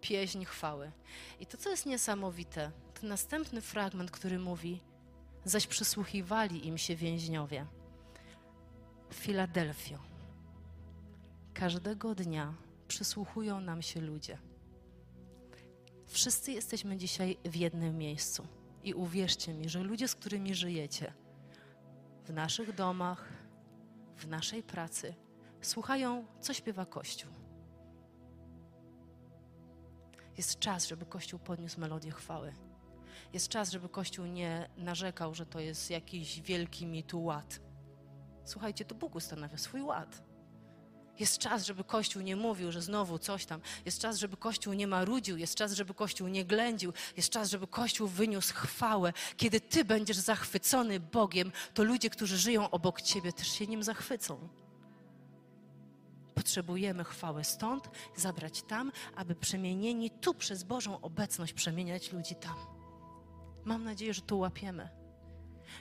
pieśń 0.00 0.44
chwały. 0.44 0.92
I 1.40 1.46
to, 1.46 1.56
co 1.56 1.70
jest 1.70 1.86
niesamowite, 1.86 2.72
to 3.00 3.06
następny 3.06 3.60
fragment, 3.60 4.10
który 4.10 4.38
mówi: 4.38 4.80
Zaś 5.44 5.66
przysłuchiwali 5.66 6.66
im 6.66 6.78
się 6.78 6.96
więźniowie. 6.96 7.66
Filadelfio. 9.12 9.98
Każdego 11.54 12.14
dnia 12.14 12.54
przysłuchują 12.88 13.60
nam 13.60 13.82
się 13.82 14.00
ludzie. 14.00 14.38
Wszyscy 16.06 16.52
jesteśmy 16.52 16.96
dzisiaj 16.96 17.38
w 17.44 17.56
jednym 17.56 17.98
miejscu. 17.98 18.46
I 18.84 18.94
uwierzcie 18.94 19.54
mi, 19.54 19.68
że 19.68 19.82
ludzie, 19.82 20.08
z 20.08 20.14
którymi 20.14 20.54
żyjecie, 20.54 21.12
w 22.24 22.32
naszych 22.32 22.74
domach, 22.74 23.28
w 24.16 24.26
naszej 24.28 24.62
pracy, 24.62 25.14
słuchają, 25.62 26.26
co 26.40 26.54
śpiewa 26.54 26.86
Kościół. 26.86 27.30
Jest 30.36 30.58
czas, 30.58 30.86
żeby 30.86 31.06
Kościół 31.06 31.38
podniósł 31.38 31.80
melodię 31.80 32.10
chwały. 32.10 32.52
Jest 33.32 33.48
czas, 33.48 33.70
żeby 33.70 33.88
Kościół 33.88 34.26
nie 34.26 34.70
narzekał, 34.76 35.34
że 35.34 35.46
to 35.46 35.60
jest 35.60 35.90
jakiś 35.90 36.40
wielki 36.40 36.86
mitu 36.86 37.24
ład. 37.24 37.60
Słuchajcie, 38.44 38.84
to 38.84 38.94
Bóg 38.94 39.14
ustanawia 39.14 39.58
swój 39.58 39.82
ład. 39.82 40.22
Jest 41.18 41.38
czas, 41.38 41.64
żeby 41.64 41.84
Kościół 41.84 42.22
nie 42.22 42.36
mówił, 42.36 42.72
że 42.72 42.82
znowu 42.82 43.18
coś 43.18 43.46
tam. 43.46 43.60
Jest 43.84 44.00
czas, 44.00 44.18
żeby 44.18 44.36
Kościół 44.36 44.72
nie 44.72 44.86
marudził. 44.86 45.36
Jest 45.38 45.54
czas, 45.54 45.72
żeby 45.72 45.94
Kościół 45.94 46.28
nie 46.28 46.44
ględził. 46.44 46.92
Jest 47.16 47.30
czas, 47.30 47.50
żeby 47.50 47.66
Kościół 47.66 48.08
wyniósł 48.08 48.54
chwałę. 48.54 49.12
Kiedy 49.36 49.60
Ty 49.60 49.84
będziesz 49.84 50.16
zachwycony 50.16 51.00
Bogiem, 51.00 51.52
to 51.74 51.82
ludzie, 51.82 52.10
którzy 52.10 52.38
żyją 52.38 52.70
obok 52.70 53.02
Ciebie, 53.02 53.32
też 53.32 53.48
się 53.48 53.66
nim 53.66 53.82
zachwycą. 53.82 54.48
Potrzebujemy 56.38 57.04
chwały 57.04 57.44
stąd, 57.44 57.90
zabrać 58.16 58.62
tam, 58.62 58.92
aby 59.16 59.34
przemienieni 59.34 60.10
tu 60.10 60.34
przez 60.34 60.62
Bożą 60.62 61.00
obecność 61.00 61.52
przemieniać 61.52 62.12
ludzi 62.12 62.34
tam. 62.34 62.54
Mam 63.64 63.84
nadzieję, 63.84 64.14
że 64.14 64.22
to 64.22 64.36
łapiemy. 64.36 64.88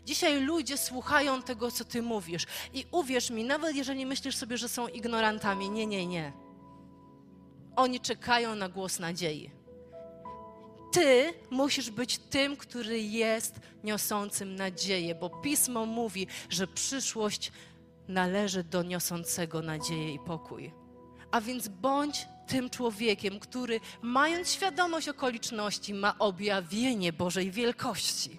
Dzisiaj 0.05 0.41
ludzie 0.41 0.77
słuchają 0.77 1.41
tego, 1.41 1.71
co 1.71 1.85
Ty 1.85 2.01
mówisz. 2.01 2.45
I 2.73 2.85
uwierz 2.91 3.29
mi, 3.29 3.43
nawet 3.43 3.75
jeżeli 3.75 4.05
myślisz 4.05 4.35
sobie, 4.35 4.57
że 4.57 4.69
są 4.69 4.87
ignorantami, 4.87 5.69
nie, 5.69 5.87
nie, 5.87 6.07
nie. 6.07 6.33
Oni 7.75 7.99
czekają 7.99 8.55
na 8.55 8.69
głos 8.69 8.99
nadziei. 8.99 9.51
Ty 10.91 11.33
musisz 11.49 11.91
być 11.91 12.17
tym, 12.17 12.57
który 12.57 13.01
jest 13.01 13.59
niosącym 13.83 14.55
nadzieję, 14.55 15.15
bo 15.15 15.29
pismo 15.29 15.85
mówi, 15.85 16.27
że 16.49 16.67
przyszłość 16.67 17.51
należy 18.07 18.63
do 18.63 18.83
niosącego 18.83 19.61
nadzieję 19.61 20.13
i 20.13 20.19
pokój. 20.19 20.73
A 21.31 21.41
więc 21.41 21.67
bądź 21.67 22.27
tym 22.47 22.69
człowiekiem, 22.69 23.39
który, 23.39 23.79
mając 24.01 24.51
świadomość 24.51 25.09
okoliczności, 25.09 25.93
ma 25.93 26.19
objawienie 26.19 27.13
Bożej 27.13 27.51
wielkości 27.51 28.37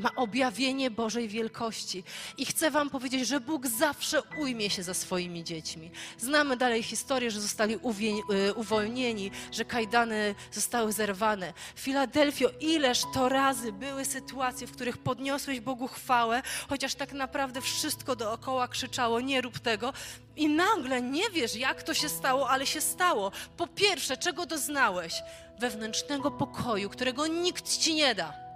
ma 0.00 0.14
objawienie 0.16 0.90
Bożej 0.90 1.28
wielkości. 1.28 2.04
I 2.38 2.46
chcę 2.46 2.70
Wam 2.70 2.90
powiedzieć, 2.90 3.28
że 3.28 3.40
Bóg 3.40 3.66
zawsze 3.66 4.22
ujmie 4.38 4.70
się 4.70 4.82
za 4.82 4.94
swoimi 4.94 5.44
dziećmi. 5.44 5.90
Znamy 6.18 6.56
dalej 6.56 6.82
historię, 6.82 7.30
że 7.30 7.40
zostali 7.40 7.74
y, 7.74 8.54
uwolnieni, 8.54 9.30
że 9.52 9.64
kajdany 9.64 10.34
zostały 10.52 10.92
zerwane. 10.92 11.52
Filadelfio, 11.76 12.50
ileż 12.60 13.02
to 13.14 13.28
razy 13.28 13.72
były 13.72 14.04
sytuacje, 14.04 14.66
w 14.66 14.72
których 14.72 14.98
podniosłeś 14.98 15.60
Bogu 15.60 15.88
chwałę, 15.88 16.42
chociaż 16.68 16.94
tak 16.94 17.12
naprawdę 17.12 17.60
wszystko 17.60 18.16
dookoła 18.16 18.68
krzyczało: 18.68 19.20
Nie 19.20 19.40
rób 19.40 19.58
tego. 19.58 19.92
I 20.36 20.48
nagle 20.48 21.02
nie 21.02 21.30
wiesz, 21.30 21.56
jak 21.56 21.82
to 21.82 21.94
się 21.94 22.08
stało, 22.08 22.50
ale 22.50 22.66
się 22.66 22.80
stało. 22.80 23.32
Po 23.56 23.66
pierwsze, 23.66 24.16
czego 24.16 24.46
doznałeś? 24.46 25.14
Wewnętrznego 25.58 26.30
pokoju, 26.30 26.88
którego 26.88 27.26
nikt 27.26 27.78
ci 27.78 27.94
nie 27.94 28.14
da 28.14 28.49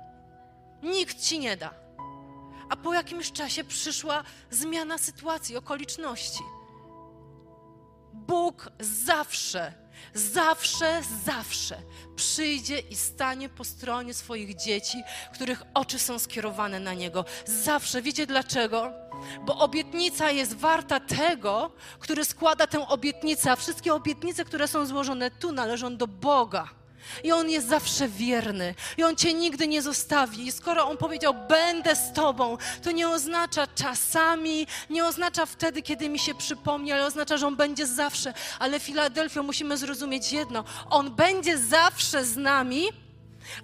Nikt 0.85 1.20
ci 1.20 1.39
nie 1.39 1.57
da. 1.57 1.74
A 2.68 2.76
po 2.76 2.95
jakimś 2.95 3.32
czasie 3.32 3.64
przyszła 3.64 4.24
zmiana 4.51 4.99
sytuacji, 4.99 5.57
okoliczności. 5.57 6.43
Bóg 8.12 8.70
zawsze, 8.80 9.72
zawsze, 10.14 11.03
zawsze 11.24 11.76
przyjdzie 12.16 12.78
i 12.78 12.97
stanie 12.97 13.49
po 13.49 13.64
stronie 13.64 14.14
swoich 14.14 14.57
dzieci, 14.57 15.03
których 15.35 15.62
oczy 15.74 15.99
są 15.99 16.18
skierowane 16.18 16.80
na 16.80 16.95
Niego. 16.95 17.24
Zawsze. 17.47 18.03
Wiecie 18.03 18.26
dlaczego? 18.26 18.93
Bo 19.47 19.59
obietnica 19.59 20.30
jest 20.30 20.55
warta 20.55 21.01
tego, 21.01 21.72
który 21.99 22.24
składa 22.24 22.66
tę 22.66 22.89
obietnicę, 22.89 23.53
a 23.53 23.57
wszystkie 23.57 23.95
obietnice, 23.95 24.45
które 24.45 24.68
są 24.68 24.87
złożone 24.87 25.30
tu, 25.30 25.53
należą 25.53 25.97
do 25.97 26.07
Boga. 26.07 26.84
I 27.25 27.33
On 27.33 27.51
jest 27.51 27.69
zawsze 27.69 28.09
wierny. 28.09 28.75
I 28.97 29.05
On 29.05 29.17
Cię 29.17 29.35
nigdy 29.35 29.69
nie 29.69 29.83
zostawi. 29.83 30.47
I 30.47 30.53
skoro 30.53 30.89
On 30.89 30.97
powiedział, 30.97 31.35
będę 31.49 31.97
z 31.97 32.13
Tobą, 32.13 32.59
to 32.83 32.91
nie 32.91 33.09
oznacza 33.09 33.67
czasami, 33.67 34.67
nie 34.91 35.07
oznacza 35.07 35.47
wtedy, 35.47 35.83
kiedy 35.83 36.09
mi 36.09 36.19
się 36.19 36.35
przypomni, 36.35 36.93
ale 36.93 37.07
oznacza, 37.07 37.37
że 37.37 37.47
On 37.47 37.57
będzie 37.57 37.87
zawsze. 37.87 38.35
Ale 38.59 38.81
Filadelfio, 38.81 39.43
musimy 39.43 39.77
zrozumieć 39.77 40.33
jedno. 40.33 40.65
On 40.91 41.15
będzie 41.15 41.59
zawsze 41.59 42.25
z 42.25 42.37
nami, 42.37 42.89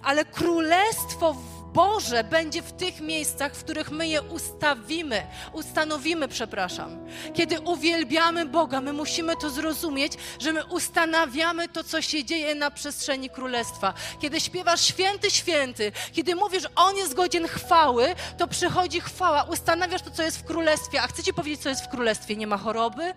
ale 0.03 0.25
królestwo 0.25 1.35
Boże 1.73 2.23
będzie 2.23 2.61
w 2.61 2.71
tych 2.71 3.01
miejscach, 3.01 3.53
w 3.53 3.63
których 3.63 3.91
my 3.91 4.07
je 4.07 4.21
ustawimy, 4.21 5.27
ustanowimy, 5.53 6.27
przepraszam. 6.27 7.05
Kiedy 7.33 7.59
uwielbiamy 7.59 8.45
Boga, 8.45 8.81
my 8.81 8.93
musimy 8.93 9.35
to 9.35 9.49
zrozumieć, 9.49 10.13
że 10.39 10.53
my 10.53 10.65
ustanawiamy 10.65 11.67
to, 11.67 11.83
co 11.83 12.01
się 12.01 12.25
dzieje 12.25 12.55
na 12.55 12.71
przestrzeni 12.71 13.29
królestwa. 13.29 13.93
Kiedy 14.21 14.39
śpiewasz 14.41 14.81
święty, 14.81 15.31
święty, 15.31 15.91
kiedy 16.11 16.35
mówisz, 16.35 16.63
On 16.75 16.95
jest 16.95 17.13
godzien 17.13 17.47
chwały, 17.47 18.15
to 18.37 18.47
przychodzi 18.47 19.01
chwała, 19.01 19.43
ustanawiasz 19.43 20.01
to, 20.01 20.11
co 20.11 20.23
jest 20.23 20.37
w 20.37 20.43
królestwie. 20.43 21.01
A 21.01 21.07
chcę 21.07 21.23
Ci 21.23 21.33
powiedzieć, 21.33 21.61
co 21.61 21.69
jest 21.69 21.85
w 21.85 21.89
królestwie? 21.89 22.35
Nie 22.35 22.47
ma 22.47 22.57
choroby, 22.57 23.13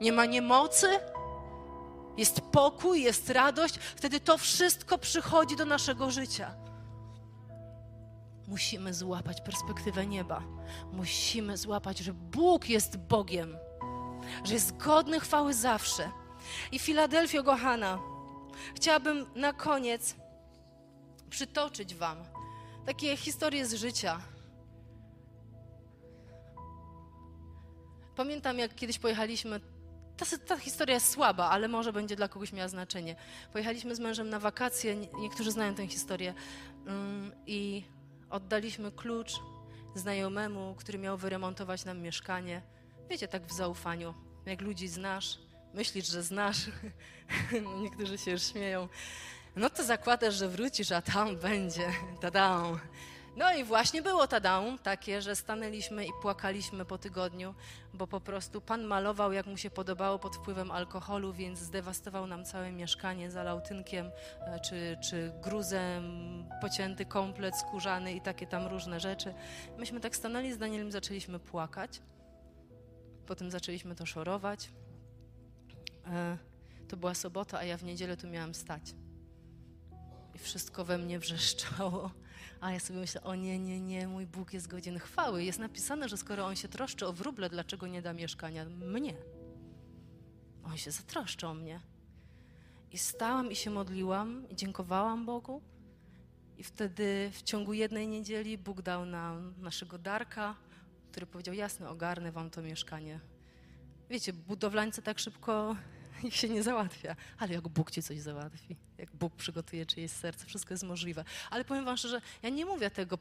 nie 0.00 0.12
ma 0.12 0.26
niemocy, 0.26 0.86
jest 2.16 2.40
pokój, 2.40 3.02
jest 3.02 3.30
radość, 3.30 3.74
wtedy 3.96 4.20
to 4.20 4.38
wszystko 4.38 4.98
przychodzi 4.98 5.56
do 5.56 5.64
naszego 5.64 6.10
życia. 6.10 6.67
Musimy 8.48 8.94
złapać 8.94 9.40
perspektywę 9.40 10.06
nieba. 10.06 10.42
Musimy 10.92 11.56
złapać, 11.56 11.98
że 11.98 12.14
Bóg 12.14 12.68
jest 12.68 12.96
Bogiem, 12.96 13.56
że 14.44 14.54
jest 14.54 14.76
godny 14.76 15.20
chwały 15.20 15.54
zawsze. 15.54 16.10
I 16.72 16.78
Filadelfio, 16.78 17.44
kochana, 17.44 17.98
chciałabym 18.74 19.26
na 19.34 19.52
koniec 19.52 20.14
przytoczyć 21.30 21.94
Wam 21.94 22.18
takie 22.86 23.16
historie 23.16 23.66
z 23.66 23.74
życia. 23.74 24.20
Pamiętam, 28.16 28.58
jak 28.58 28.74
kiedyś 28.74 28.98
pojechaliśmy. 28.98 29.60
Ta, 30.16 30.24
ta, 30.46 30.56
historia 30.56 30.94
jest 30.94 31.10
słaba, 31.10 31.50
ale 31.50 31.68
może 31.68 31.92
będzie 31.92 32.16
dla 32.16 32.28
kogoś 32.28 32.52
miała 32.52 32.68
znaczenie. 32.68 33.16
Pojechaliśmy 33.52 33.94
z 33.94 34.00
mężem 34.00 34.28
na 34.28 34.40
wakacje, 34.40 34.96
niektórzy 34.96 35.50
znają 35.50 35.74
tę 35.74 35.86
historię, 35.86 36.34
um, 36.86 37.32
i 37.46 37.84
oddaliśmy 38.30 38.92
klucz 38.92 39.32
znajomemu, 39.94 40.74
który 40.78 40.98
miał 40.98 41.16
wyremontować 41.16 41.84
nam 41.84 42.00
mieszkanie. 42.00 42.62
Wiecie, 43.10 43.28
tak 43.28 43.46
w 43.46 43.52
zaufaniu, 43.52 44.14
jak 44.46 44.60
ludzi 44.60 44.88
znasz, 44.88 45.38
myślisz, 45.74 46.06
że 46.06 46.22
znasz, 46.22 46.58
niektórzy 47.82 48.18
się 48.18 48.30
już 48.30 48.42
śmieją, 48.42 48.88
no 49.56 49.70
to 49.70 49.84
zakładasz, 49.84 50.34
że 50.34 50.48
wrócisz, 50.48 50.92
a 50.92 51.02
tam 51.02 51.36
będzie, 51.36 51.92
tadam. 52.20 52.78
No 53.38 53.54
i 53.54 53.64
właśnie 53.64 54.02
było 54.02 54.26
tadam, 54.26 54.78
takie, 54.78 55.22
że 55.22 55.36
stanęliśmy 55.36 56.06
i 56.06 56.10
płakaliśmy 56.22 56.84
po 56.84 56.98
tygodniu, 56.98 57.54
bo 57.94 58.06
po 58.06 58.20
prostu 58.20 58.60
pan 58.60 58.84
malował, 58.84 59.32
jak 59.32 59.46
mu 59.46 59.56
się 59.56 59.70
podobało, 59.70 60.18
pod 60.18 60.36
wpływem 60.36 60.70
alkoholu, 60.70 61.32
więc 61.32 61.58
zdewastował 61.58 62.26
nam 62.26 62.44
całe 62.44 62.72
mieszkanie, 62.72 63.30
zalał 63.30 63.60
tynkiem 63.60 64.10
e, 64.40 64.60
czy, 64.60 64.96
czy 65.02 65.32
gruzem, 65.42 66.04
pocięty 66.60 67.06
komplet 67.06 67.56
skórzany 67.56 68.12
i 68.12 68.20
takie 68.20 68.46
tam 68.46 68.66
różne 68.66 69.00
rzeczy. 69.00 69.34
Myśmy 69.76 70.00
tak 70.00 70.16
stanęli 70.16 70.52
z 70.52 70.58
Danielem, 70.58 70.92
zaczęliśmy 70.92 71.38
płakać, 71.38 72.02
potem 73.26 73.50
zaczęliśmy 73.50 73.94
to 73.94 74.06
szorować. 74.06 74.70
E, 76.06 76.38
to 76.88 76.96
była 76.96 77.14
sobota, 77.14 77.58
a 77.58 77.64
ja 77.64 77.76
w 77.76 77.84
niedzielę 77.84 78.16
tu 78.16 78.28
miałam 78.28 78.54
stać. 78.54 78.94
I 80.38 80.40
wszystko 80.40 80.84
we 80.84 80.98
mnie 80.98 81.18
wrzeszczało. 81.18 82.10
A 82.60 82.72
ja 82.72 82.80
sobie 82.80 82.98
myślę, 82.98 83.22
o 83.22 83.34
nie, 83.34 83.58
nie, 83.58 83.80
nie, 83.80 84.08
mój 84.08 84.26
Bóg 84.26 84.52
jest 84.52 84.68
godzien 84.68 84.98
chwały. 84.98 85.44
Jest 85.44 85.58
napisane, 85.58 86.08
że 86.08 86.16
skoro 86.16 86.46
On 86.46 86.56
się 86.56 86.68
troszczy 86.68 87.06
o 87.06 87.12
wróble, 87.12 87.50
dlaczego 87.50 87.86
nie 87.86 88.02
da 88.02 88.12
mieszkania 88.12 88.64
mnie? 88.64 89.14
On 90.64 90.76
się 90.76 90.90
zatroszczy 90.90 91.46
o 91.46 91.54
mnie. 91.54 91.80
I 92.92 92.98
stałam 92.98 93.50
i 93.50 93.56
się 93.56 93.70
modliłam 93.70 94.48
i 94.48 94.56
dziękowałam 94.56 95.26
Bogu. 95.26 95.62
I 96.58 96.64
wtedy 96.64 97.30
w 97.32 97.42
ciągu 97.42 97.72
jednej 97.72 98.08
niedzieli 98.08 98.58
Bóg 98.58 98.82
dał 98.82 99.06
nam 99.06 99.54
naszego 99.58 99.98
Darka, 99.98 100.56
który 101.10 101.26
powiedział, 101.26 101.54
jasne, 101.54 101.88
ogarnę 101.88 102.32
wam 102.32 102.50
to 102.50 102.62
mieszkanie. 102.62 103.20
Wiecie, 104.10 104.32
budowlańcy 104.32 105.02
tak 105.02 105.18
szybko 105.18 105.76
ich 106.24 106.36
się 106.36 106.48
nie 106.48 106.62
załatwia, 106.62 107.16
ale 107.38 107.54
jak 107.54 107.68
Bóg 107.68 107.90
ci 107.90 108.02
coś 108.02 108.20
załatwi, 108.20 108.76
jak 108.98 109.16
Bóg 109.16 109.36
przygotuje 109.36 109.86
czyjeś 109.86 110.10
serce, 110.10 110.46
wszystko 110.46 110.74
jest 110.74 110.84
możliwe. 110.84 111.24
Ale 111.50 111.64
powiem 111.64 111.84
wam 111.84 111.96
szczerze, 111.96 112.20
ja 112.42 112.50
nie 112.50 112.66
mówię 112.66 112.90
tego, 112.90 113.18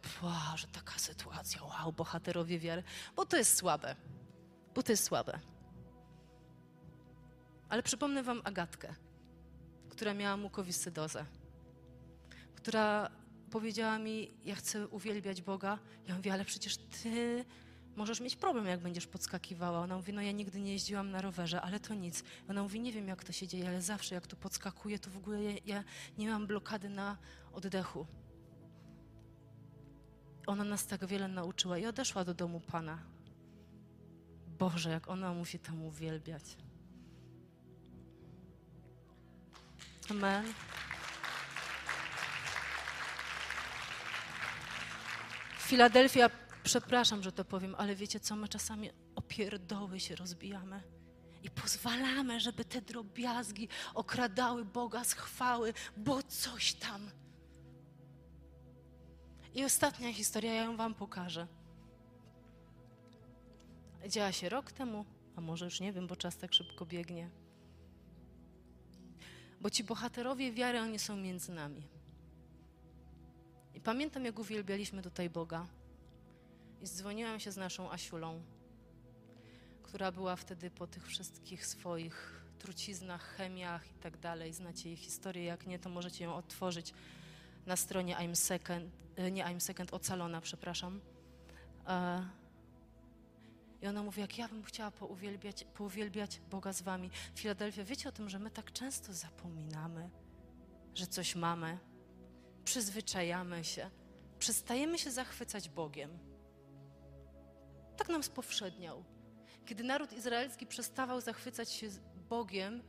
że 0.55 0.67
taka 0.67 0.99
sytuacja, 0.99 1.63
wow, 1.63 1.93
bohaterowie 1.93 2.59
wiary, 2.59 2.83
bo 3.15 3.25
to 3.25 3.37
jest 3.37 3.57
słabe, 3.57 3.95
bo 4.75 4.83
to 4.83 4.91
jest 4.91 5.03
słabe. 5.03 5.39
Ale 7.69 7.83
przypomnę 7.83 8.23
wam 8.23 8.41
Agatkę, 8.43 8.95
która 9.89 10.13
miała 10.13 10.37
mukowiscydozę, 10.37 11.25
która 12.55 13.09
powiedziała 13.51 13.99
mi, 13.99 14.33
ja 14.45 14.55
chcę 14.55 14.87
uwielbiać 14.87 15.41
Boga. 15.41 15.79
Ja 16.07 16.15
mówię, 16.15 16.33
ale 16.33 16.45
przecież 16.45 16.77
ty 16.77 17.45
możesz 17.97 18.19
mieć 18.19 18.35
problem, 18.35 18.65
jak 18.65 18.79
będziesz 18.79 19.07
podskakiwała. 19.07 19.79
Ona 19.79 19.95
mówi, 19.95 20.13
no 20.13 20.21
ja 20.21 20.31
nigdy 20.31 20.59
nie 20.59 20.73
jeździłam 20.73 21.11
na 21.11 21.21
rowerze, 21.21 21.61
ale 21.61 21.79
to 21.79 21.93
nic. 21.93 22.23
Ona 22.49 22.63
mówi, 22.63 22.79
nie 22.79 22.91
wiem 22.91 23.07
jak 23.07 23.23
to 23.23 23.31
się 23.31 23.47
dzieje, 23.47 23.67
ale 23.67 23.81
zawsze 23.81 24.15
jak 24.15 24.27
tu 24.27 24.35
podskakuję, 24.35 24.99
to 24.99 25.09
w 25.09 25.17
ogóle 25.17 25.43
ja, 25.43 25.51
ja 25.65 25.83
nie 26.17 26.29
mam 26.29 26.47
blokady 26.47 26.89
na 26.89 27.17
oddechu. 27.53 28.07
Ona 30.47 30.63
nas 30.63 30.87
tak 30.87 31.05
wiele 31.05 31.27
nauczyła 31.27 31.77
i 31.77 31.85
odeszła 31.85 32.23
do 32.23 32.33
domu 32.33 32.59
Pana. 32.59 32.99
Boże, 34.59 34.89
jak 34.89 35.07
ona 35.07 35.33
musi 35.33 35.59
tam 35.59 35.83
uwielbiać. 35.83 36.43
Amen. 40.09 40.45
Filadelfia 45.59 46.46
Przepraszam, 46.67 47.23
że 47.23 47.31
to 47.31 47.45
powiem, 47.45 47.75
ale 47.77 47.95
wiecie 47.95 48.19
co, 48.19 48.35
my 48.35 48.47
czasami 48.47 48.89
opierdoły 49.15 49.99
się 49.99 50.15
rozbijamy 50.15 50.83
i 51.43 51.49
pozwalamy, 51.49 52.39
żeby 52.39 52.65
te 52.65 52.81
drobiazgi 52.81 53.67
okradały 53.93 54.65
Boga 54.65 55.03
z 55.03 55.13
chwały, 55.13 55.73
bo 55.97 56.23
coś 56.23 56.73
tam. 56.73 57.11
I 59.53 59.63
ostatnia 59.63 60.13
historia, 60.13 60.53
ja 60.53 60.63
ją 60.63 60.77
wam 60.77 60.93
pokażę. 60.93 61.47
Działa 64.07 64.31
się 64.31 64.49
rok 64.49 64.71
temu, 64.71 65.05
a 65.35 65.41
może 65.41 65.65
już 65.65 65.79
nie 65.79 65.93
wiem, 65.93 66.07
bo 66.07 66.15
czas 66.15 66.37
tak 66.37 66.53
szybko 66.53 66.85
biegnie. 66.85 67.29
Bo 69.61 69.69
ci 69.69 69.83
bohaterowie 69.83 70.51
wiary, 70.51 70.81
oni 70.81 70.99
są 70.99 71.17
między 71.17 71.51
nami. 71.51 71.87
I 73.73 73.81
pamiętam, 73.81 74.25
jak 74.25 74.39
uwielbialiśmy 74.39 75.01
tutaj 75.01 75.29
Boga. 75.29 75.67
I 76.81 76.87
zdzwoniłam 76.87 77.39
się 77.39 77.51
z 77.51 77.57
naszą 77.57 77.91
Asiulą, 77.91 78.41
która 79.83 80.11
była 80.11 80.35
wtedy 80.35 80.69
po 80.69 80.87
tych 80.87 81.07
wszystkich 81.07 81.65
swoich 81.65 82.43
truciznach, 82.59 83.35
chemiach 83.35 83.91
i 83.91 83.99
tak 83.99 84.17
dalej. 84.17 84.53
Znacie 84.53 84.89
jej 84.89 84.97
historię, 84.97 85.43
jak 85.43 85.67
nie, 85.67 85.79
to 85.79 85.89
możecie 85.89 86.23
ją 86.23 86.35
otworzyć 86.35 86.93
na 87.65 87.75
stronie 87.75 88.15
I'm 88.15 88.35
Second, 88.35 88.91
e, 89.15 89.31
nie 89.31 89.43
I'm 89.43 89.59
Second, 89.59 89.93
Ocalona, 89.93 90.41
przepraszam. 90.41 91.01
E, 91.87 92.27
I 93.81 93.87
ona 93.87 94.03
mówi, 94.03 94.21
jak 94.21 94.37
ja 94.37 94.47
bym 94.47 94.63
chciała 94.63 94.91
pouwielbiać, 94.91 95.63
pouwielbiać 95.63 96.39
Boga 96.51 96.73
z 96.73 96.81
wami. 96.81 97.09
Filadelfia, 97.35 97.83
wiecie 97.83 98.09
o 98.09 98.11
tym, 98.11 98.29
że 98.29 98.39
my 98.39 98.51
tak 98.51 98.71
często 98.71 99.13
zapominamy, 99.13 100.09
że 100.95 101.07
coś 101.07 101.35
mamy, 101.35 101.77
przyzwyczajamy 102.65 103.63
się, 103.63 103.89
przestajemy 104.39 104.97
się 104.97 105.11
zachwycać 105.11 105.69
Bogiem 105.69 106.26
tak 107.97 108.09
nam 108.09 108.23
spowszedniał. 108.23 109.03
Kiedy 109.65 109.83
naród 109.83 110.13
izraelski 110.13 110.67
przestawał 110.67 111.21
zachwycać 111.21 111.71
się 111.71 111.87
Bogiem, 112.29 112.83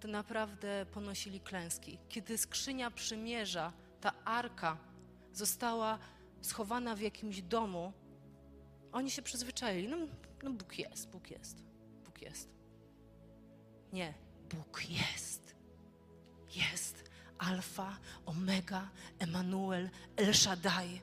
to 0.00 0.08
naprawdę 0.08 0.86
ponosili 0.92 1.40
klęski. 1.40 1.98
Kiedy 2.08 2.38
skrzynia 2.38 2.90
przymierza, 2.90 3.72
ta 4.00 4.24
arka, 4.24 4.76
została 5.32 5.98
schowana 6.42 6.96
w 6.96 7.00
jakimś 7.00 7.42
domu, 7.42 7.92
oni 8.92 9.10
się 9.10 9.22
przyzwyczaili. 9.22 9.88
No, 9.88 9.96
no 10.42 10.50
Bóg 10.50 10.78
jest, 10.78 11.10
Bóg 11.10 11.30
jest, 11.30 11.62
Bóg 12.04 12.22
jest. 12.22 12.48
Nie, 13.92 14.14
Bóg 14.50 14.82
jest. 14.90 15.54
Jest. 16.56 17.08
Alfa, 17.38 17.98
Omega, 18.26 18.90
Emanuel, 19.18 19.90
El 20.16 20.34
Shaddai. 20.34 21.00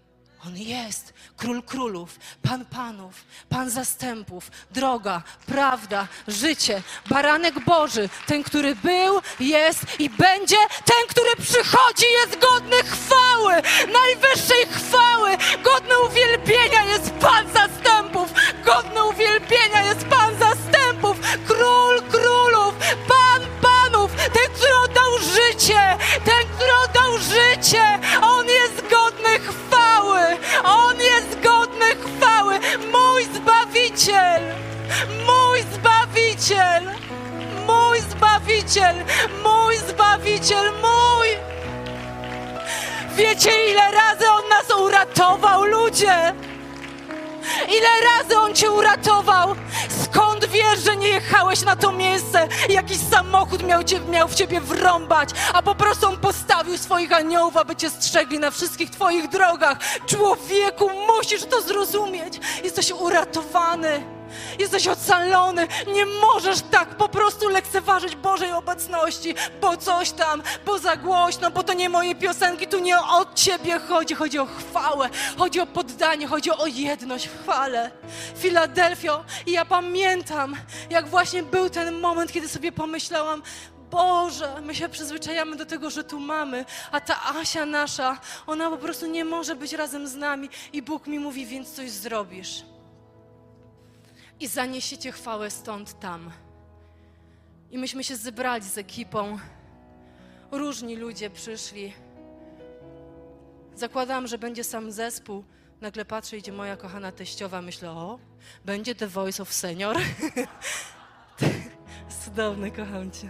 On 0.47 0.57
jest. 0.57 1.13
Król 1.37 1.63
królów, 1.63 2.19
pan 2.41 2.65
panów, 2.65 3.13
pan 3.49 3.69
zastępów, 3.69 4.51
droga, 4.71 5.21
prawda, 5.45 6.07
życie, 6.27 6.81
baranek 7.09 7.65
Boży, 7.65 8.09
ten, 8.27 8.43
który 8.43 8.75
był, 8.75 9.21
jest 9.39 9.99
i 9.99 10.09
będzie, 10.09 10.55
ten, 10.85 11.07
który 11.09 11.35
przychodzi, 11.35 12.05
jest 12.21 12.39
godny 12.39 12.83
chwały, 12.83 13.53
najwyższej 13.93 14.65
chwały, 14.65 15.37
godny 15.63 15.99
uwielbienia 15.99 16.85
jest 16.85 17.11
pan 17.11 17.45
zastępów, 17.53 18.29
godny 18.65 19.03
uwielbienia 19.03 19.85
jest 19.85 20.05
pan 20.05 20.39
zastępów, 20.39 21.17
król 21.47 22.01
królów, 22.01 22.73
pan 23.07 23.41
panów, 23.61 24.11
ten, 24.15 24.53
który 24.55 24.73
oddał 24.83 25.19
życie, 25.19 25.97
ten, 26.25 26.47
który 26.55 26.71
oddał 26.85 27.17
życie, 27.17 27.99
on 28.21 28.47
jest 28.47 28.54
Zbawiciel, 38.45 38.95
mój 39.43 39.77
Zbawiciel, 39.77 40.71
mój. 40.71 41.27
Wiecie, 43.15 43.51
ile 43.71 43.91
razy 43.91 44.29
On 44.31 44.49
nas 44.49 44.79
uratował, 44.79 45.63
ludzie? 45.63 46.33
Ile 47.67 47.89
razy 48.01 48.37
On 48.39 48.53
cię 48.53 48.71
uratował? 48.71 49.55
Skąd 50.03 50.45
wiesz, 50.45 50.79
że 50.79 50.95
nie 50.95 51.07
jechałeś 51.07 51.61
na 51.61 51.75
to 51.75 51.91
miejsce? 51.91 52.47
Jakiś 52.69 52.97
samochód 52.97 53.63
miał, 53.63 53.83
cię, 53.83 53.99
miał 53.99 54.27
w 54.27 54.35
ciebie 54.35 54.61
wrąbać, 54.61 55.29
a 55.53 55.61
po 55.61 55.75
prostu 55.75 56.07
On 56.07 56.17
postawił 56.17 56.77
swoich 56.77 57.13
aniołów, 57.13 57.57
aby 57.57 57.75
cię 57.75 57.89
strzegli 57.89 58.39
na 58.39 58.51
wszystkich 58.51 58.89
twoich 58.89 59.29
drogach. 59.29 59.77
Człowieku, 60.07 60.89
musisz 61.07 61.45
to 61.45 61.61
zrozumieć. 61.61 62.39
Jesteś 62.63 62.91
uratowany. 62.91 64.14
Jesteś 64.59 64.87
ocalony. 64.87 65.67
Nie 65.93 66.05
możesz 66.05 66.61
tak 66.71 66.89
po 66.97 67.09
prostu 67.09 67.49
lekceważyć 67.49 68.15
Bożej 68.15 68.51
obecności, 68.51 69.35
bo 69.61 69.77
coś 69.77 70.11
tam, 70.11 70.43
bo 70.65 70.79
za 70.79 70.97
głośno, 70.97 71.51
bo 71.51 71.63
to 71.63 71.73
nie 71.73 71.89
moje 71.89 72.15
piosenki, 72.15 72.67
tu 72.67 72.79
nie 72.79 72.99
o 72.99 73.25
Ciebie 73.35 73.79
chodzi. 73.79 74.15
Chodzi 74.15 74.39
o 74.39 74.45
chwałę, 74.45 75.09
chodzi 75.37 75.59
o 75.59 75.65
poddanie, 75.65 76.27
chodzi 76.27 76.51
o 76.51 76.67
jedność 76.67 77.27
w 77.27 77.41
chwale. 77.41 77.91
Filadelfio, 78.37 79.23
i 79.45 79.51
ja 79.51 79.65
pamiętam, 79.65 80.55
jak 80.89 81.07
właśnie 81.07 81.43
był 81.43 81.69
ten 81.69 81.99
moment, 81.99 82.31
kiedy 82.31 82.47
sobie 82.47 82.71
pomyślałam, 82.71 83.41
Boże, 83.91 84.61
my 84.61 84.75
się 84.75 84.89
przyzwyczajamy 84.89 85.55
do 85.55 85.65
tego, 85.65 85.89
że 85.89 86.03
tu 86.03 86.19
mamy, 86.19 86.65
a 86.91 87.01
ta 87.01 87.21
Asia 87.23 87.65
nasza, 87.65 88.19
ona 88.47 88.69
po 88.69 88.77
prostu 88.77 89.05
nie 89.05 89.25
może 89.25 89.55
być 89.55 89.73
razem 89.73 90.07
z 90.07 90.15
nami 90.15 90.49
i 90.73 90.81
Bóg 90.81 91.07
mi 91.07 91.19
mówi, 91.19 91.45
więc 91.45 91.71
coś 91.71 91.91
zrobisz. 91.91 92.74
I 94.39 94.47
zaniesiecie 94.47 95.11
chwałę 95.11 95.51
stąd 95.51 95.99
tam. 95.99 96.31
I 97.71 97.77
myśmy 97.77 98.03
się 98.03 98.15
zebrali 98.15 98.63
z 98.63 98.77
ekipą. 98.77 99.37
Różni 100.51 100.95
ludzie 100.95 101.29
przyszli. 101.29 101.93
Zakładałam, 103.75 104.27
że 104.27 104.37
będzie 104.37 104.63
sam 104.63 104.91
zespół. 104.91 105.43
Nagle 105.81 106.05
patrzę, 106.05 106.37
idzie 106.37 106.51
moja 106.51 106.77
kochana 106.77 107.11
teściowa. 107.11 107.61
Myślę, 107.61 107.91
o, 107.91 108.19
będzie 108.65 108.95
The 108.95 109.07
Voice 109.07 109.43
of 109.43 109.53
Senior. 109.53 109.97
Cudowne, 112.25 112.71
kocham 112.71 113.11
cię. 113.11 113.29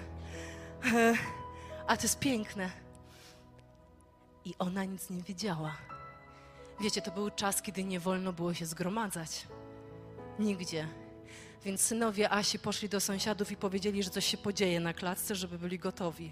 A 1.87 1.97
to 1.97 2.03
jest 2.03 2.19
piękne. 2.19 2.69
I 4.45 4.55
ona 4.59 4.83
nic 4.83 5.09
nie 5.09 5.23
wiedziała. 5.23 5.75
Wiecie, 6.81 7.01
to 7.01 7.11
był 7.11 7.29
czas, 7.29 7.61
kiedy 7.61 7.83
nie 7.83 7.99
wolno 7.99 8.33
było 8.33 8.53
się 8.53 8.65
zgromadzać. 8.65 9.47
Nigdzie. 10.39 10.88
Więc 11.65 11.81
synowie 11.81 12.29
Asi 12.29 12.59
poszli 12.59 12.89
do 12.89 12.99
sąsiadów 12.99 13.51
i 13.51 13.55
powiedzieli, 13.57 14.03
że 14.03 14.09
coś 14.09 14.25
się 14.25 14.38
podzieje 14.38 14.79
na 14.79 14.93
klatce, 14.93 15.36
żeby 15.36 15.59
byli 15.59 15.79
gotowi. 15.79 16.31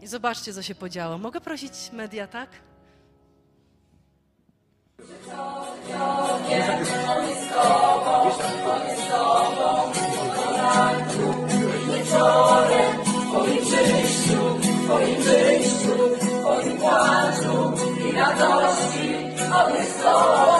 I 0.00 0.06
zobaczcie, 0.06 0.52
co 0.52 0.62
się 0.62 0.74
podziało. 0.74 1.18
Mogę 1.18 1.40
prosić 1.40 1.72
media, 1.92 2.26
tak? 2.26 2.50
To 20.02 20.55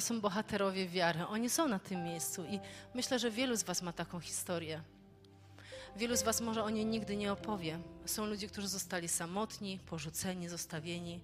to 0.00 0.06
są 0.06 0.20
bohaterowie 0.20 0.88
wiary. 0.88 1.26
Oni 1.26 1.50
są 1.50 1.68
na 1.68 1.78
tym 1.78 2.04
miejscu 2.04 2.44
i 2.44 2.60
myślę, 2.94 3.18
że 3.18 3.30
wielu 3.30 3.56
z 3.56 3.62
Was 3.62 3.82
ma 3.82 3.92
taką 3.92 4.20
historię. 4.20 4.82
Wielu 5.96 6.16
z 6.16 6.22
Was 6.22 6.40
może 6.40 6.64
o 6.64 6.70
niej 6.70 6.86
nigdy 6.86 7.16
nie 7.16 7.32
opowie. 7.32 7.78
Są 8.06 8.26
ludzie, 8.26 8.48
którzy 8.48 8.68
zostali 8.68 9.08
samotni, 9.08 9.78
porzuceni, 9.86 10.48
zostawieni. 10.48 11.20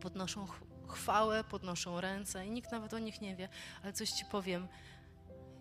Podnoszą 0.00 0.46
ch- 0.46 0.60
chwałę, 0.88 1.44
podnoszą 1.44 2.00
ręce 2.00 2.46
i 2.46 2.50
nikt 2.50 2.72
nawet 2.72 2.94
o 2.94 2.98
nich 2.98 3.20
nie 3.20 3.36
wie. 3.36 3.48
Ale 3.82 3.92
coś 3.92 4.10
Ci 4.10 4.24
powiem. 4.24 4.68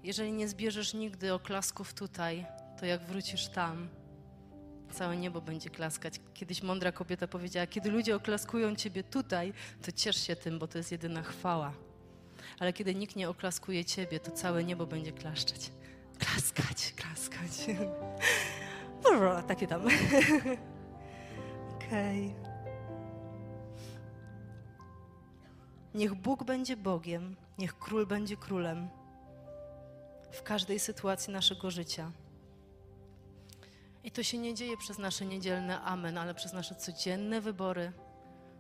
Jeżeli 0.04 0.32
nie 0.32 0.48
zbierzesz 0.48 0.94
nigdy 0.94 1.34
oklasków 1.34 1.94
tutaj, 1.94 2.46
to 2.80 2.86
jak 2.86 3.06
wrócisz 3.06 3.48
tam, 3.48 3.90
całe 4.94 5.18
niebo 5.18 5.42
będzie 5.42 5.70
klaskać. 5.70 6.22
Kiedyś 6.34 6.64
mądra 6.64 6.92
kobieta 6.92 7.28
powiedziała: 7.28 7.68
Kiedy 7.68 7.92
ludzie 7.92 8.16
oklaskują 8.16 8.76
ciebie 8.76 9.04
tutaj, 9.04 9.54
to 9.86 9.92
ciesz 9.92 10.28
się 10.28 10.36
tym, 10.36 10.60
bo 10.60 10.68
to 10.68 10.78
jest 10.78 10.92
jedyna 10.92 11.24
chwała. 11.24 11.74
Ale 12.60 12.74
kiedy 12.74 12.96
nikt 12.96 13.16
nie 13.16 13.30
oklaskuje 13.30 13.86
ciebie, 13.86 14.20
to 14.20 14.32
całe 14.32 14.64
niebo 14.64 14.86
będzie 14.88 15.12
klaszczeć. 15.12 15.72
Klaskać, 16.20 16.94
klaskać. 16.94 17.78
Dobra, 19.04 19.44
takie 19.52 19.68
tam. 19.68 19.82
Okej. 21.76 22.36
Niech 25.94 26.16
Bóg 26.16 26.44
będzie 26.44 26.78
Bogiem, 26.78 27.36
niech 27.58 27.80
król 27.80 28.08
będzie 28.08 28.38
królem 28.38 28.90
w 30.32 30.44
każdej 30.44 30.80
sytuacji 30.80 31.34
naszego 31.34 31.72
życia. 31.72 32.12
I 34.06 34.12
to 34.12 34.24
się 34.24 34.38
nie 34.38 34.54
dzieje 34.54 34.78
przez 34.78 34.98
nasze 34.98 35.26
niedzielne 35.26 35.82
amen, 35.82 36.18
ale 36.18 36.34
przez 36.34 36.54
nasze 36.54 36.76
codzienne 36.76 37.42
wybory, 37.42 37.92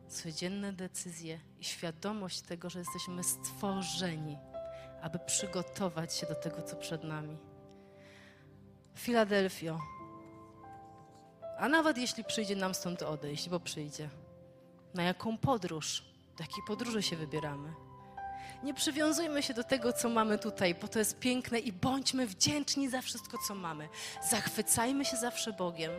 codzienne 0.07 0.73
decyzje 0.73 1.39
i 1.59 1.63
świadomość 1.63 2.41
tego, 2.41 2.69
że 2.69 2.79
jesteśmy 2.79 3.23
stworzeni, 3.23 4.37
aby 5.01 5.19
przygotować 5.19 6.15
się 6.15 6.27
do 6.27 6.35
tego, 6.35 6.61
co 6.61 6.75
przed 6.75 7.03
nami. 7.03 7.37
Filadelfio, 8.95 9.79
a 11.57 11.69
nawet 11.69 11.97
jeśli 11.97 12.23
przyjdzie 12.23 12.55
nam 12.55 12.73
stąd 12.73 13.01
odejść, 13.01 13.49
bo 13.49 13.59
przyjdzie, 13.59 14.09
na 14.93 15.03
jaką 15.03 15.37
podróż, 15.37 16.03
do 16.37 16.43
jakiej 16.43 16.63
podróży 16.67 17.03
się 17.03 17.15
wybieramy? 17.15 17.84
Nie 18.65 18.73
przywiązujmy 18.73 19.43
się 19.43 19.53
do 19.53 19.63
tego, 19.63 19.93
co 19.93 20.09
mamy 20.09 20.37
tutaj, 20.37 20.75
bo 20.75 20.87
to 20.87 20.99
jest 20.99 21.19
piękne 21.19 21.59
i 21.59 21.71
bądźmy 21.71 22.27
wdzięczni 22.27 22.89
za 22.89 23.01
wszystko, 23.01 23.37
co 23.47 23.55
mamy. 23.55 23.89
Zachwycajmy 24.29 25.05
się 25.05 25.17
zawsze 25.17 25.53
Bogiem 25.53 25.91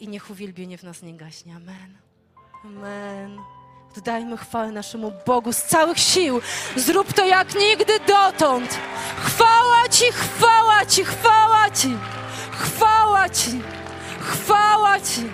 i 0.00 0.08
niech 0.08 0.30
uwielbienie 0.30 0.78
w 0.78 0.82
nas 0.82 1.02
nie 1.02 1.14
gaśnie. 1.14 1.56
Amen. 1.56 1.98
Amen. 2.64 3.38
Oddajmy 3.98 4.36
chwałę 4.36 4.72
naszemu 4.72 5.12
Bogu 5.26 5.52
z 5.52 5.62
całych 5.62 5.98
sił. 5.98 6.40
Zrób 6.76 7.12
to 7.12 7.26
jak 7.26 7.54
nigdy 7.54 7.92
dotąd. 8.08 8.78
Chwała 9.24 9.88
Ci, 9.90 10.12
chwała 10.12 10.86
Ci, 10.86 11.04
chwała 11.04 11.70
Ci. 11.70 11.98
Chwała 12.52 13.28
Ci, 13.28 13.60
chwała 14.20 15.00
Ci. 15.00 15.30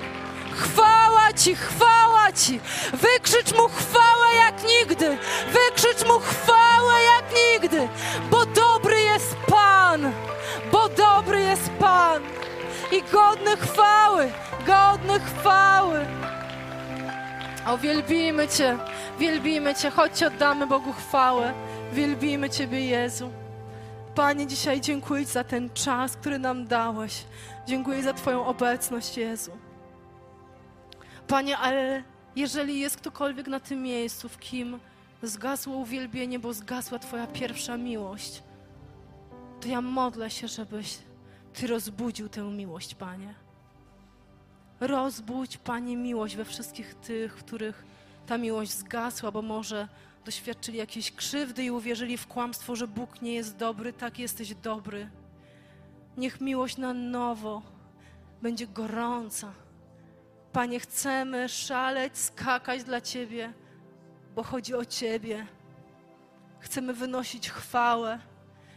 Chwała 0.53 1.33
Ci, 1.33 1.55
chwała 1.55 2.33
Ci. 2.33 2.61
Wykrzycz 2.93 3.53
Mu 3.53 3.69
chwałę 3.69 4.35
jak. 4.37 4.59
Wykrzycz 5.49 6.09
Mu 6.09 6.19
chwałę 6.19 6.95
jak 7.03 7.25
nigdy. 7.35 7.89
Bo 8.31 8.47
dobry 8.47 9.01
jest 9.01 9.37
Pan. 9.37 10.13
Bo 10.73 10.89
dobry 10.89 11.41
jest 11.43 11.71
Pan. 11.71 12.23
I 12.93 13.03
godny 13.13 13.57
chwały, 13.57 14.33
godny 14.67 15.21
chwały. 15.21 16.07
O, 17.67 17.79
wielbimy 17.79 18.49
Cię, 18.49 18.79
wielbimy 19.19 19.75
Cię. 19.75 19.91
Chodźcie, 19.91 20.27
oddamy 20.27 20.67
Bogu 20.67 20.93
chwałę. 20.93 21.53
Wielbimy 21.93 22.51
Ciebie, 22.51 22.87
Jezu. 22.87 23.31
Panie, 24.15 24.47
dzisiaj 24.47 24.81
dziękuję 24.81 25.25
za 25.25 25.45
ten 25.45 25.71
czas, 25.71 26.17
który 26.17 26.39
nam 26.39 26.67
dałeś. 26.67 27.25
Dziękuję 27.67 28.03
za 28.03 28.13
Twoją 28.13 28.47
obecność, 28.47 29.17
Jezu. 29.17 29.51
Panie, 31.29 31.59
ale 31.59 32.03
jeżeli 32.37 32.81
jest 32.81 32.97
ktokolwiek 32.97 33.47
na 33.47 33.61
tym 33.61 33.83
miejscu, 33.83 34.29
w 34.29 34.39
kim 34.39 34.81
zgasło 35.23 35.77
uwielbienie, 35.77 36.39
bo 36.39 36.53
zgasła 36.53 36.99
Twoja 36.99 37.27
pierwsza 37.27 37.77
miłość, 37.77 38.43
to 39.61 39.69
ja 39.69 39.81
modlę 39.81 40.31
się, 40.31 40.49
żebyś 40.49 40.99
Ty 41.53 41.67
rozbudził 41.67 42.29
tę 42.29 42.43
miłość, 42.43 42.95
Panie. 42.95 43.35
Rozbudź, 44.81 45.57
Panie, 45.57 45.97
miłość 45.97 46.37
we 46.37 46.45
wszystkich 46.45 46.95
tych, 46.95 47.35
których 47.35 47.85
ta 48.27 48.39
miłość 48.39 48.73
zgasła, 48.73 49.31
bo 49.31 49.43
może 49.43 49.89
doświadczyli 50.25 50.79
jakiejś 50.79 51.13
krzywdy 51.13 51.65
i 51.65 51.71
uwierzyli 51.71 52.17
w 52.17 52.27
kłamstwo, 52.27 52.77
że 52.77 52.89
Bóg 52.89 53.23
nie 53.23 53.35
jest 53.35 53.57
dobry, 53.57 53.93
tak 53.93 54.19
jesteś 54.19 54.55
dobry. 54.55 55.11
Niech 56.17 56.41
miłość 56.41 56.77
na 56.77 56.95
nowo 56.95 57.63
będzie 58.43 58.67
gorąca. 58.67 59.53
Panie, 60.53 60.81
chcemy 60.81 61.49
szaleć, 61.49 62.19
skakać 62.19 62.85
dla 62.85 63.01
Ciebie, 63.01 63.53
bo 64.39 64.43
chodzi 64.43 64.75
o 64.75 64.85
Ciebie. 64.85 65.47
Chcemy 66.61 66.95
wynosić 66.95 67.51
chwałę. 67.51 68.19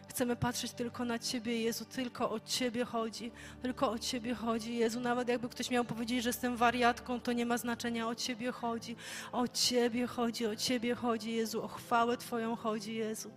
Chcemy 0.07 0.35
patrzeć 0.35 0.71
tylko 0.71 1.05
na 1.05 1.19
Ciebie, 1.19 1.61
Jezu, 1.61 1.85
tylko 1.85 2.31
o 2.31 2.39
Ciebie 2.39 2.85
chodzi, 2.85 3.31
tylko 3.61 3.91
o 3.91 3.99
Ciebie 3.99 4.35
chodzi, 4.35 4.77
Jezu. 4.77 4.99
Nawet 4.99 5.27
jakby 5.27 5.49
ktoś 5.49 5.69
miał 5.69 5.85
powiedzieć, 5.85 6.23
że 6.23 6.29
jestem 6.29 6.57
wariatką, 6.57 7.19
to 7.19 7.33
nie 7.33 7.45
ma 7.45 7.57
znaczenia, 7.57 8.07
o 8.07 8.15
Ciebie 8.15 8.51
chodzi, 8.51 8.95
o 9.31 9.47
Ciebie 9.47 10.07
chodzi, 10.07 10.45
o 10.47 10.55
Ciebie 10.55 10.95
chodzi, 10.95 11.31
Jezu, 11.31 11.63
o 11.63 11.67
chwałę 11.67 12.17
Twoją 12.17 12.55
chodzi, 12.55 12.95
Jezu. 12.95 13.31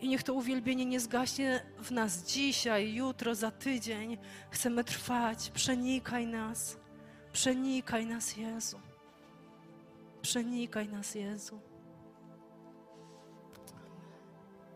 I 0.00 0.08
niech 0.08 0.22
to 0.22 0.34
uwielbienie 0.34 0.86
nie 0.86 1.00
zgaśnie 1.00 1.62
w 1.78 1.90
nas 1.90 2.24
dzisiaj, 2.24 2.94
jutro, 2.94 3.34
za 3.34 3.50
tydzień. 3.50 4.18
Chcemy 4.50 4.84
trwać, 4.84 5.50
przenikaj 5.50 6.26
nas, 6.26 6.76
przenikaj 7.32 8.06
nas, 8.06 8.36
Jezu. 8.36 8.87
Przenikaj 10.22 10.88
nas, 10.88 11.14
Jezu. 11.14 11.60